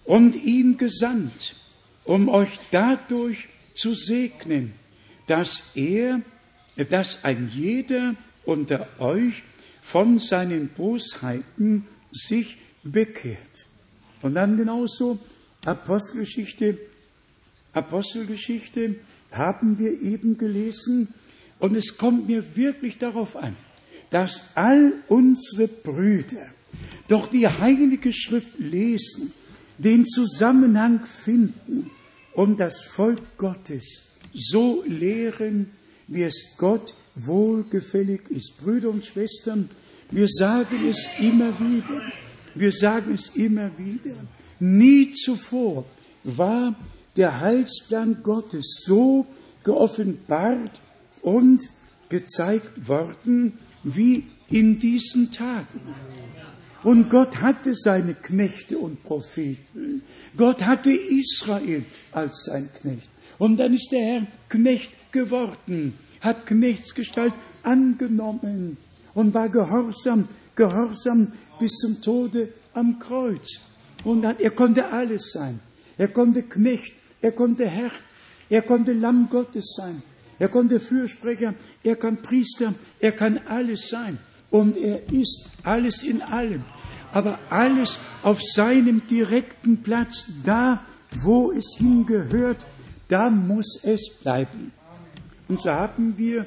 [0.04, 1.56] und ihn gesandt,
[2.04, 4.74] um euch dadurch zu segnen,
[5.26, 6.20] dass er,
[6.90, 8.14] dass ein jeder
[8.44, 9.42] unter euch
[9.82, 13.66] von seinen Bosheiten sich bekehrt.
[14.22, 15.18] Und dann genauso
[15.64, 16.78] Apostelgeschichte,
[17.72, 18.96] Apostelgeschichte
[19.30, 21.08] haben wir eben gelesen.
[21.58, 23.56] Und es kommt mir wirklich darauf an,
[24.10, 26.46] dass all unsere Brüder
[27.08, 29.32] doch die Heilige Schrift lesen,
[29.78, 31.90] den Zusammenhang finden
[32.34, 35.70] und das Volk Gottes so lehren,
[36.08, 38.58] wie es Gott wohlgefällig ist.
[38.62, 39.68] Brüder und Schwestern,
[40.10, 42.02] wir sagen es immer wieder,
[42.54, 44.16] wir sagen es immer wieder,
[44.60, 45.84] nie zuvor
[46.24, 46.74] war
[47.16, 49.26] der Heilsplan Gottes so
[49.64, 50.80] geoffenbart
[51.22, 51.62] und
[52.08, 55.80] gezeigt worden wie in diesen Tagen.
[56.82, 60.02] Und Gott hatte seine Knechte und Propheten.
[60.36, 63.08] Gott hatte Israel als sein Knecht.
[63.38, 68.76] Und dann ist der Herr Knecht geworden, hat Knechtsgestalt angenommen
[69.14, 71.32] und war gehorsam, gehorsam
[71.62, 73.60] bis zum Tode am Kreuz.
[74.02, 75.60] Und dann, er konnte alles sein.
[75.96, 77.92] Er konnte Knecht, er konnte Herr,
[78.50, 80.02] er konnte Lamm Gottes sein,
[80.40, 81.54] er konnte Fürsprecher,
[81.84, 84.18] er kann Priester, er kann alles sein.
[84.50, 86.64] Und er ist alles in allem,
[87.12, 90.84] aber alles auf seinem direkten Platz, da
[91.22, 92.66] wo es hingehört,
[93.06, 94.72] da muss es bleiben.
[95.46, 96.46] Und so haben wir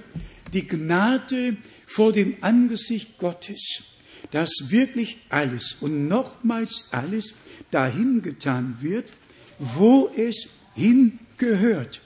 [0.52, 1.56] die Gnade
[1.86, 3.84] vor dem Angesicht Gottes,
[4.32, 7.34] dass wirklich alles und nochmals alles
[7.72, 9.12] dahin getan wird,
[9.60, 12.02] wo es hingehört.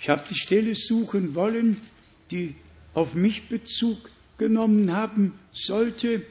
[0.00, 1.76] Ich habe die Stelle suchen wollen,
[2.30, 2.54] die
[2.94, 6.22] auf mich Bezug genommen haben sollte,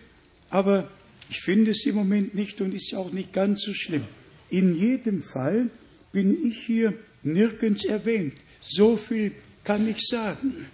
[0.50, 0.90] aber
[1.30, 4.06] ich finde es im Moment nicht und ist auch nicht ganz so schlimm.
[4.50, 5.70] In jedem Fall
[6.12, 8.34] bin ich hier nirgends erwähnt.
[8.62, 10.66] So viel kann ich sagen.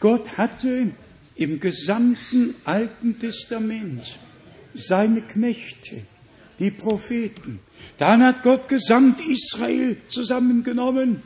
[0.00, 0.92] Gott hatte
[1.42, 4.18] im gesamten Alten Testament
[4.74, 6.02] seine Knechte,
[6.58, 7.60] die Propheten.
[7.98, 11.22] Dann hat Gott gesamt Israel zusammengenommen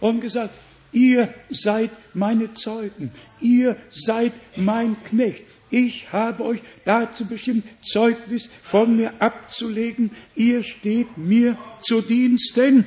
[0.00, 0.54] und gesagt,
[0.92, 5.44] ihr seid meine Zeugen, ihr seid mein Knecht.
[5.70, 10.10] Ich habe euch dazu bestimmt, Zeugnis von mir abzulegen.
[10.34, 12.84] Ihr steht mir zu Diensten.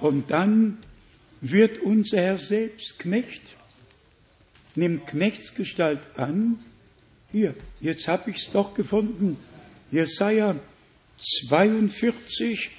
[0.00, 0.78] Und dann
[1.42, 3.42] wird unser Herr selbst Knecht,
[4.76, 6.58] nimmt Knechtsgestalt an.
[7.32, 9.36] Hier, jetzt habe ich es doch gefunden.
[9.90, 10.56] Jesaja
[11.48, 12.70] 42,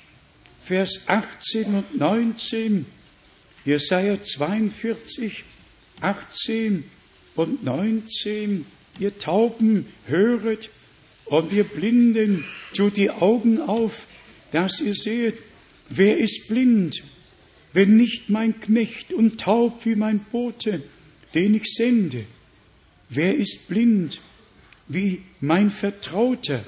[0.63, 2.85] Vers 18 und 19.
[3.65, 5.43] Jesaja 42,
[6.01, 6.83] 18
[7.35, 8.65] und 19.
[8.99, 10.69] Ihr Tauben höret
[11.25, 12.45] und ihr Blinden
[12.75, 14.07] tut die Augen auf,
[14.51, 15.35] dass ihr seht,
[15.89, 17.03] wer ist blind,
[17.73, 20.81] wenn nicht mein Knecht und taub wie mein Bote,
[21.38, 22.25] den ich sende?
[23.09, 24.19] Wer ist blind
[24.88, 26.65] wie mein Vertrauter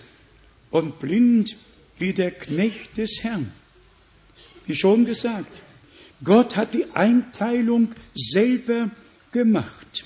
[0.69, 1.55] und blind
[1.97, 3.51] wie der Knecht des Herrn?
[4.67, 5.51] Wie schon gesagt,
[6.23, 8.91] Gott hat die Einteilung selber
[9.31, 10.05] gemacht.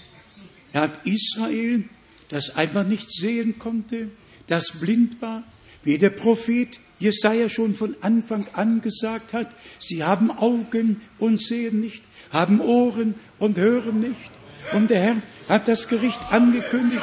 [0.72, 1.84] Er hat Israel,
[2.30, 4.12] das einfach nicht sehen konnte,
[4.48, 5.44] das blind war,
[5.84, 11.82] wie der Prophet Jesaja schon von Anfang an gesagt hat, sie haben Augen und sehen
[11.82, 14.32] nicht, haben Ohren und hören nicht.
[14.72, 17.02] Und der Herr hat das Gericht angekündigt.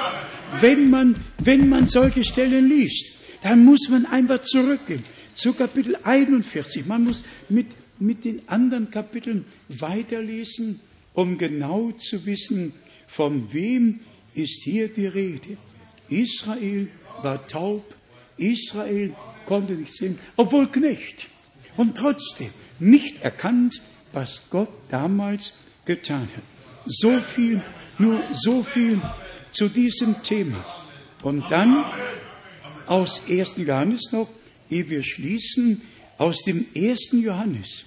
[0.61, 5.05] Wenn man, wenn man solche Stellen liest, dann muss man einfach zurückgehen
[5.35, 6.87] zu Kapitel 41.
[6.87, 10.81] Man muss mit, mit den anderen Kapiteln weiterlesen,
[11.15, 12.73] um genau zu wissen,
[13.07, 14.01] von wem
[14.35, 15.57] ist hier die Rede.
[16.09, 16.89] Israel
[17.23, 17.95] war taub,
[18.37, 19.15] Israel
[19.47, 21.29] konnte nicht sehen, obwohl Knecht.
[21.77, 23.81] Und trotzdem nicht erkannt,
[24.13, 25.55] was Gott damals
[25.85, 26.60] getan hat.
[26.87, 27.63] So viel,
[27.99, 29.01] nur so viel
[29.53, 30.65] zu diesem Thema.
[31.23, 31.85] Und dann
[32.87, 33.57] aus 1.
[33.59, 34.31] Johannes noch,
[34.71, 35.83] ehe wir schließen,
[36.19, 37.11] aus dem 1.
[37.13, 37.85] Johannes,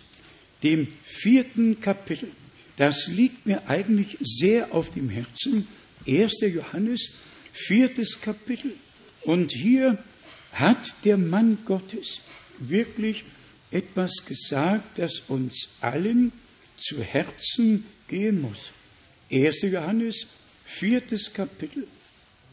[0.61, 2.29] dem vierten Kapitel.
[2.77, 5.67] Das liegt mir eigentlich sehr auf dem Herzen.
[6.07, 6.31] 1.
[6.41, 7.11] Johannes,
[7.51, 8.73] viertes Kapitel.
[9.21, 9.97] Und hier
[10.53, 12.21] hat der Mann Gottes
[12.59, 13.23] wirklich
[13.71, 16.31] etwas gesagt, das uns allen
[16.77, 18.71] zu Herzen gehen muss.
[19.34, 19.63] 1.
[19.63, 20.27] Johannes,
[20.63, 21.88] viertes Kapitel,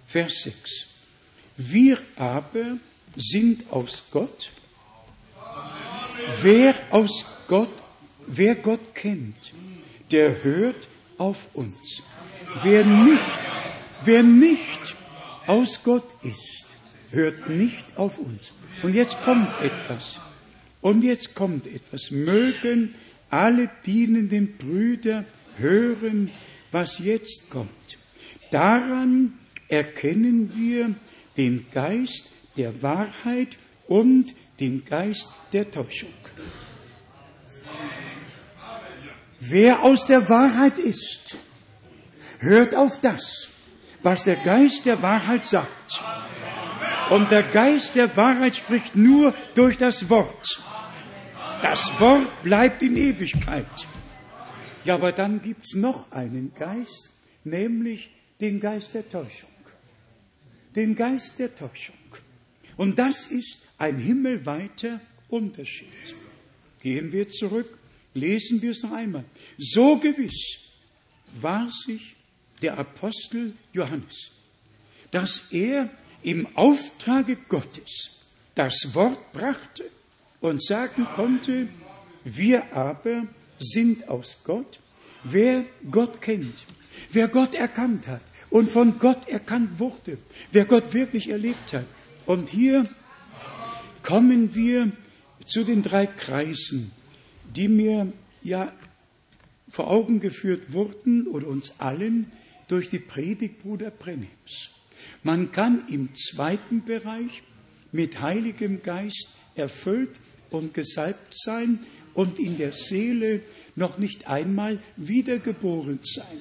[0.08, 0.86] Vers 6.
[1.58, 2.78] Wir aber
[3.16, 4.50] sind aus Gott.
[6.42, 7.72] Wer aus Gott,
[8.26, 9.36] wer Gott kennt,
[10.10, 12.02] der hört auf uns.
[12.62, 13.20] Wer nicht,
[14.04, 14.96] wer nicht
[15.46, 16.66] aus Gott ist,
[17.10, 18.52] hört nicht auf uns.
[18.82, 20.20] Und jetzt kommt etwas.
[20.80, 22.10] Und jetzt kommt etwas.
[22.10, 22.94] Mögen
[23.28, 25.24] alle dienenden Brüder
[25.58, 26.30] hören,
[26.72, 27.98] was jetzt kommt.
[28.50, 30.94] Daran erkennen wir
[31.36, 33.58] den Geist der Wahrheit
[33.88, 36.12] und den Geist der Täuschung.
[39.38, 41.38] Wer aus der Wahrheit ist,
[42.40, 43.48] hört auf das,
[44.02, 46.00] was der Geist der Wahrheit sagt.
[47.10, 50.62] Und der Geist der Wahrheit spricht nur durch das Wort.
[51.62, 53.66] Das Wort bleibt in Ewigkeit.
[54.84, 57.10] Ja, aber dann gibt's noch einen Geist,
[57.44, 58.10] nämlich
[58.40, 59.50] den Geist der Täuschung.
[60.74, 61.96] Den Geist der Täuschung.
[62.76, 65.88] Und das ist ein himmelweiter Unterschied.
[66.82, 67.78] Gehen wir zurück,
[68.14, 69.24] lesen wir es noch einmal.
[69.58, 70.58] So gewiss
[71.40, 72.16] war sich
[72.62, 74.32] der Apostel Johannes,
[75.10, 75.90] dass er
[76.22, 78.10] im Auftrage Gottes
[78.54, 79.84] das Wort brachte
[80.40, 81.68] und sagen konnte,
[82.24, 83.26] wir aber
[83.60, 84.80] sind aus Gott,
[85.22, 86.54] wer Gott kennt,
[87.12, 90.18] wer Gott erkannt hat und von Gott erkannt wurde,
[90.50, 91.86] wer Gott wirklich erlebt hat.
[92.26, 92.88] Und hier
[94.02, 94.90] kommen wir
[95.46, 96.90] zu den drei Kreisen,
[97.54, 98.72] die mir ja
[99.68, 102.32] vor Augen geführt wurden oder uns allen
[102.68, 104.70] durch die Predigt Bruder Brennims.
[105.22, 107.42] Man kann im zweiten Bereich
[107.92, 111.80] mit Heiligem Geist erfüllt und gesalbt sein
[112.14, 113.40] und in der Seele
[113.76, 116.40] noch nicht einmal wiedergeboren sein.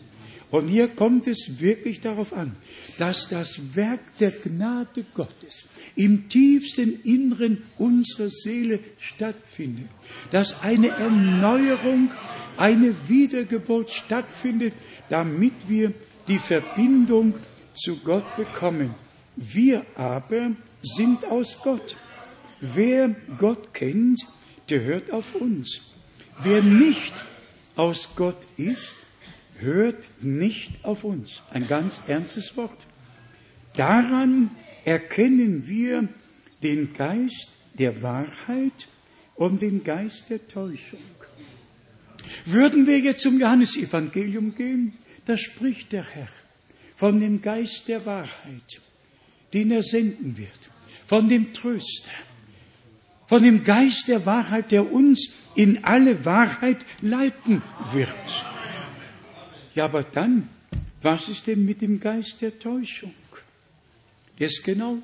[0.52, 2.56] Und hier kommt es wirklich darauf an,
[2.98, 5.66] dass das Werk der Gnade Gottes
[5.96, 9.88] im tiefsten Inneren unserer Seele stattfindet,
[10.32, 12.10] dass eine Erneuerung,
[12.58, 14.74] eine Wiedergeburt stattfindet,
[15.10, 15.94] damit wir
[16.28, 17.36] die Verbindung
[17.76, 18.96] zu Gott bekommen.
[19.36, 20.52] Wir aber
[20.84, 21.96] sind aus Gott.
[22.60, 24.20] Wer Gott kennt,
[24.70, 25.82] der hört auf uns.
[26.42, 27.14] Wer nicht
[27.76, 28.96] aus Gott ist,
[29.60, 31.42] hört nicht auf uns.
[31.52, 32.88] Ein ganz ernstes Wort.
[33.76, 34.52] Daran
[34.86, 36.08] erkennen wir
[36.64, 38.88] den Geist der Wahrheit
[39.36, 41.00] und den Geist der Täuschung.
[42.46, 44.94] Würden wir jetzt zum Johannesevangelium gehen,
[45.26, 46.30] da spricht der Herr
[46.96, 48.82] von dem Geist der Wahrheit,
[49.54, 50.70] den er senden wird,
[51.08, 52.12] von dem Tröster,
[53.30, 57.62] von dem Geist der Wahrheit, der uns in alle Wahrheit leiten
[57.94, 58.10] wird.
[59.76, 60.50] Ja, aber dann,
[61.04, 63.14] was ist denn mit dem Geist der Täuschung?
[64.40, 64.98] Der ist genau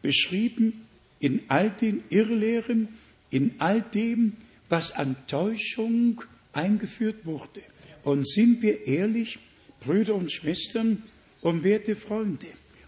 [0.00, 0.86] beschrieben
[1.20, 2.88] in all den Irrlehren,
[3.30, 4.32] in all dem,
[4.70, 6.22] was an Täuschung
[6.54, 7.60] eingeführt wurde.
[8.04, 9.38] Und sind wir ehrlich,
[9.80, 11.02] Brüder und Schwestern
[11.42, 12.46] und werte Freunde,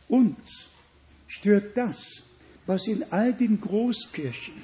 [0.09, 0.69] uns
[1.27, 2.23] stört das,
[2.69, 4.55] was in all den Großkirchen,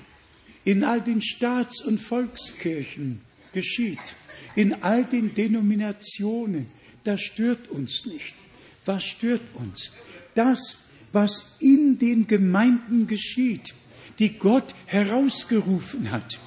[0.64, 3.22] in all den Staats- und Volkskirchen
[3.54, 4.14] geschieht,
[4.54, 6.66] in all den Denominationen,
[7.02, 8.36] das stört uns nicht.
[8.84, 9.90] Was stört uns?
[10.34, 13.72] Das, was in den Gemeinden geschieht,
[14.18, 16.38] die Gott herausgerufen hat,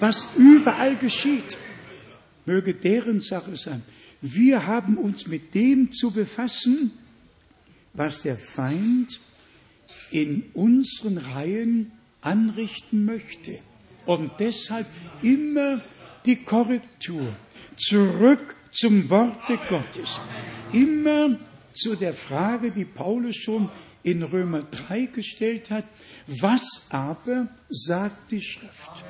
[0.00, 1.56] was überall geschieht,
[2.44, 3.82] möge deren Sache sein.
[4.20, 6.90] Wir haben uns mit dem zu befassen,
[7.92, 9.20] was der Feind
[10.10, 13.58] in unseren Reihen anrichten möchte.
[14.06, 14.86] Und deshalb
[15.22, 15.80] immer
[16.26, 17.26] die Korrektur
[17.76, 20.18] zurück zum Worte Gottes.
[20.72, 21.38] Immer
[21.74, 23.68] zu der Frage, die Paulus schon
[24.02, 25.84] in Römer 3 gestellt hat,
[26.26, 29.04] was aber sagt die Schrift?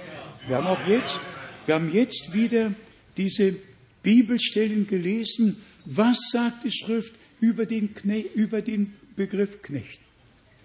[0.47, 1.21] Wir haben auch jetzt,
[1.67, 2.73] wir haben jetzt wieder
[3.17, 3.57] diese
[4.03, 5.57] Bibelstellen gelesen.
[5.85, 10.01] Was sagt die Schrift über den, Kne über den Begriff Knecht?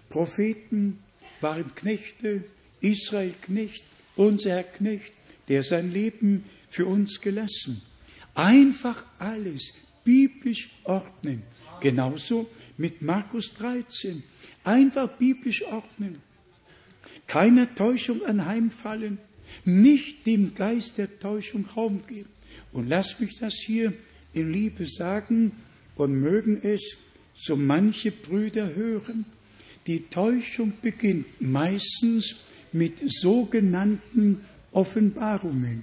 [0.10, 1.00] Propheten
[1.42, 2.44] waren Knechte,
[2.82, 3.84] Israel Knecht,
[4.16, 5.14] unser Herr Knecht,
[5.48, 7.82] der sein Leben für uns gelassen.
[8.36, 11.44] Einfach alles biblisch ordnen.
[11.82, 14.24] Genauso mit Markus 13.
[14.64, 16.22] Einfach biblisch ordnen.
[17.28, 19.20] Keiner Täuschung anheimfallen,
[19.66, 22.30] nicht dem Geist der Täuschung Raum geben.
[22.72, 23.94] Und lass mich das hier
[24.34, 25.52] in Liebe sagen
[25.96, 26.98] und mögen es
[27.36, 29.26] so manche Brüder hören.
[29.90, 32.36] Die Täuschung beginnt meistens
[32.72, 35.82] mit sogenannten Offenbarungen.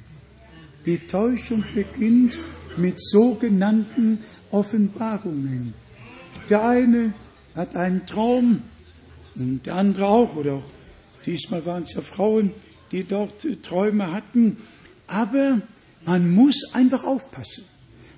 [0.87, 2.39] Die Täuschung beginnt
[2.77, 4.21] mit sogenannten
[4.53, 5.75] Offenbarungen.
[6.49, 7.15] Der eine
[7.57, 8.63] hat einen Traum
[9.35, 10.63] und der andere auch, oder
[11.27, 12.53] diesmal waren es ja Frauen,
[12.93, 14.59] die dort Träume hatten.
[15.09, 15.63] Aber
[16.05, 17.65] man muss einfach aufpassen.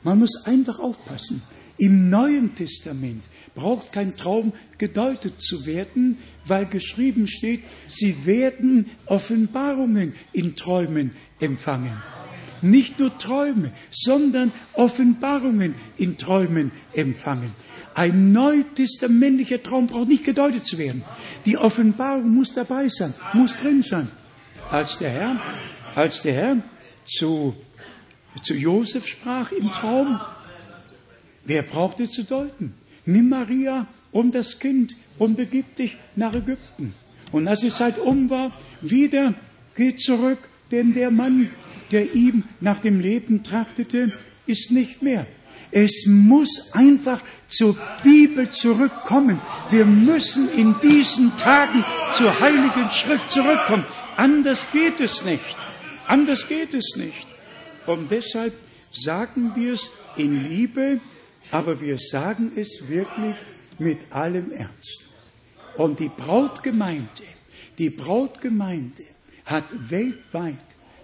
[0.03, 1.41] Man muss einfach aufpassen.
[1.79, 3.22] Im Neuen Testament
[3.55, 12.03] braucht kein Traum gedeutet zu werden, weil geschrieben steht, sie werden Offenbarungen in Träumen empfangen.
[12.61, 17.53] Nicht nur Träume, sondern Offenbarungen in Träumen empfangen.
[17.95, 21.05] Ein neutestamentlicher Traum braucht nicht gedeutet zu werden.
[21.47, 24.09] Die Offenbarung muss dabei sein, muss drin sein.
[24.70, 25.41] Als der Herr,
[25.95, 26.62] als der Herr
[27.07, 27.55] zu
[28.43, 30.20] zu Josef sprach im Traum.
[31.49, 32.74] Wer braucht es zu deuten?
[33.07, 36.92] Nimm Maria und das Kind und begib dich nach Ägypten.
[37.32, 39.32] Und als die Zeit um war, wieder
[39.74, 40.38] geht zurück,
[40.70, 41.49] denn der Mann,
[41.90, 44.12] der ihm nach dem Leben trachtete,
[44.46, 45.26] ist nicht mehr.
[45.70, 49.41] Es muss einfach zur Bibel zurückkommen.
[49.70, 53.87] Wir müssen in diesen Tagen zur Heiligen Schrift zurückkommen.
[54.18, 55.57] Anders geht es nicht.
[56.07, 57.26] Anders geht es nicht.
[57.87, 58.53] Und deshalb
[58.92, 61.00] sagen wir es in Liebe,
[61.50, 63.37] aber wir sagen es wirklich
[63.79, 65.08] mit allem Ernst.
[65.76, 67.22] Und die Brautgemeinde,
[67.79, 69.04] die Brautgemeinde
[69.45, 70.57] hat weltweit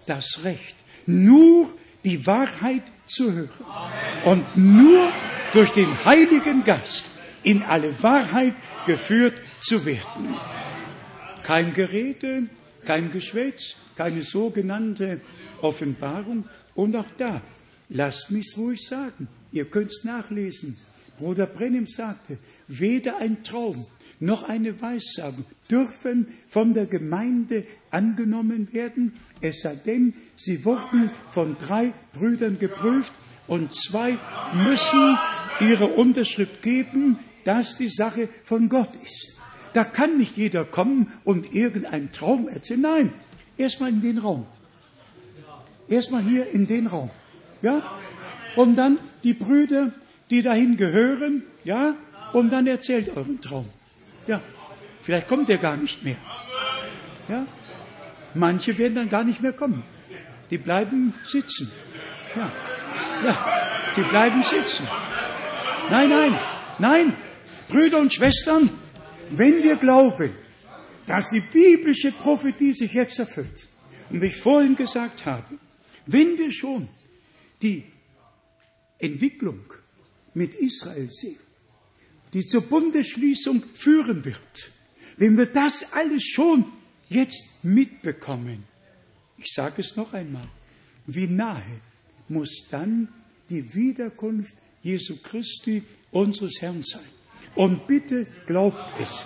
[0.07, 0.75] das Recht,
[1.07, 1.71] nur
[2.05, 3.67] die Wahrheit zu hören
[4.25, 5.09] und nur
[5.53, 7.11] durch den Heiligen Geist
[7.43, 8.55] in alle Wahrheit
[8.87, 10.35] geführt zu werden.
[11.43, 12.45] Kein Gerede,
[12.85, 15.21] kein Geschwätz, keine sogenannte
[15.61, 17.41] Offenbarung, und auch da,
[17.89, 20.77] lasst mich's ruhig sagen, ihr könnt's nachlesen.
[21.19, 23.87] Bruder Brennim sagte, weder ein Traum
[24.21, 31.57] noch eine Weissagung dürfen von der Gemeinde angenommen werden, es sei denn, sie wurden von
[31.59, 33.13] drei Brüdern geprüft
[33.47, 34.19] und zwei
[34.65, 35.19] müssen
[35.61, 39.39] ihre Unterschrift geben, dass die Sache von Gott ist.
[39.73, 42.81] Da kann nicht jeder kommen und irgendeinen Traum erzählen.
[42.81, 43.13] Nein,
[43.57, 44.47] erstmal in den Raum.
[45.89, 47.11] Erstmal hier in den Raum.
[47.61, 47.83] Ja?
[48.57, 49.93] Und dann die Brüder,
[50.31, 51.97] die dahin gehören, ja?
[52.33, 53.69] Und dann erzählt euren Traum.
[54.27, 54.41] Ja.
[55.03, 56.17] Vielleicht kommt er gar nicht mehr.
[57.29, 57.47] Ja?
[58.35, 59.83] Manche werden dann gar nicht mehr kommen.
[60.51, 61.71] Die bleiben sitzen.
[62.35, 62.51] Ja.
[63.25, 63.37] Ja.
[63.97, 64.87] Die bleiben sitzen.
[65.91, 66.39] Nein, nein,
[66.79, 67.13] nein.
[67.69, 68.71] Brüder und Schwestern,
[69.31, 70.31] wenn wir glauben,
[71.07, 73.67] dass die biblische Prophetie sich jetzt erfüllt,
[74.11, 75.45] und wie ich vorhin gesagt habe,
[76.07, 76.89] wenn wir schon
[77.63, 77.85] die
[78.99, 79.61] Entwicklung
[80.35, 81.39] mit Israel sehen,
[82.33, 84.71] die zur Bundesschließung führen wird,
[85.17, 86.65] wenn wir das alles schon
[87.09, 88.65] jetzt mitbekommen,
[89.39, 90.49] ich sage es noch einmal,
[91.07, 91.81] wie nahe
[92.29, 93.09] muss dann
[93.51, 97.05] die Wiederkunft Jesu Christi, unseres Herrn sein.
[97.55, 99.25] Und bitte glaubt es.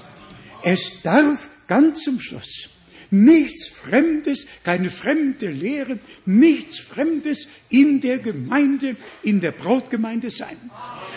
[0.64, 2.68] Es darf ganz zum Schluss
[3.10, 10.56] nichts Fremdes, keine fremde Lehre, nichts Fremdes in der Gemeinde, in der Brautgemeinde sein.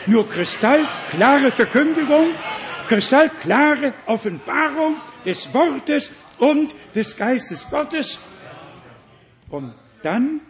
[0.08, 2.28] Nur kristallklare Verkündigung,
[2.88, 4.96] kristallklare Offenbarung
[5.26, 8.20] des Wortes und des Geistes Gottes.
[9.50, 9.74] Und
[10.04, 10.42] dann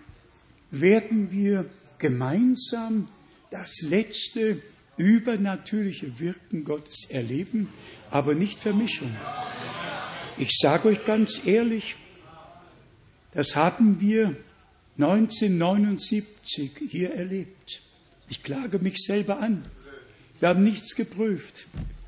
[0.70, 1.66] werden wir
[1.98, 3.08] gemeinsam
[3.50, 4.62] das letzte
[4.98, 7.70] übernatürliche Wirken Gottes erleben,
[8.10, 9.12] aber nicht Vermischung.
[10.42, 11.96] Ich sage euch ganz ehrlich,
[13.32, 14.36] das haben wir
[14.98, 17.84] 1979 hier erlebt.
[18.28, 19.64] Ich klage mich selber an.
[20.40, 21.68] Wir haben nichts geprüft.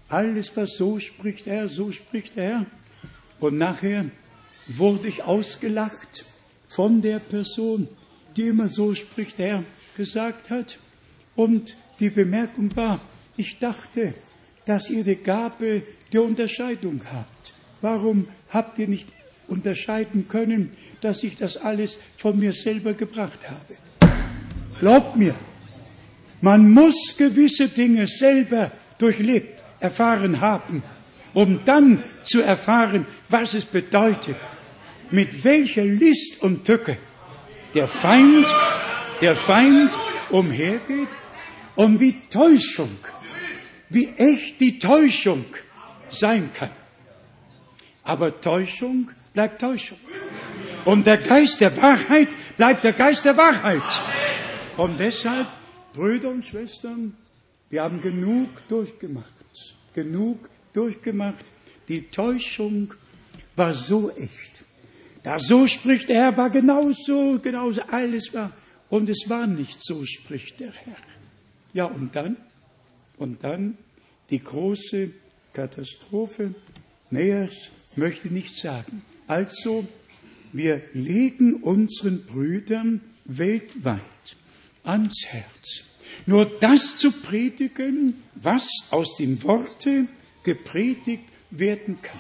[0.09, 2.65] Alles, was so spricht er, so spricht er.
[3.39, 4.05] Und nachher
[4.65, 6.25] wurde ich ausgelacht
[6.67, 7.87] von der Person,
[8.35, 9.63] die immer so spricht er
[9.95, 10.79] gesagt hat.
[11.35, 12.99] Und die Bemerkung war,
[13.37, 14.15] ich dachte,
[14.65, 17.32] dass ihr die Gabe der Unterscheidung habt.
[17.83, 19.09] Warum habt ihr nicht
[19.49, 24.13] unterscheiden können, dass ich das alles von mir selber gebracht habe?
[24.79, 25.35] Glaubt mir,
[26.39, 30.81] man muss gewisse Dinge selber durchlebt, erfahren haben,
[31.33, 34.37] um dann zu erfahren, was es bedeutet,
[35.11, 36.95] mit welcher List und Tücke
[37.73, 38.47] der Feind,
[39.19, 39.91] der Feind
[40.29, 41.09] umhergeht
[41.75, 42.95] und wie Täuschung,
[43.89, 45.43] wie echt die Täuschung
[46.09, 46.82] sein kann.
[48.03, 49.97] Aber Täuschung bleibt Täuschung.
[50.85, 52.27] Und der Geist der Wahrheit
[52.57, 53.81] bleibt der Geist der Wahrheit.
[54.77, 55.47] Und deshalb,
[55.93, 57.15] Brüder und Schwestern,
[57.69, 59.27] wir haben genug durchgemacht.
[59.93, 61.45] Genug durchgemacht.
[61.87, 62.93] Die Täuschung
[63.55, 64.65] war so echt.
[65.23, 68.51] Da so spricht der Herr, war genauso, genauso, alles war.
[68.89, 70.97] Und es war nicht so, spricht der Herr.
[71.73, 72.37] Ja, und dann?
[73.17, 73.77] Und dann
[74.29, 75.11] die große
[75.53, 76.53] Katastrophe.
[77.09, 77.47] Näher
[77.97, 79.01] möchte ich nicht sagen.
[79.27, 79.87] Also,
[80.51, 84.01] wir legen unseren Brüdern weltweit
[84.83, 85.83] ans Herz,
[86.25, 90.07] nur das zu predigen, was aus dem Worte
[90.43, 92.19] gepredigt werden kann.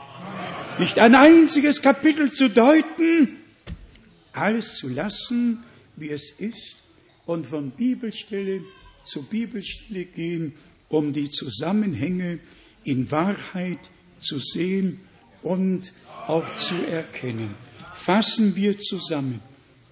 [0.79, 3.37] Nicht ein einziges Kapitel zu deuten,
[4.31, 5.63] alles zu lassen,
[5.95, 6.77] wie es ist,
[7.25, 8.61] und von Bibelstelle
[9.05, 10.53] zu Bibelstelle gehen,
[10.89, 12.39] um die Zusammenhänge
[12.83, 13.79] in Wahrheit
[14.21, 14.99] zu sehen
[15.43, 15.91] und
[16.27, 17.55] auch zu erkennen.
[17.93, 19.41] Fassen wir zusammen.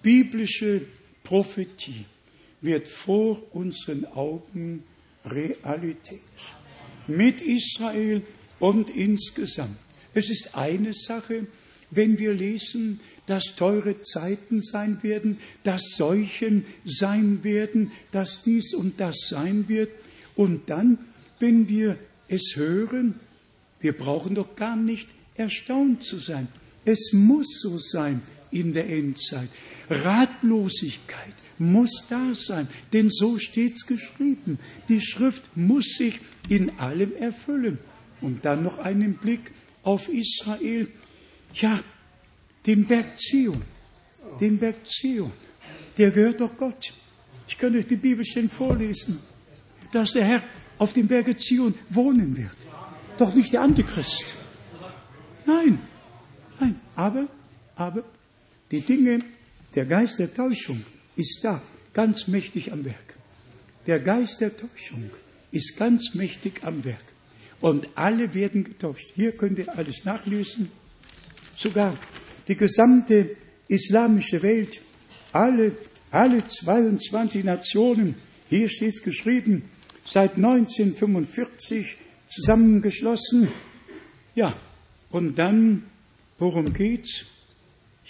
[0.02, 0.82] Biblische
[1.24, 2.06] Prophetie
[2.62, 4.84] wird vor unseren Augen
[5.26, 6.20] Realität.
[7.08, 8.22] Mit Israel
[8.60, 9.78] und insgesamt.
[10.14, 11.48] Es ist eine Sache,
[11.90, 19.00] wenn wir lesen, dass teure Zeiten sein werden, dass Seuchen sein werden, dass dies und
[19.00, 19.92] das sein wird.
[20.36, 20.98] Und dann,
[21.40, 21.98] wenn wir
[22.28, 23.16] es hören,
[23.80, 26.48] wir brauchen doch gar nicht erstaunt zu sein.
[26.86, 28.22] Es muss so sein
[28.52, 29.50] in der Endzeit.
[29.90, 34.60] Ratlosigkeit muss da sein, denn so steht's geschrieben.
[34.90, 37.80] Die Schrift muss sich in allem erfüllen.
[38.20, 39.52] Und dann noch einen Blick
[39.84, 40.88] auf Israel.
[41.54, 41.80] Ja,
[42.66, 43.62] den Berg Zion.
[44.40, 45.32] Den Berg Zion.
[45.98, 46.94] Der gehört doch Gott.
[47.48, 49.20] Ich kann euch die Bibelstellen vorlesen,
[49.92, 50.44] dass der Herr
[50.78, 52.58] auf dem Berge Zion wohnen wird.
[53.18, 54.38] Doch nicht der Antichrist.
[55.46, 55.80] Nein,
[56.60, 56.80] nein.
[56.96, 57.28] Aber,
[57.76, 58.04] aber,
[58.72, 59.22] die Dinge,
[59.76, 60.84] der Geist der Täuschung
[61.16, 61.62] ist da,
[61.94, 63.16] ganz mächtig am Werk.
[63.88, 65.10] Der Geist der Täuschung
[65.52, 67.04] ist ganz mächtig am Werk.
[67.60, 69.12] Und alle werden getäuscht.
[69.16, 70.72] Hier könnt ihr alles nachlesen.
[71.58, 71.96] Sogar
[72.48, 73.36] die gesamte
[73.68, 74.82] islamische Welt,
[75.32, 75.74] alle,
[76.10, 78.16] alle 22 Nationen,
[78.50, 79.64] hier steht es geschrieben,
[80.06, 81.98] seit 1945
[82.28, 83.48] zusammengeschlossen.
[84.36, 84.54] Ja,
[85.12, 85.84] und dann,
[86.40, 87.26] worum geht's?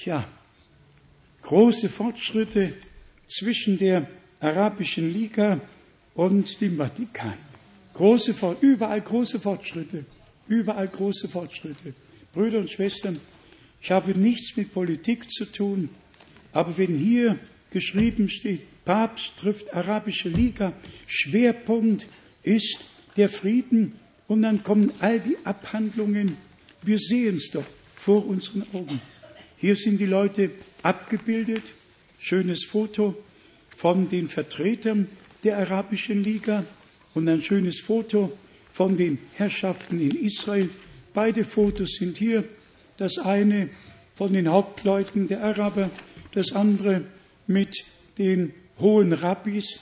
[0.04, 0.28] Ja,
[1.44, 2.74] große Fortschritte
[3.28, 4.08] zwischen der
[4.40, 5.62] Arabischen Liga
[6.16, 7.38] und dem Vatikan.
[7.94, 10.06] Große, überall große Fortschritte.
[10.48, 11.94] Überall große Fortschritte.
[12.34, 13.20] Brüder und Schwestern,
[13.82, 15.90] ich habe nichts mit Politik zu tun,
[16.54, 17.38] aber wenn hier
[17.72, 20.74] geschrieben steht, Papst trifft arabische Liga.
[21.08, 22.08] Schwerpunkt
[22.44, 22.86] ist
[23.18, 23.94] der Frieden.
[24.28, 26.38] Und dann kommen all die Abhandlungen.
[26.84, 29.00] Wir sehen es doch vor unseren Augen.
[29.58, 30.52] Hier sind die Leute
[30.82, 31.64] abgebildet.
[32.20, 33.16] Schönes Foto
[33.78, 35.08] von den Vertretern
[35.44, 36.64] der Arabischen Liga
[37.14, 38.36] und ein schönes Foto
[38.74, 40.70] von den Herrschaften in Israel.
[41.14, 42.44] Beide Fotos sind hier.
[42.98, 43.70] Das eine
[44.16, 45.90] von den Hauptleuten der Araber,
[46.34, 47.04] das andere
[47.48, 47.84] mit
[48.18, 49.80] den hohen Rabbis.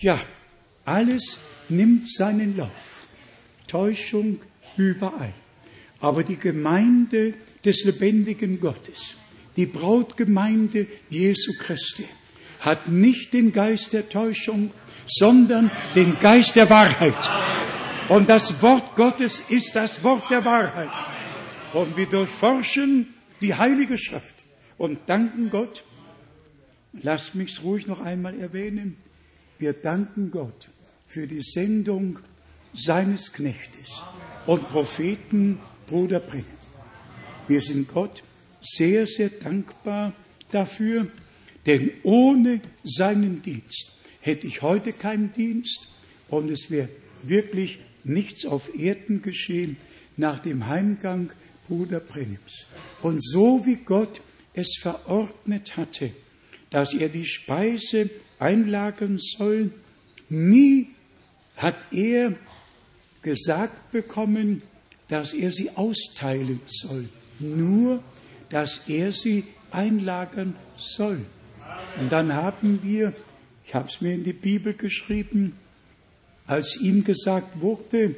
[0.00, 0.20] Ja,
[0.84, 3.06] alles nimmt seinen Lauf.
[3.66, 4.40] Täuschung
[4.76, 5.32] überall.
[6.06, 7.34] Aber die Gemeinde
[7.64, 9.16] des lebendigen Gottes,
[9.56, 12.04] die Brautgemeinde Jesu Christi,
[12.60, 14.70] hat nicht den Geist der Täuschung,
[15.08, 17.28] sondern den Geist der Wahrheit.
[18.08, 20.92] Und das Wort Gottes ist das Wort der Wahrheit.
[21.72, 24.44] Und wir durchforschen die Heilige Schrift
[24.78, 25.82] und danken Gott.
[26.92, 28.96] Lass mich ruhig noch einmal erwähnen.
[29.58, 30.68] Wir danken Gott
[31.04, 32.20] für die Sendung
[32.74, 34.04] seines Knechtes
[34.46, 36.46] und Propheten Bruder Brennan.
[37.48, 38.22] Wir sind Gott
[38.62, 40.12] sehr, sehr dankbar
[40.50, 41.06] dafür,
[41.64, 45.88] denn ohne seinen Dienst hätte ich heute keinen Dienst
[46.28, 46.88] und es wäre
[47.22, 49.76] wirklich nichts auf Erden geschehen
[50.16, 51.30] nach dem Heimgang
[51.66, 52.66] Bruder Brennims.
[53.02, 54.20] Und so wie Gott
[54.54, 56.10] es verordnet hatte,
[56.70, 59.70] dass er die Speise einlagern soll,
[60.28, 60.88] nie
[61.56, 62.34] hat er
[63.22, 64.62] gesagt bekommen,
[65.08, 67.08] dass er sie austeilen soll,
[67.38, 68.02] nur
[68.50, 71.20] dass er sie einlagern soll.
[72.00, 73.12] Und dann haben wir,
[73.66, 75.52] ich habe es mir in die Bibel geschrieben,
[76.46, 78.14] als ihm gesagt wurde,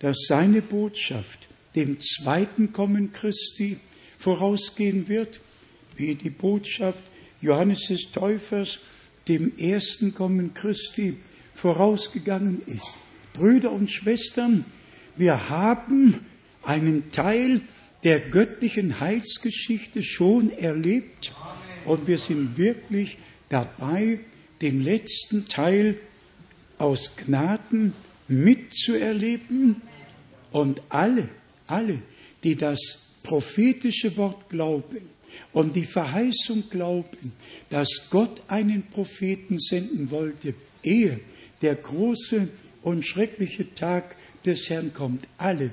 [0.00, 3.78] dass seine Botschaft dem zweiten Kommen Christi
[4.18, 5.40] vorausgehen wird,
[5.96, 7.02] wie die Botschaft
[7.40, 8.80] Johannes des Täufers
[9.28, 11.18] dem ersten Kommen Christi
[11.54, 12.98] vorausgegangen ist.
[13.32, 14.64] Brüder und Schwestern,
[15.16, 16.26] wir haben
[16.68, 17.62] einen Teil
[18.04, 21.32] der göttlichen Heilsgeschichte schon erlebt.
[21.86, 23.16] Und wir sind wirklich
[23.48, 24.20] dabei,
[24.60, 25.98] den letzten Teil
[26.76, 27.94] aus Gnaden
[28.28, 29.80] mitzuerleben.
[30.52, 31.30] Und alle,
[31.66, 32.02] alle,
[32.44, 32.78] die das
[33.22, 35.08] prophetische Wort glauben
[35.52, 37.32] und die Verheißung glauben,
[37.70, 41.20] dass Gott einen Propheten senden wollte, ehe
[41.62, 42.48] der große
[42.82, 45.70] und schreckliche Tag des Herrn kommt, alle,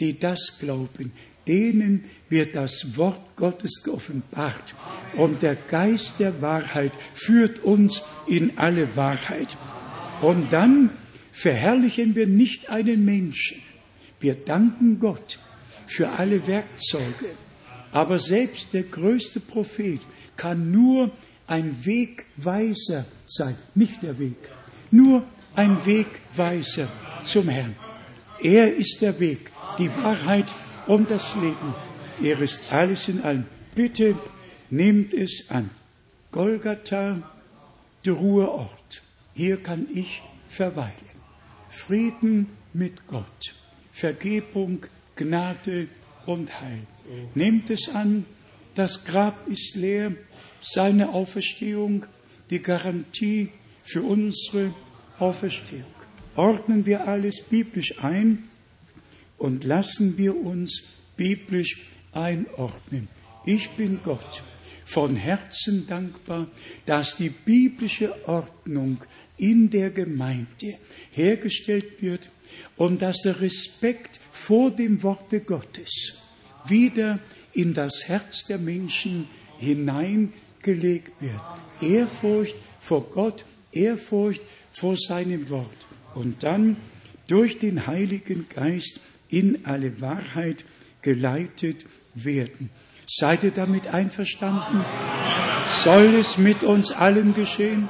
[0.00, 1.12] die das glauben,
[1.46, 4.74] denen wird das Wort Gottes geoffenbart.
[5.16, 9.56] Und der Geist der Wahrheit führt uns in alle Wahrheit.
[10.20, 10.90] Und dann
[11.32, 13.62] verherrlichen wir nicht einen Menschen.
[14.20, 15.38] Wir danken Gott
[15.86, 17.34] für alle Werkzeuge.
[17.92, 20.00] Aber selbst der größte Prophet
[20.36, 21.10] kann nur
[21.46, 24.36] ein Wegweiser sein, nicht der Weg,
[24.90, 26.88] nur ein Wegweiser
[27.24, 27.74] zum Herrn.
[28.42, 30.52] Er ist der Weg, die Wahrheit
[30.86, 31.74] und das Leben.
[32.22, 33.44] Er ist alles in allem.
[33.74, 34.16] Bitte
[34.70, 35.70] nehmt es an.
[36.32, 37.22] Golgatha,
[38.04, 39.02] der Ruheort.
[39.34, 40.92] Hier kann ich verweilen.
[41.68, 43.54] Frieden mit Gott.
[43.92, 44.84] Vergebung,
[45.16, 45.88] Gnade
[46.26, 46.82] und Heil.
[47.34, 48.24] Nehmt es an,
[48.74, 50.12] das Grab ist leer,
[50.60, 52.04] seine Auferstehung,
[52.50, 53.48] die Garantie
[53.84, 54.72] für unsere
[55.18, 55.84] Auferstehung.
[56.36, 58.48] Ordnen wir alles biblisch ein
[59.38, 60.82] und lassen wir uns
[61.16, 61.82] biblisch
[62.12, 63.08] einordnen.
[63.46, 64.42] Ich bin Gott
[64.84, 66.48] von Herzen dankbar,
[66.86, 68.98] dass die biblische Ordnung
[69.36, 70.78] in der Gemeinde
[71.12, 72.30] hergestellt wird
[72.76, 76.18] und dass der Respekt vor dem Worte Gottes
[76.66, 77.20] wieder
[77.52, 79.28] in das Herz der Menschen
[79.58, 81.40] hineingelegt wird.
[81.80, 84.42] Ehrfurcht vor Gott, Ehrfurcht
[84.72, 85.86] vor seinem Wort.
[86.14, 86.76] Und dann
[87.26, 90.64] durch den Heiligen Geist in alle Wahrheit
[91.02, 92.70] geleitet werden.
[93.06, 94.84] Seid ihr damit einverstanden?
[95.82, 97.88] Soll es mit uns allen geschehen,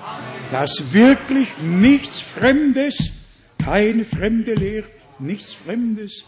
[0.51, 3.13] dass wirklich nichts Fremdes,
[3.59, 4.87] keine fremde Lehre,
[5.19, 6.25] nichts Fremdes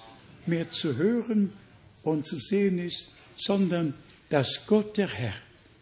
[0.46, 1.52] mehr zu hören
[2.02, 3.94] und zu sehen ist, sondern
[4.28, 5.34] dass Gott der Herr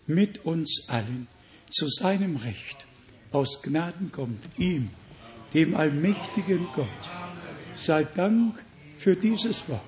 [0.06, 1.26] mit uns allen
[1.70, 2.86] zu seinem Recht
[3.32, 4.90] aus Gnaden kommt, ihm,
[5.54, 6.86] dem allmächtigen Gott.
[7.82, 8.54] Sei Dank
[8.98, 9.80] für dieses Wort,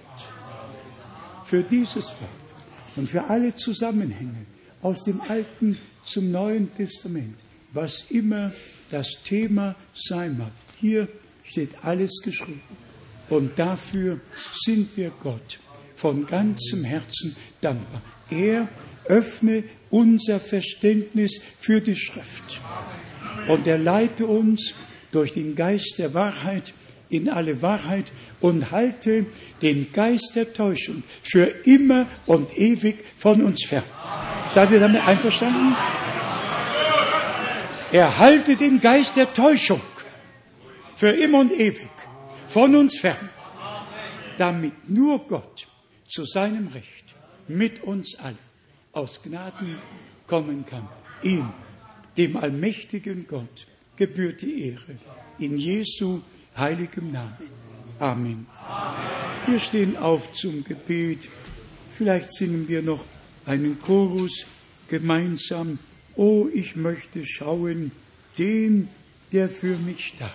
[1.44, 4.46] für dieses Wort und für alle Zusammenhänge
[4.82, 7.36] aus dem Alten zum Neuen Testament,
[7.72, 8.52] was immer
[8.90, 10.52] das Thema sein mag.
[10.80, 11.08] Hier
[11.44, 12.62] steht alles geschrieben.
[13.28, 14.20] Und dafür
[14.64, 15.60] sind wir Gott
[15.94, 18.02] von ganzem Herzen dankbar.
[18.30, 18.68] Er
[19.04, 22.60] öffne unser Verständnis für die Schrift
[23.48, 24.74] Und er leite uns
[25.12, 26.72] durch den Geist der Wahrheit
[27.10, 29.26] in alle Wahrheit und halte
[29.60, 33.84] den Geist der Täuschung für immer und ewig von uns fern.
[34.48, 35.76] Seid ihr damit einverstanden?
[37.92, 39.80] Er halte den Geist der Täuschung
[40.96, 41.90] für immer und ewig
[42.48, 43.28] von uns fern,
[44.38, 45.66] damit nur Gott
[46.08, 47.14] zu seinem Recht
[47.48, 48.38] mit uns allen
[48.92, 49.78] aus Gnaden
[50.26, 50.88] kommen kann.
[51.22, 51.52] Ihm,
[52.16, 53.66] dem allmächtigen Gott,
[53.96, 54.98] gebührt die Ehre.
[55.38, 56.20] In Jesu
[56.56, 57.36] heiligem Namen.
[57.98, 58.46] Amen.
[58.68, 58.96] Amen.
[59.46, 61.28] Wir stehen auf zum Gebet.
[61.92, 63.04] Vielleicht singen wir noch
[63.46, 64.46] einen Chorus
[64.88, 65.78] gemeinsam.
[66.16, 67.92] Oh, ich möchte schauen,
[68.38, 68.88] den,
[69.32, 70.32] der für mich starb.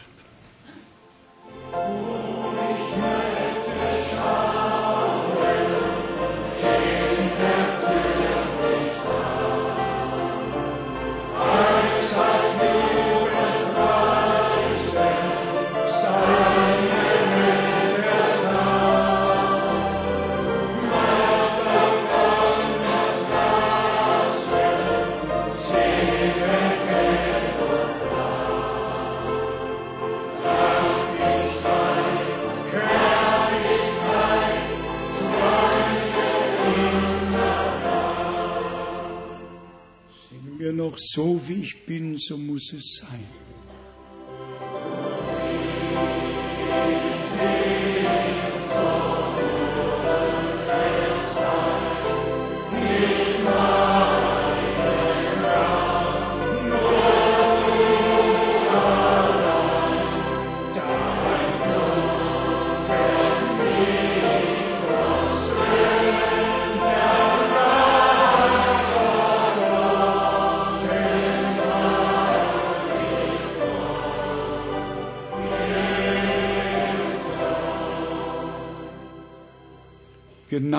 [40.95, 43.44] Doch so wie ich bin, so muss es sein.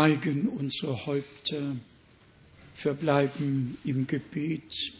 [0.06, 1.76] Neigen unsere Häupter,
[2.76, 4.92] verbleiben im Gebet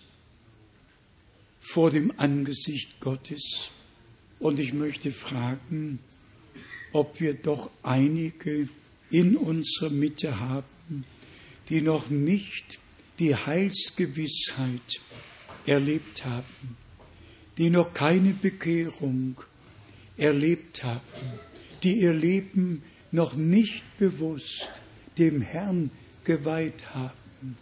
[1.60, 3.70] vor dem Angesicht Gottes.
[4.40, 6.00] Und ich möchte fragen,
[6.92, 8.68] ob wir doch einige
[9.10, 11.04] in unserer Mitte haben,
[11.68, 12.80] die noch nicht
[13.20, 15.00] die Heilsgewissheit
[15.66, 16.76] erlebt haben,
[17.58, 19.36] die noch keine Bekehrung
[20.16, 21.00] erlebt haben,
[21.84, 24.68] die ihr Leben noch nicht bewusst
[25.18, 25.90] dem Herrn
[26.24, 27.56] geweiht haben,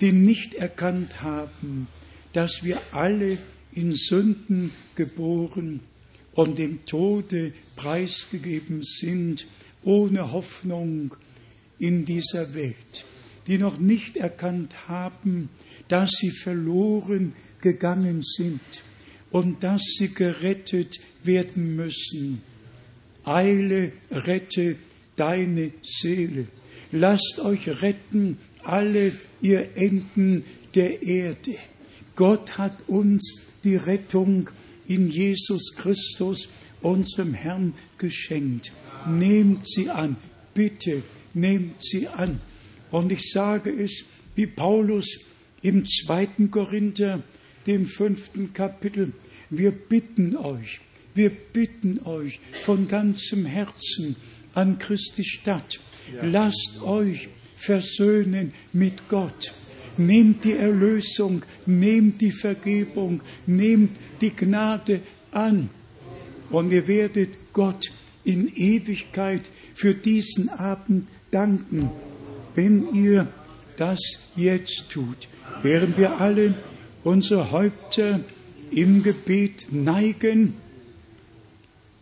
[0.00, 1.88] die nicht erkannt haben,
[2.32, 3.38] dass wir alle
[3.72, 5.80] in Sünden geboren
[6.32, 9.46] und dem Tode preisgegeben sind,
[9.82, 11.14] ohne Hoffnung
[11.78, 13.04] in dieser Welt,
[13.46, 15.48] die noch nicht erkannt haben,
[15.88, 18.60] dass sie verloren gegangen sind
[19.30, 22.42] und dass sie gerettet werden müssen
[23.24, 24.76] Eile, rette
[25.16, 26.46] deine Seele.
[26.92, 30.44] Lasst euch retten, alle ihr Enden
[30.74, 31.54] der Erde.
[32.16, 34.50] Gott hat uns die Rettung
[34.86, 36.48] in Jesus Christus,
[36.82, 38.72] unserem Herrn, geschenkt.
[39.06, 40.16] Nehmt sie an,
[40.54, 41.02] bitte
[41.34, 42.40] nehmt sie an.
[42.90, 44.04] Und ich sage es
[44.34, 45.20] wie Paulus
[45.62, 47.22] im zweiten Korinther,
[47.66, 49.12] dem fünften Kapitel.
[49.48, 50.80] Wir bitten euch,
[51.14, 54.16] wir bitten euch von ganzem Herzen
[54.54, 55.78] an Christi Stadt.
[56.22, 59.52] Lasst euch versöhnen mit Gott.
[59.96, 65.68] Nehmt die Erlösung, nehmt die Vergebung, nehmt die Gnade an.
[66.50, 67.90] Und ihr werdet Gott
[68.24, 69.42] in Ewigkeit
[69.74, 71.90] für diesen Abend danken,
[72.54, 73.28] wenn ihr
[73.76, 74.00] das
[74.36, 75.28] jetzt tut.
[75.62, 76.54] Während wir alle
[77.04, 78.20] unsere Häupter
[78.70, 80.54] im Gebet neigen,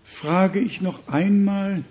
[0.04, 1.84] frage ich noch einmal,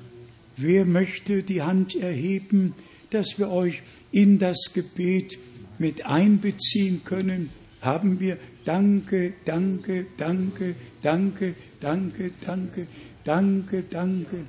[0.57, 2.73] wer möchte die Hand erheben,
[3.11, 3.81] dass wir euch
[4.11, 5.37] in das Gebet
[5.79, 7.49] mit einbeziehen können?
[7.81, 12.87] Haben wir Danke, danke, danke, danke, danke, danke,
[13.23, 14.45] danke, danke,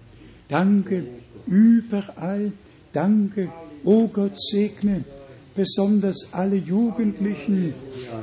[0.49, 1.07] danke,
[1.47, 2.51] überall,
[2.93, 3.53] danke.
[3.85, 5.05] Oh Gott segne
[5.55, 7.75] besonders alle Jugendlichen.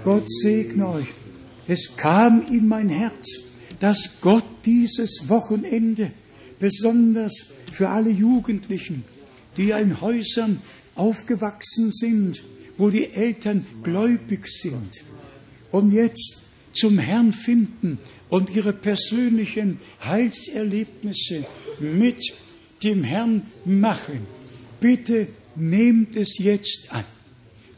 [0.03, 1.13] Gott segne euch.
[1.65, 3.25] Es kam in mein Herz,
[3.79, 6.11] dass Gott dieses Wochenende
[6.59, 9.03] besonders für alle Jugendlichen,
[9.57, 10.61] die in Häusern
[10.95, 12.41] aufgewachsen sind,
[12.77, 15.03] wo die Eltern gläubig sind
[15.71, 16.41] und jetzt
[16.73, 17.99] zum Herrn finden
[18.29, 21.45] und ihre persönlichen Heilserlebnisse
[21.79, 22.21] mit
[22.81, 24.19] dem Herrn machen.
[24.79, 27.03] Bitte nehmt es jetzt an.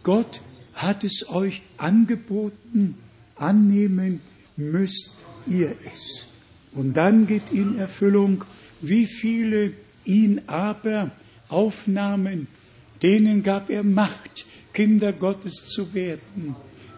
[0.03, 0.41] Gott
[0.73, 2.97] hat es euch angeboten,
[3.35, 4.21] annehmen
[4.57, 5.17] müsst
[5.47, 6.27] ihr es.
[6.73, 8.43] Und dann geht in Erfüllung,
[8.81, 9.73] wie viele
[10.07, 11.11] ihn aber
[11.49, 12.47] aufnahmen,
[13.03, 16.55] denen gab er Macht, Kinder Gottes zu werden,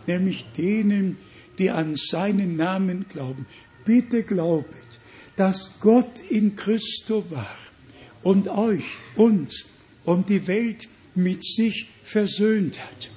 [0.08, 1.18] nämlich denen,
[1.58, 3.46] die an seinen Namen glauben.
[3.86, 5.00] Bitte glaubet,
[5.36, 7.58] dass Gott in Christo war
[8.24, 9.66] und euch, uns
[10.06, 13.12] und die Welt mit sich versöhnt hat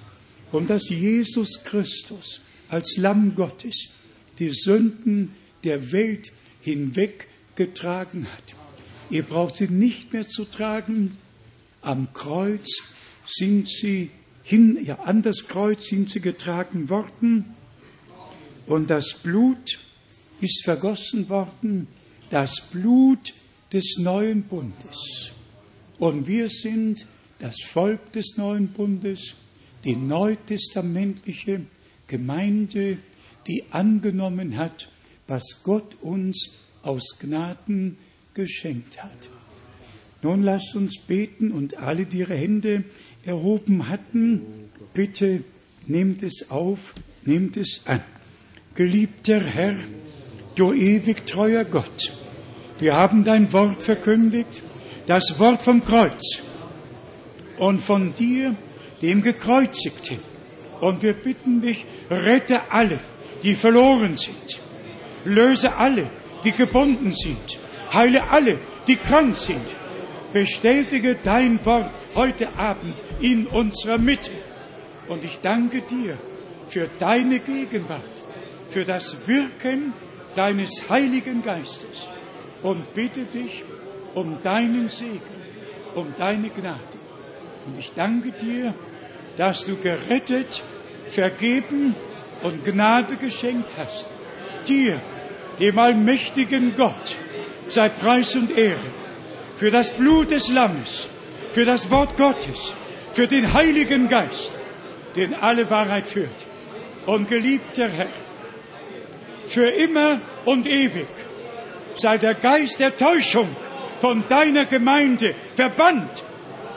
[0.52, 3.90] und dass Jesus Christus als Lamm Gottes
[4.38, 5.32] die Sünden
[5.64, 8.61] der Welt hinweggetragen hat.
[9.10, 11.16] Ihr braucht sie nicht mehr zu tragen.
[11.80, 12.66] Am Kreuz
[13.26, 14.10] sind sie
[14.42, 17.54] hin, ja, an das Kreuz sind sie getragen worden
[18.66, 19.78] und das Blut
[20.40, 21.86] ist vergossen worden,
[22.30, 23.34] das Blut
[23.72, 25.32] des neuen Bundes.
[25.98, 27.06] Und wir sind
[27.38, 29.34] das Volk des neuen Bundes,
[29.84, 31.62] die neutestamentliche
[32.06, 32.98] Gemeinde,
[33.46, 34.88] die angenommen hat,
[35.26, 37.98] was Gott uns aus Gnaden
[38.34, 39.10] geschenkt hat.
[40.22, 42.84] Nun lasst uns beten und alle, die ihre Hände
[43.24, 44.42] erhoben hatten,
[44.94, 45.42] bitte
[45.86, 46.94] nehmt es auf,
[47.24, 48.02] nehmt es an.
[48.74, 49.76] Geliebter Herr,
[50.54, 52.12] du ewig treuer Gott,
[52.78, 54.62] wir haben dein Wort verkündigt,
[55.06, 56.42] das Wort vom Kreuz
[57.58, 58.54] und von dir,
[59.02, 60.18] dem Gekreuzigten.
[60.80, 62.98] Und wir bitten dich, rette alle,
[63.42, 64.60] die verloren sind.
[65.24, 66.08] Löse alle,
[66.44, 67.60] die gebunden sind.
[67.92, 69.66] Heile alle, die krank sind.
[70.32, 74.30] Bestätige dein Wort heute Abend in unserer Mitte.
[75.08, 76.16] Und ich danke dir
[76.68, 78.02] für deine Gegenwart,
[78.70, 79.92] für das Wirken
[80.34, 82.08] deines Heiligen Geistes
[82.62, 83.62] und bitte dich
[84.14, 85.20] um deinen Segen,
[85.94, 86.80] um deine Gnade.
[87.66, 88.74] Und ich danke dir,
[89.36, 90.62] dass du gerettet,
[91.06, 91.94] vergeben
[92.42, 94.08] und Gnade geschenkt hast.
[94.66, 95.00] Dir,
[95.58, 97.16] dem allmächtigen Gott,
[97.72, 98.90] sei Preis und Ehre
[99.56, 101.08] für das Blut des Lammes,
[101.52, 102.74] für das Wort Gottes,
[103.12, 104.58] für den Heiligen Geist,
[105.16, 106.46] den alle Wahrheit führt.
[107.06, 108.06] Und geliebter Herr,
[109.46, 111.06] für immer und ewig
[111.94, 113.48] sei der Geist der Täuschung
[114.00, 116.24] von deiner Gemeinde verbannt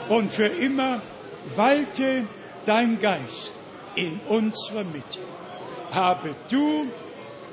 [0.08, 1.00] und für immer
[1.56, 2.24] walte
[2.66, 3.52] dein Geist
[3.94, 5.20] in unserer Mitte.
[5.90, 6.86] Habe du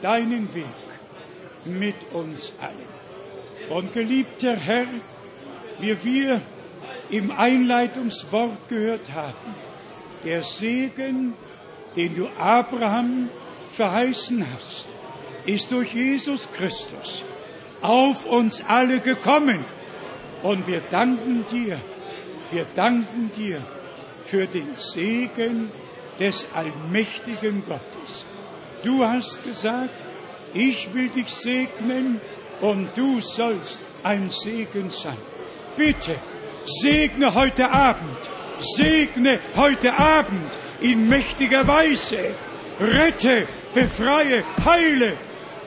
[0.02, 0.66] deinen Weg
[1.66, 2.93] mit uns allen.
[3.70, 4.86] Und geliebter Herr,
[5.80, 6.42] wie wir
[7.10, 9.56] im Einleitungswort gehört haben,
[10.24, 11.34] der Segen,
[11.96, 13.30] den du Abraham
[13.76, 14.88] verheißen hast,
[15.46, 17.26] ist durch Jesus Christus
[17.82, 19.66] auf uns alle gekommen.
[20.42, 21.80] Und wir danken dir,
[22.52, 23.62] wir danken dir
[24.26, 25.70] für den Segen
[26.20, 28.26] des allmächtigen Gottes.
[28.84, 30.04] Du hast gesagt,
[30.54, 32.22] ich will dich segnen
[32.64, 35.18] und du sollst ein Segen sein.
[35.76, 36.16] Bitte,
[36.66, 38.30] segne heute Abend,
[38.60, 42.34] segne heute Abend in mächtiger Weise,
[42.80, 45.14] rette, befreie, heile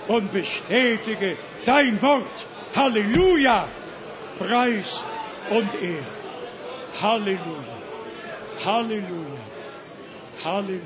[0.09, 1.37] und bestätige
[1.67, 2.47] dein Wort.
[2.75, 3.69] Halleluja!
[4.39, 5.05] Preis
[5.51, 6.17] und Ehre.
[7.03, 7.77] Halleluja!
[8.65, 9.45] Halleluja!
[10.45, 10.81] Halleluja!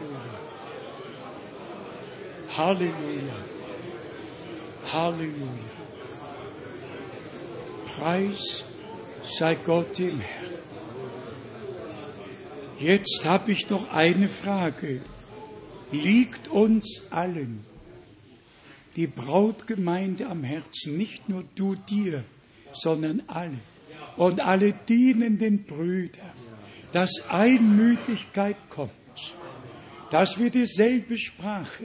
[2.56, 3.38] Halleluja!
[4.92, 5.69] Halleluja!
[8.00, 8.64] Preis
[9.24, 10.54] sei Gott im Herrn.
[12.78, 15.02] Jetzt habe ich noch eine Frage.
[15.92, 17.62] Liegt uns allen
[18.96, 22.24] die Brautgemeinde am Herzen, nicht nur du dir,
[22.72, 23.58] sondern alle
[24.16, 26.32] und alle dienenden Brüder,
[26.92, 28.90] dass Einmütigkeit kommt,
[30.10, 31.84] dass wir dieselbe Sprache,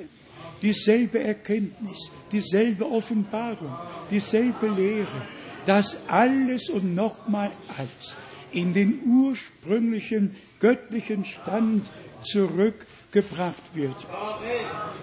[0.61, 3.75] dieselbe Erkenntnis, dieselbe Offenbarung,
[4.09, 5.21] dieselbe Lehre,
[5.65, 8.15] dass alles und nochmal alles
[8.51, 11.89] in den ursprünglichen göttlichen Stand
[12.23, 14.07] zurückgebracht wird.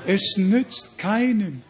[0.07, 1.63] Es nützt keinem,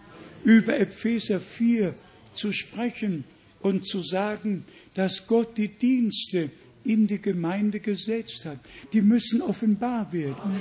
[0.44, 1.94] über Epheser 4
[2.34, 3.24] zu sprechen
[3.60, 4.64] und zu sagen,
[4.94, 6.50] dass Gott die Dienste
[6.84, 8.58] in die Gemeinde gesetzt hat.
[8.92, 10.60] Die müssen offenbar werden.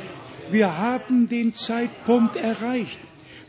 [0.51, 2.99] Wir haben den Zeitpunkt erreicht,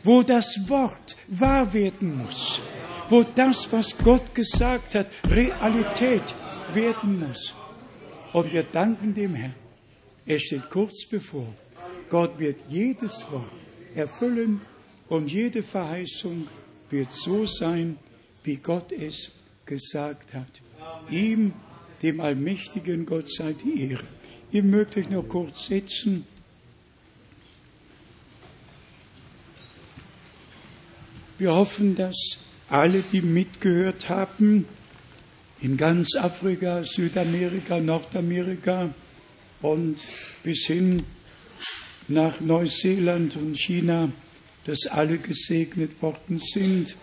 [0.03, 2.61] wo das Wort wahr werden muss,
[3.13, 6.23] wo das, was Gott gesagt hat, Realität
[6.73, 7.53] werden muss.
[8.33, 9.53] Und wir danken dem Herrn.
[10.25, 11.53] Er steht kurz bevor.
[12.09, 13.59] Gott wird jedes Wort
[13.93, 14.61] erfüllen
[15.09, 16.47] und jede Verheißung
[16.89, 17.97] wird so sein,
[18.43, 19.31] wie Gott es
[19.63, 20.61] gesagt hat.
[21.11, 21.53] Ihm,
[22.01, 24.05] dem allmächtigen Gott, sei die Ehre.
[24.51, 26.25] Ihr mögt euch noch kurz setzen.
[31.37, 34.65] Wir hoffen, dass alle, die mitgehört haben,
[35.61, 38.93] in ganz Afrika, Südamerika, Nordamerika
[39.61, 39.97] und
[40.43, 41.03] bis hin
[42.09, 44.11] nach Neuseeland und China,
[44.65, 46.95] dass alle gesegnet worden sind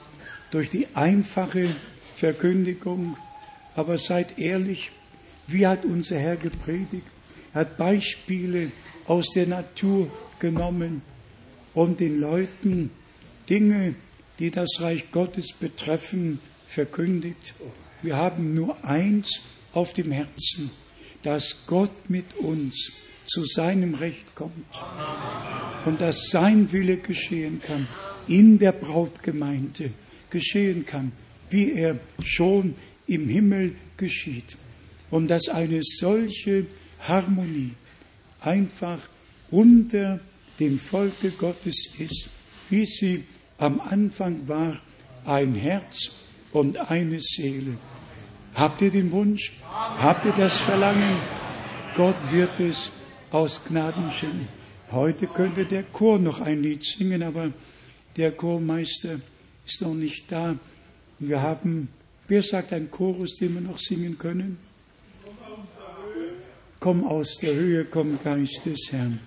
[0.51, 1.69] durch die einfache
[2.17, 3.17] Verkündigung.
[3.75, 4.91] Aber seid ehrlich,
[5.47, 7.07] wie hat unser Herr gepredigt?
[7.53, 8.71] Er hat Beispiele
[9.07, 11.03] aus der Natur genommen
[11.75, 12.91] und den Leuten
[13.49, 13.95] Dinge,
[14.41, 17.55] die das Reich Gottes betreffen, verkündigt.
[18.03, 19.41] Wir haben nur eins
[19.73, 20.71] auf dem Herzen,
[21.23, 22.91] dass Gott mit uns
[23.27, 24.67] zu seinem Recht kommt
[25.85, 27.87] und dass sein Wille geschehen kann
[28.27, 29.91] in der Brautgemeinde,
[30.31, 31.13] geschehen kann,
[31.51, 32.75] wie er schon
[33.07, 34.57] im Himmel geschieht.
[35.11, 36.67] Und dass eine solche
[37.01, 37.73] Harmonie
[38.41, 39.09] einfach
[39.51, 40.21] unter
[40.59, 42.29] dem Volke Gottes ist,
[42.71, 43.25] wie sie
[43.61, 44.81] am Anfang war,
[45.25, 46.13] ein Herz
[46.53, 47.77] und eine Seele.
[48.55, 49.53] Habt ihr den Wunsch?
[49.71, 51.17] Habt ihr das Verlangen?
[51.95, 52.91] Gott wird es
[53.31, 54.49] aus Gnaden schenken.
[54.91, 57.53] Heute könnte der Chor noch ein Lied singen, aber
[58.17, 59.21] der Chormeister
[59.65, 60.57] ist noch nicht da.
[61.19, 61.89] Wir haben,
[62.27, 64.59] wer sagt ein Chorus, den wir noch singen können?
[66.81, 69.21] Komm aus der Höhe, komm Geist des Herrn.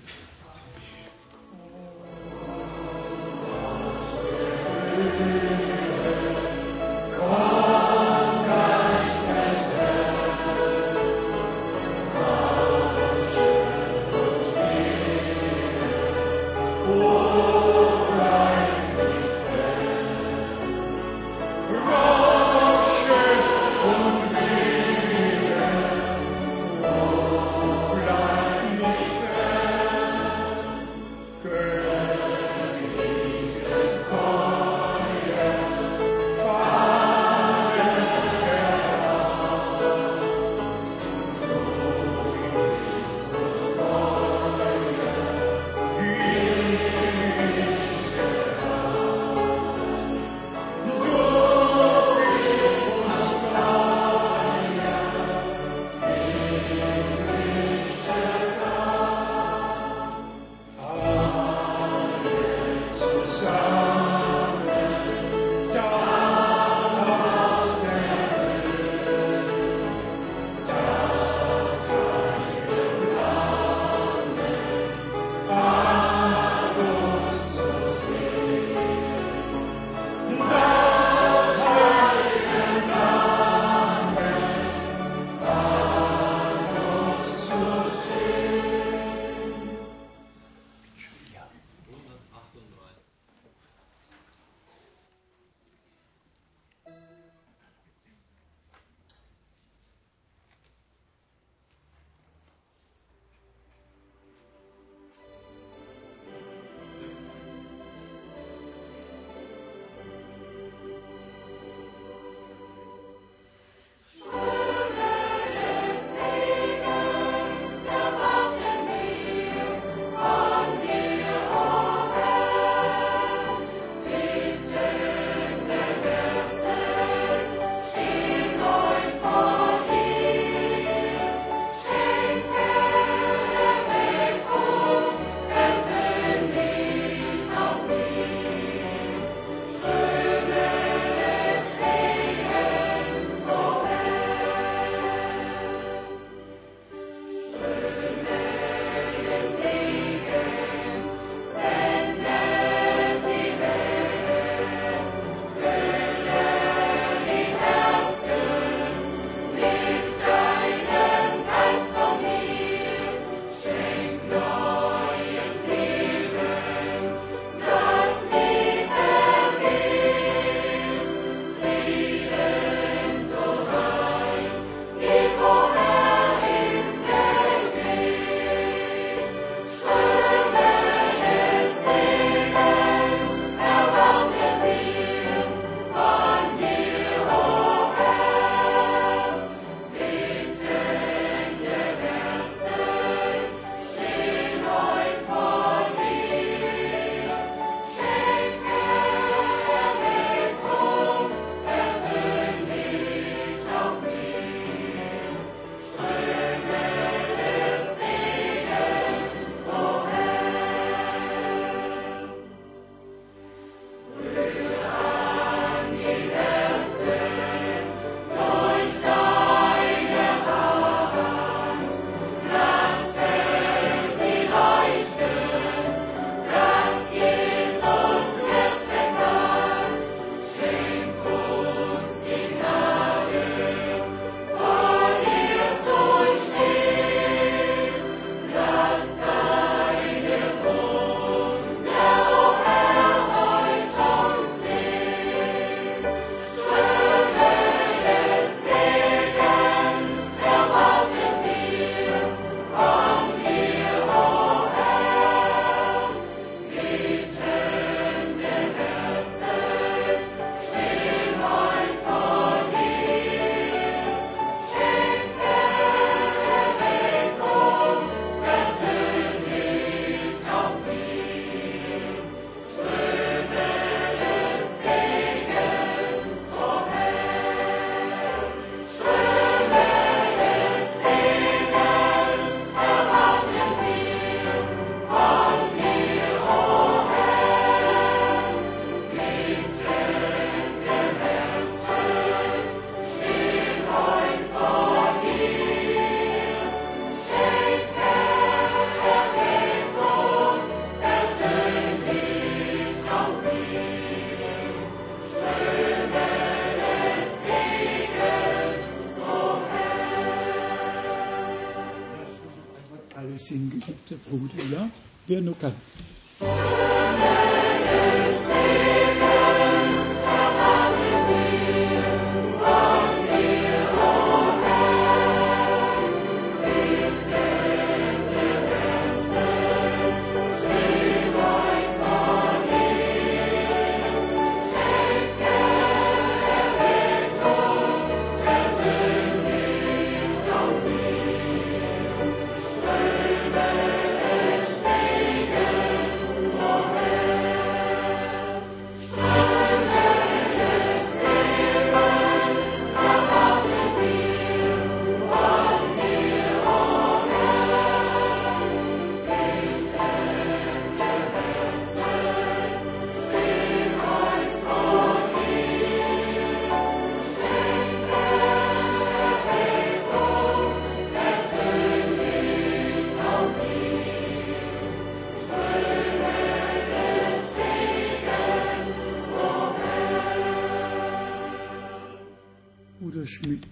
[314.37, 314.53] punkt.
[314.69, 314.89] Ja,
[315.25, 315.71] weer Nuka.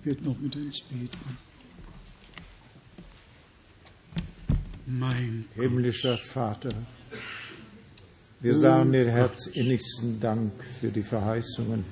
[0.04, 1.38] Wird noch mit uns beten.
[4.88, 6.74] Mein Himmlischer Vater,
[8.42, 11.86] wir sagen dir herzinnigsten Dank für die Verheißungen,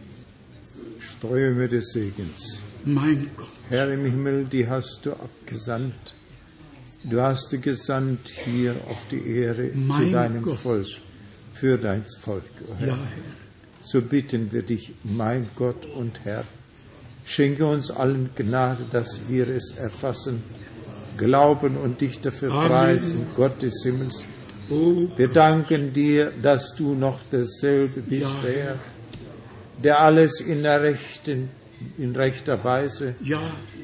[0.99, 2.61] Ströme des Segens.
[2.83, 6.15] mein Gott, Herr im Himmel, die hast du abgesandt.
[7.03, 10.57] Du hast sie gesandt hier auf die Erde Mein zu deinem Gott.
[10.57, 10.87] Volk,
[11.53, 12.87] für dein Volk, o Herr.
[12.87, 13.23] ja Herr,
[13.81, 16.43] So bitten wir dich, mein Gott und Herr,
[17.29, 20.41] schenke uns allen Gnade, dass wir es erfassen,
[21.17, 22.67] glauben und dich dafür Amen.
[22.69, 24.23] preisen, Gott des Himmels.
[24.71, 28.49] oh Wir danken dir, dass du noch derselbe bist, Ja.
[28.49, 28.75] Herr,
[29.83, 31.49] der alles in der rechten,
[31.97, 33.41] in rechter Weise, ja,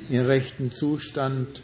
[0.10, 1.62] in rechten Zustand,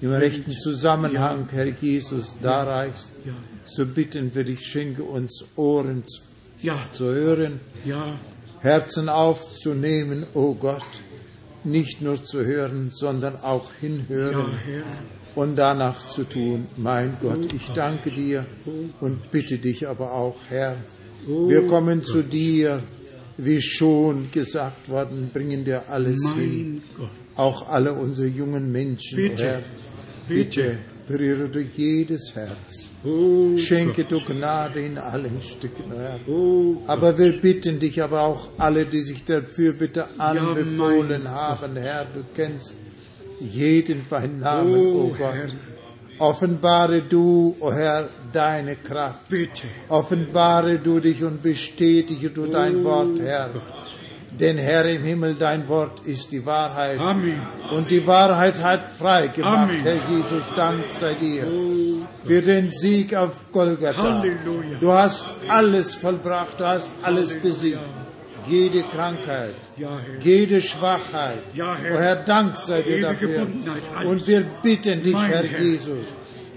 [0.00, 3.10] im rechten Zusammenhang, Herr Jesus, darreichst.
[3.26, 3.32] ja,
[3.66, 6.20] So bitten wir dich, schenke uns Ohren zu,
[6.62, 8.14] ja, hören, ja,
[8.60, 10.82] Herzen aufzunehmen, o Gott,
[11.70, 14.46] nicht nur zu hören, sondern auch hinhören
[15.34, 16.66] und danach zu tun.
[16.76, 18.46] Mein Gott, ich danke dir
[19.00, 20.76] und bitte dich aber auch, Herr,
[21.26, 22.82] wir kommen zu dir,
[23.36, 26.82] wie schon gesagt worden, bringen dir alles hin,
[27.36, 29.62] auch alle unsere jungen Menschen, Bitte, Herr.
[30.28, 32.87] Bitte, berühre du jedes Herz.
[33.04, 36.18] Oh Schenke du Gnade in allen Stücken, Herr.
[36.28, 42.04] oh Aber wir bitten dich aber auch alle, die sich dafür bitte anbefohlen haben, Herr,
[42.14, 42.74] du kennst
[43.40, 45.54] jeden bei Namen, o Oh, Gott.
[46.18, 49.28] Offenbare du, o Herr, deine Kraft.
[49.28, 53.50] bitte, Offenbare du dich und bestätige du dein Oh Wort, Herr.
[54.40, 56.98] Denn Herr im Himmel, dein Wort ist die Wahrheit.
[57.00, 57.40] Amen,
[57.72, 59.80] Und die Wahrheit hat frei gemacht, Amen.
[59.80, 61.44] Herr Jesus, Dank sei dir
[62.24, 64.20] für den Sieg auf Golgatha.
[64.20, 64.78] Halleluja.
[64.80, 67.80] Du hast alles vollbracht, du hast alles besiegt.
[68.46, 71.42] Jede Krankheit, ja, jede Schwachheit.
[71.52, 71.94] Ja, Herr.
[71.94, 73.46] O Herr, Dank sei dir dafür.
[74.06, 75.60] Und wir bitten dich, Herr, Herr.
[75.60, 76.06] Jesus,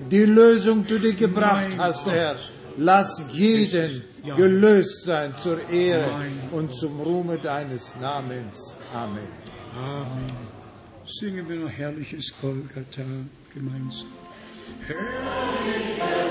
[0.10, 2.14] die Lösung, die du gebracht Mein hast, Gott.
[2.14, 2.36] Herr.
[2.78, 4.04] Lass jeden.
[4.24, 8.76] Gelöst sein zur Ehre und zum Ruhme deines Namens.
[8.94, 9.28] Amen.
[9.76, 10.32] Amen.
[11.06, 13.04] Singen wir noch herrliches Golgatha
[13.54, 14.08] gemeinsam.
[14.88, 16.22] Herrliches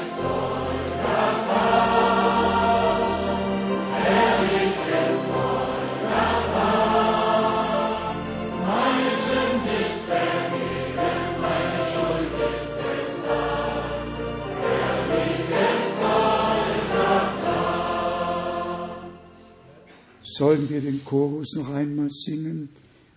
[20.41, 22.71] Sollen wir den Chorus noch einmal singen?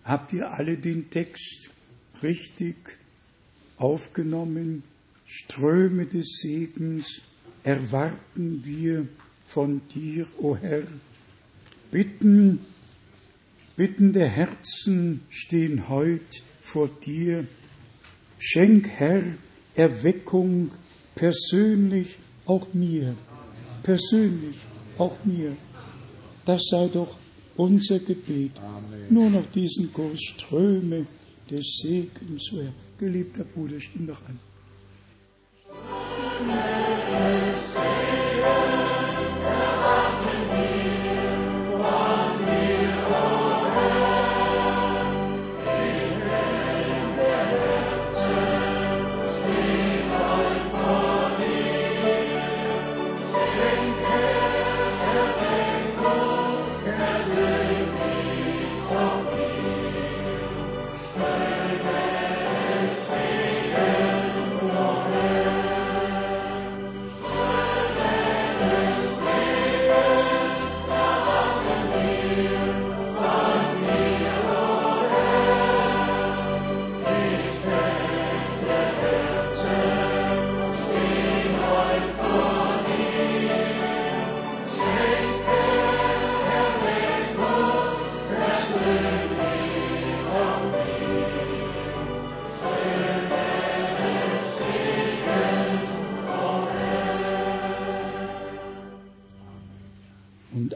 [0.04, 1.70] Habt ihr alle den Text
[2.22, 2.76] richtig
[3.78, 4.82] aufgenommen?
[5.24, 7.22] Ströme des Segens
[7.62, 9.08] erwarten wir
[9.46, 10.82] von dir, o Herr.
[11.90, 12.58] Bitten,
[13.74, 17.46] Bitten der Herzen stehen heut vor dir.
[18.38, 19.22] Schenk, Herr,
[19.74, 20.72] Erweckung
[21.14, 23.16] persönlich auch mir,
[23.82, 24.56] persönlich
[24.98, 25.56] auch mir.
[26.44, 27.16] Das sei doch
[27.56, 28.52] unser Gebet.
[29.10, 31.06] Nur noch diesen Kurs Ströme
[31.50, 32.52] des Segens.
[32.98, 34.38] Geliebter Bruder, stimm doch an.
[36.40, 37.73] Und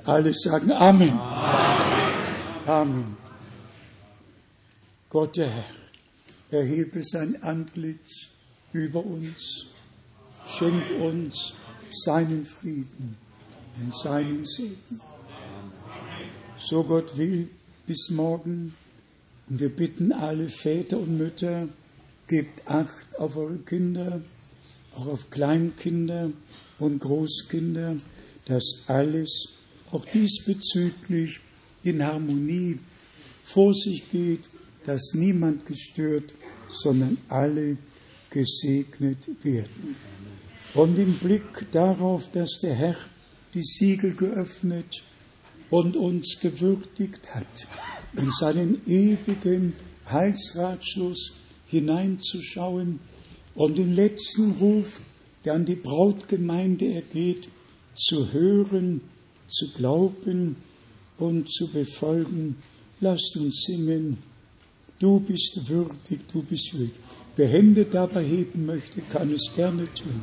[0.08, 1.18] alle sagen Amen.
[2.66, 3.16] Amen.
[5.10, 5.64] Gott der Herr,
[6.50, 8.28] erhebe sein Antlitz
[8.72, 9.66] über uns,
[10.58, 11.54] schenk uns
[12.04, 13.16] seinen Frieden
[13.80, 15.00] und seinen Segen.
[16.58, 17.48] So Gott will,
[17.86, 18.74] bis morgen.
[19.48, 21.68] Und wir bitten alle Väter und Mütter,
[22.26, 24.20] gebt Acht auf eure Kinder,
[24.94, 26.30] auch auf Kleinkinder
[26.78, 27.96] und Großkinder,
[28.44, 29.57] dass alles
[29.92, 31.40] auch diesbezüglich
[31.82, 32.78] in Harmonie
[33.44, 34.48] vor sich geht,
[34.84, 36.34] dass niemand gestört,
[36.68, 37.76] sondern alle
[38.30, 39.96] gesegnet werden.
[40.74, 42.96] Und im Blick darauf, dass der Herr
[43.54, 45.02] die Siegel geöffnet
[45.70, 47.66] und uns gewürdigt hat,
[48.16, 49.72] in seinen ewigen
[50.10, 51.32] Heilsratschluss
[51.66, 53.00] hineinzuschauen
[53.54, 55.00] und den letzten Ruf,
[55.44, 57.48] der an die Brautgemeinde ergeht,
[57.94, 59.00] zu hören,
[59.48, 60.56] zu glauben
[61.18, 62.56] und zu befolgen.
[63.00, 64.18] Lasst uns singen.
[64.98, 66.94] Du bist würdig, du bist würdig.
[67.36, 70.20] Wer Hände dabei heben möchte, kann es gerne tun.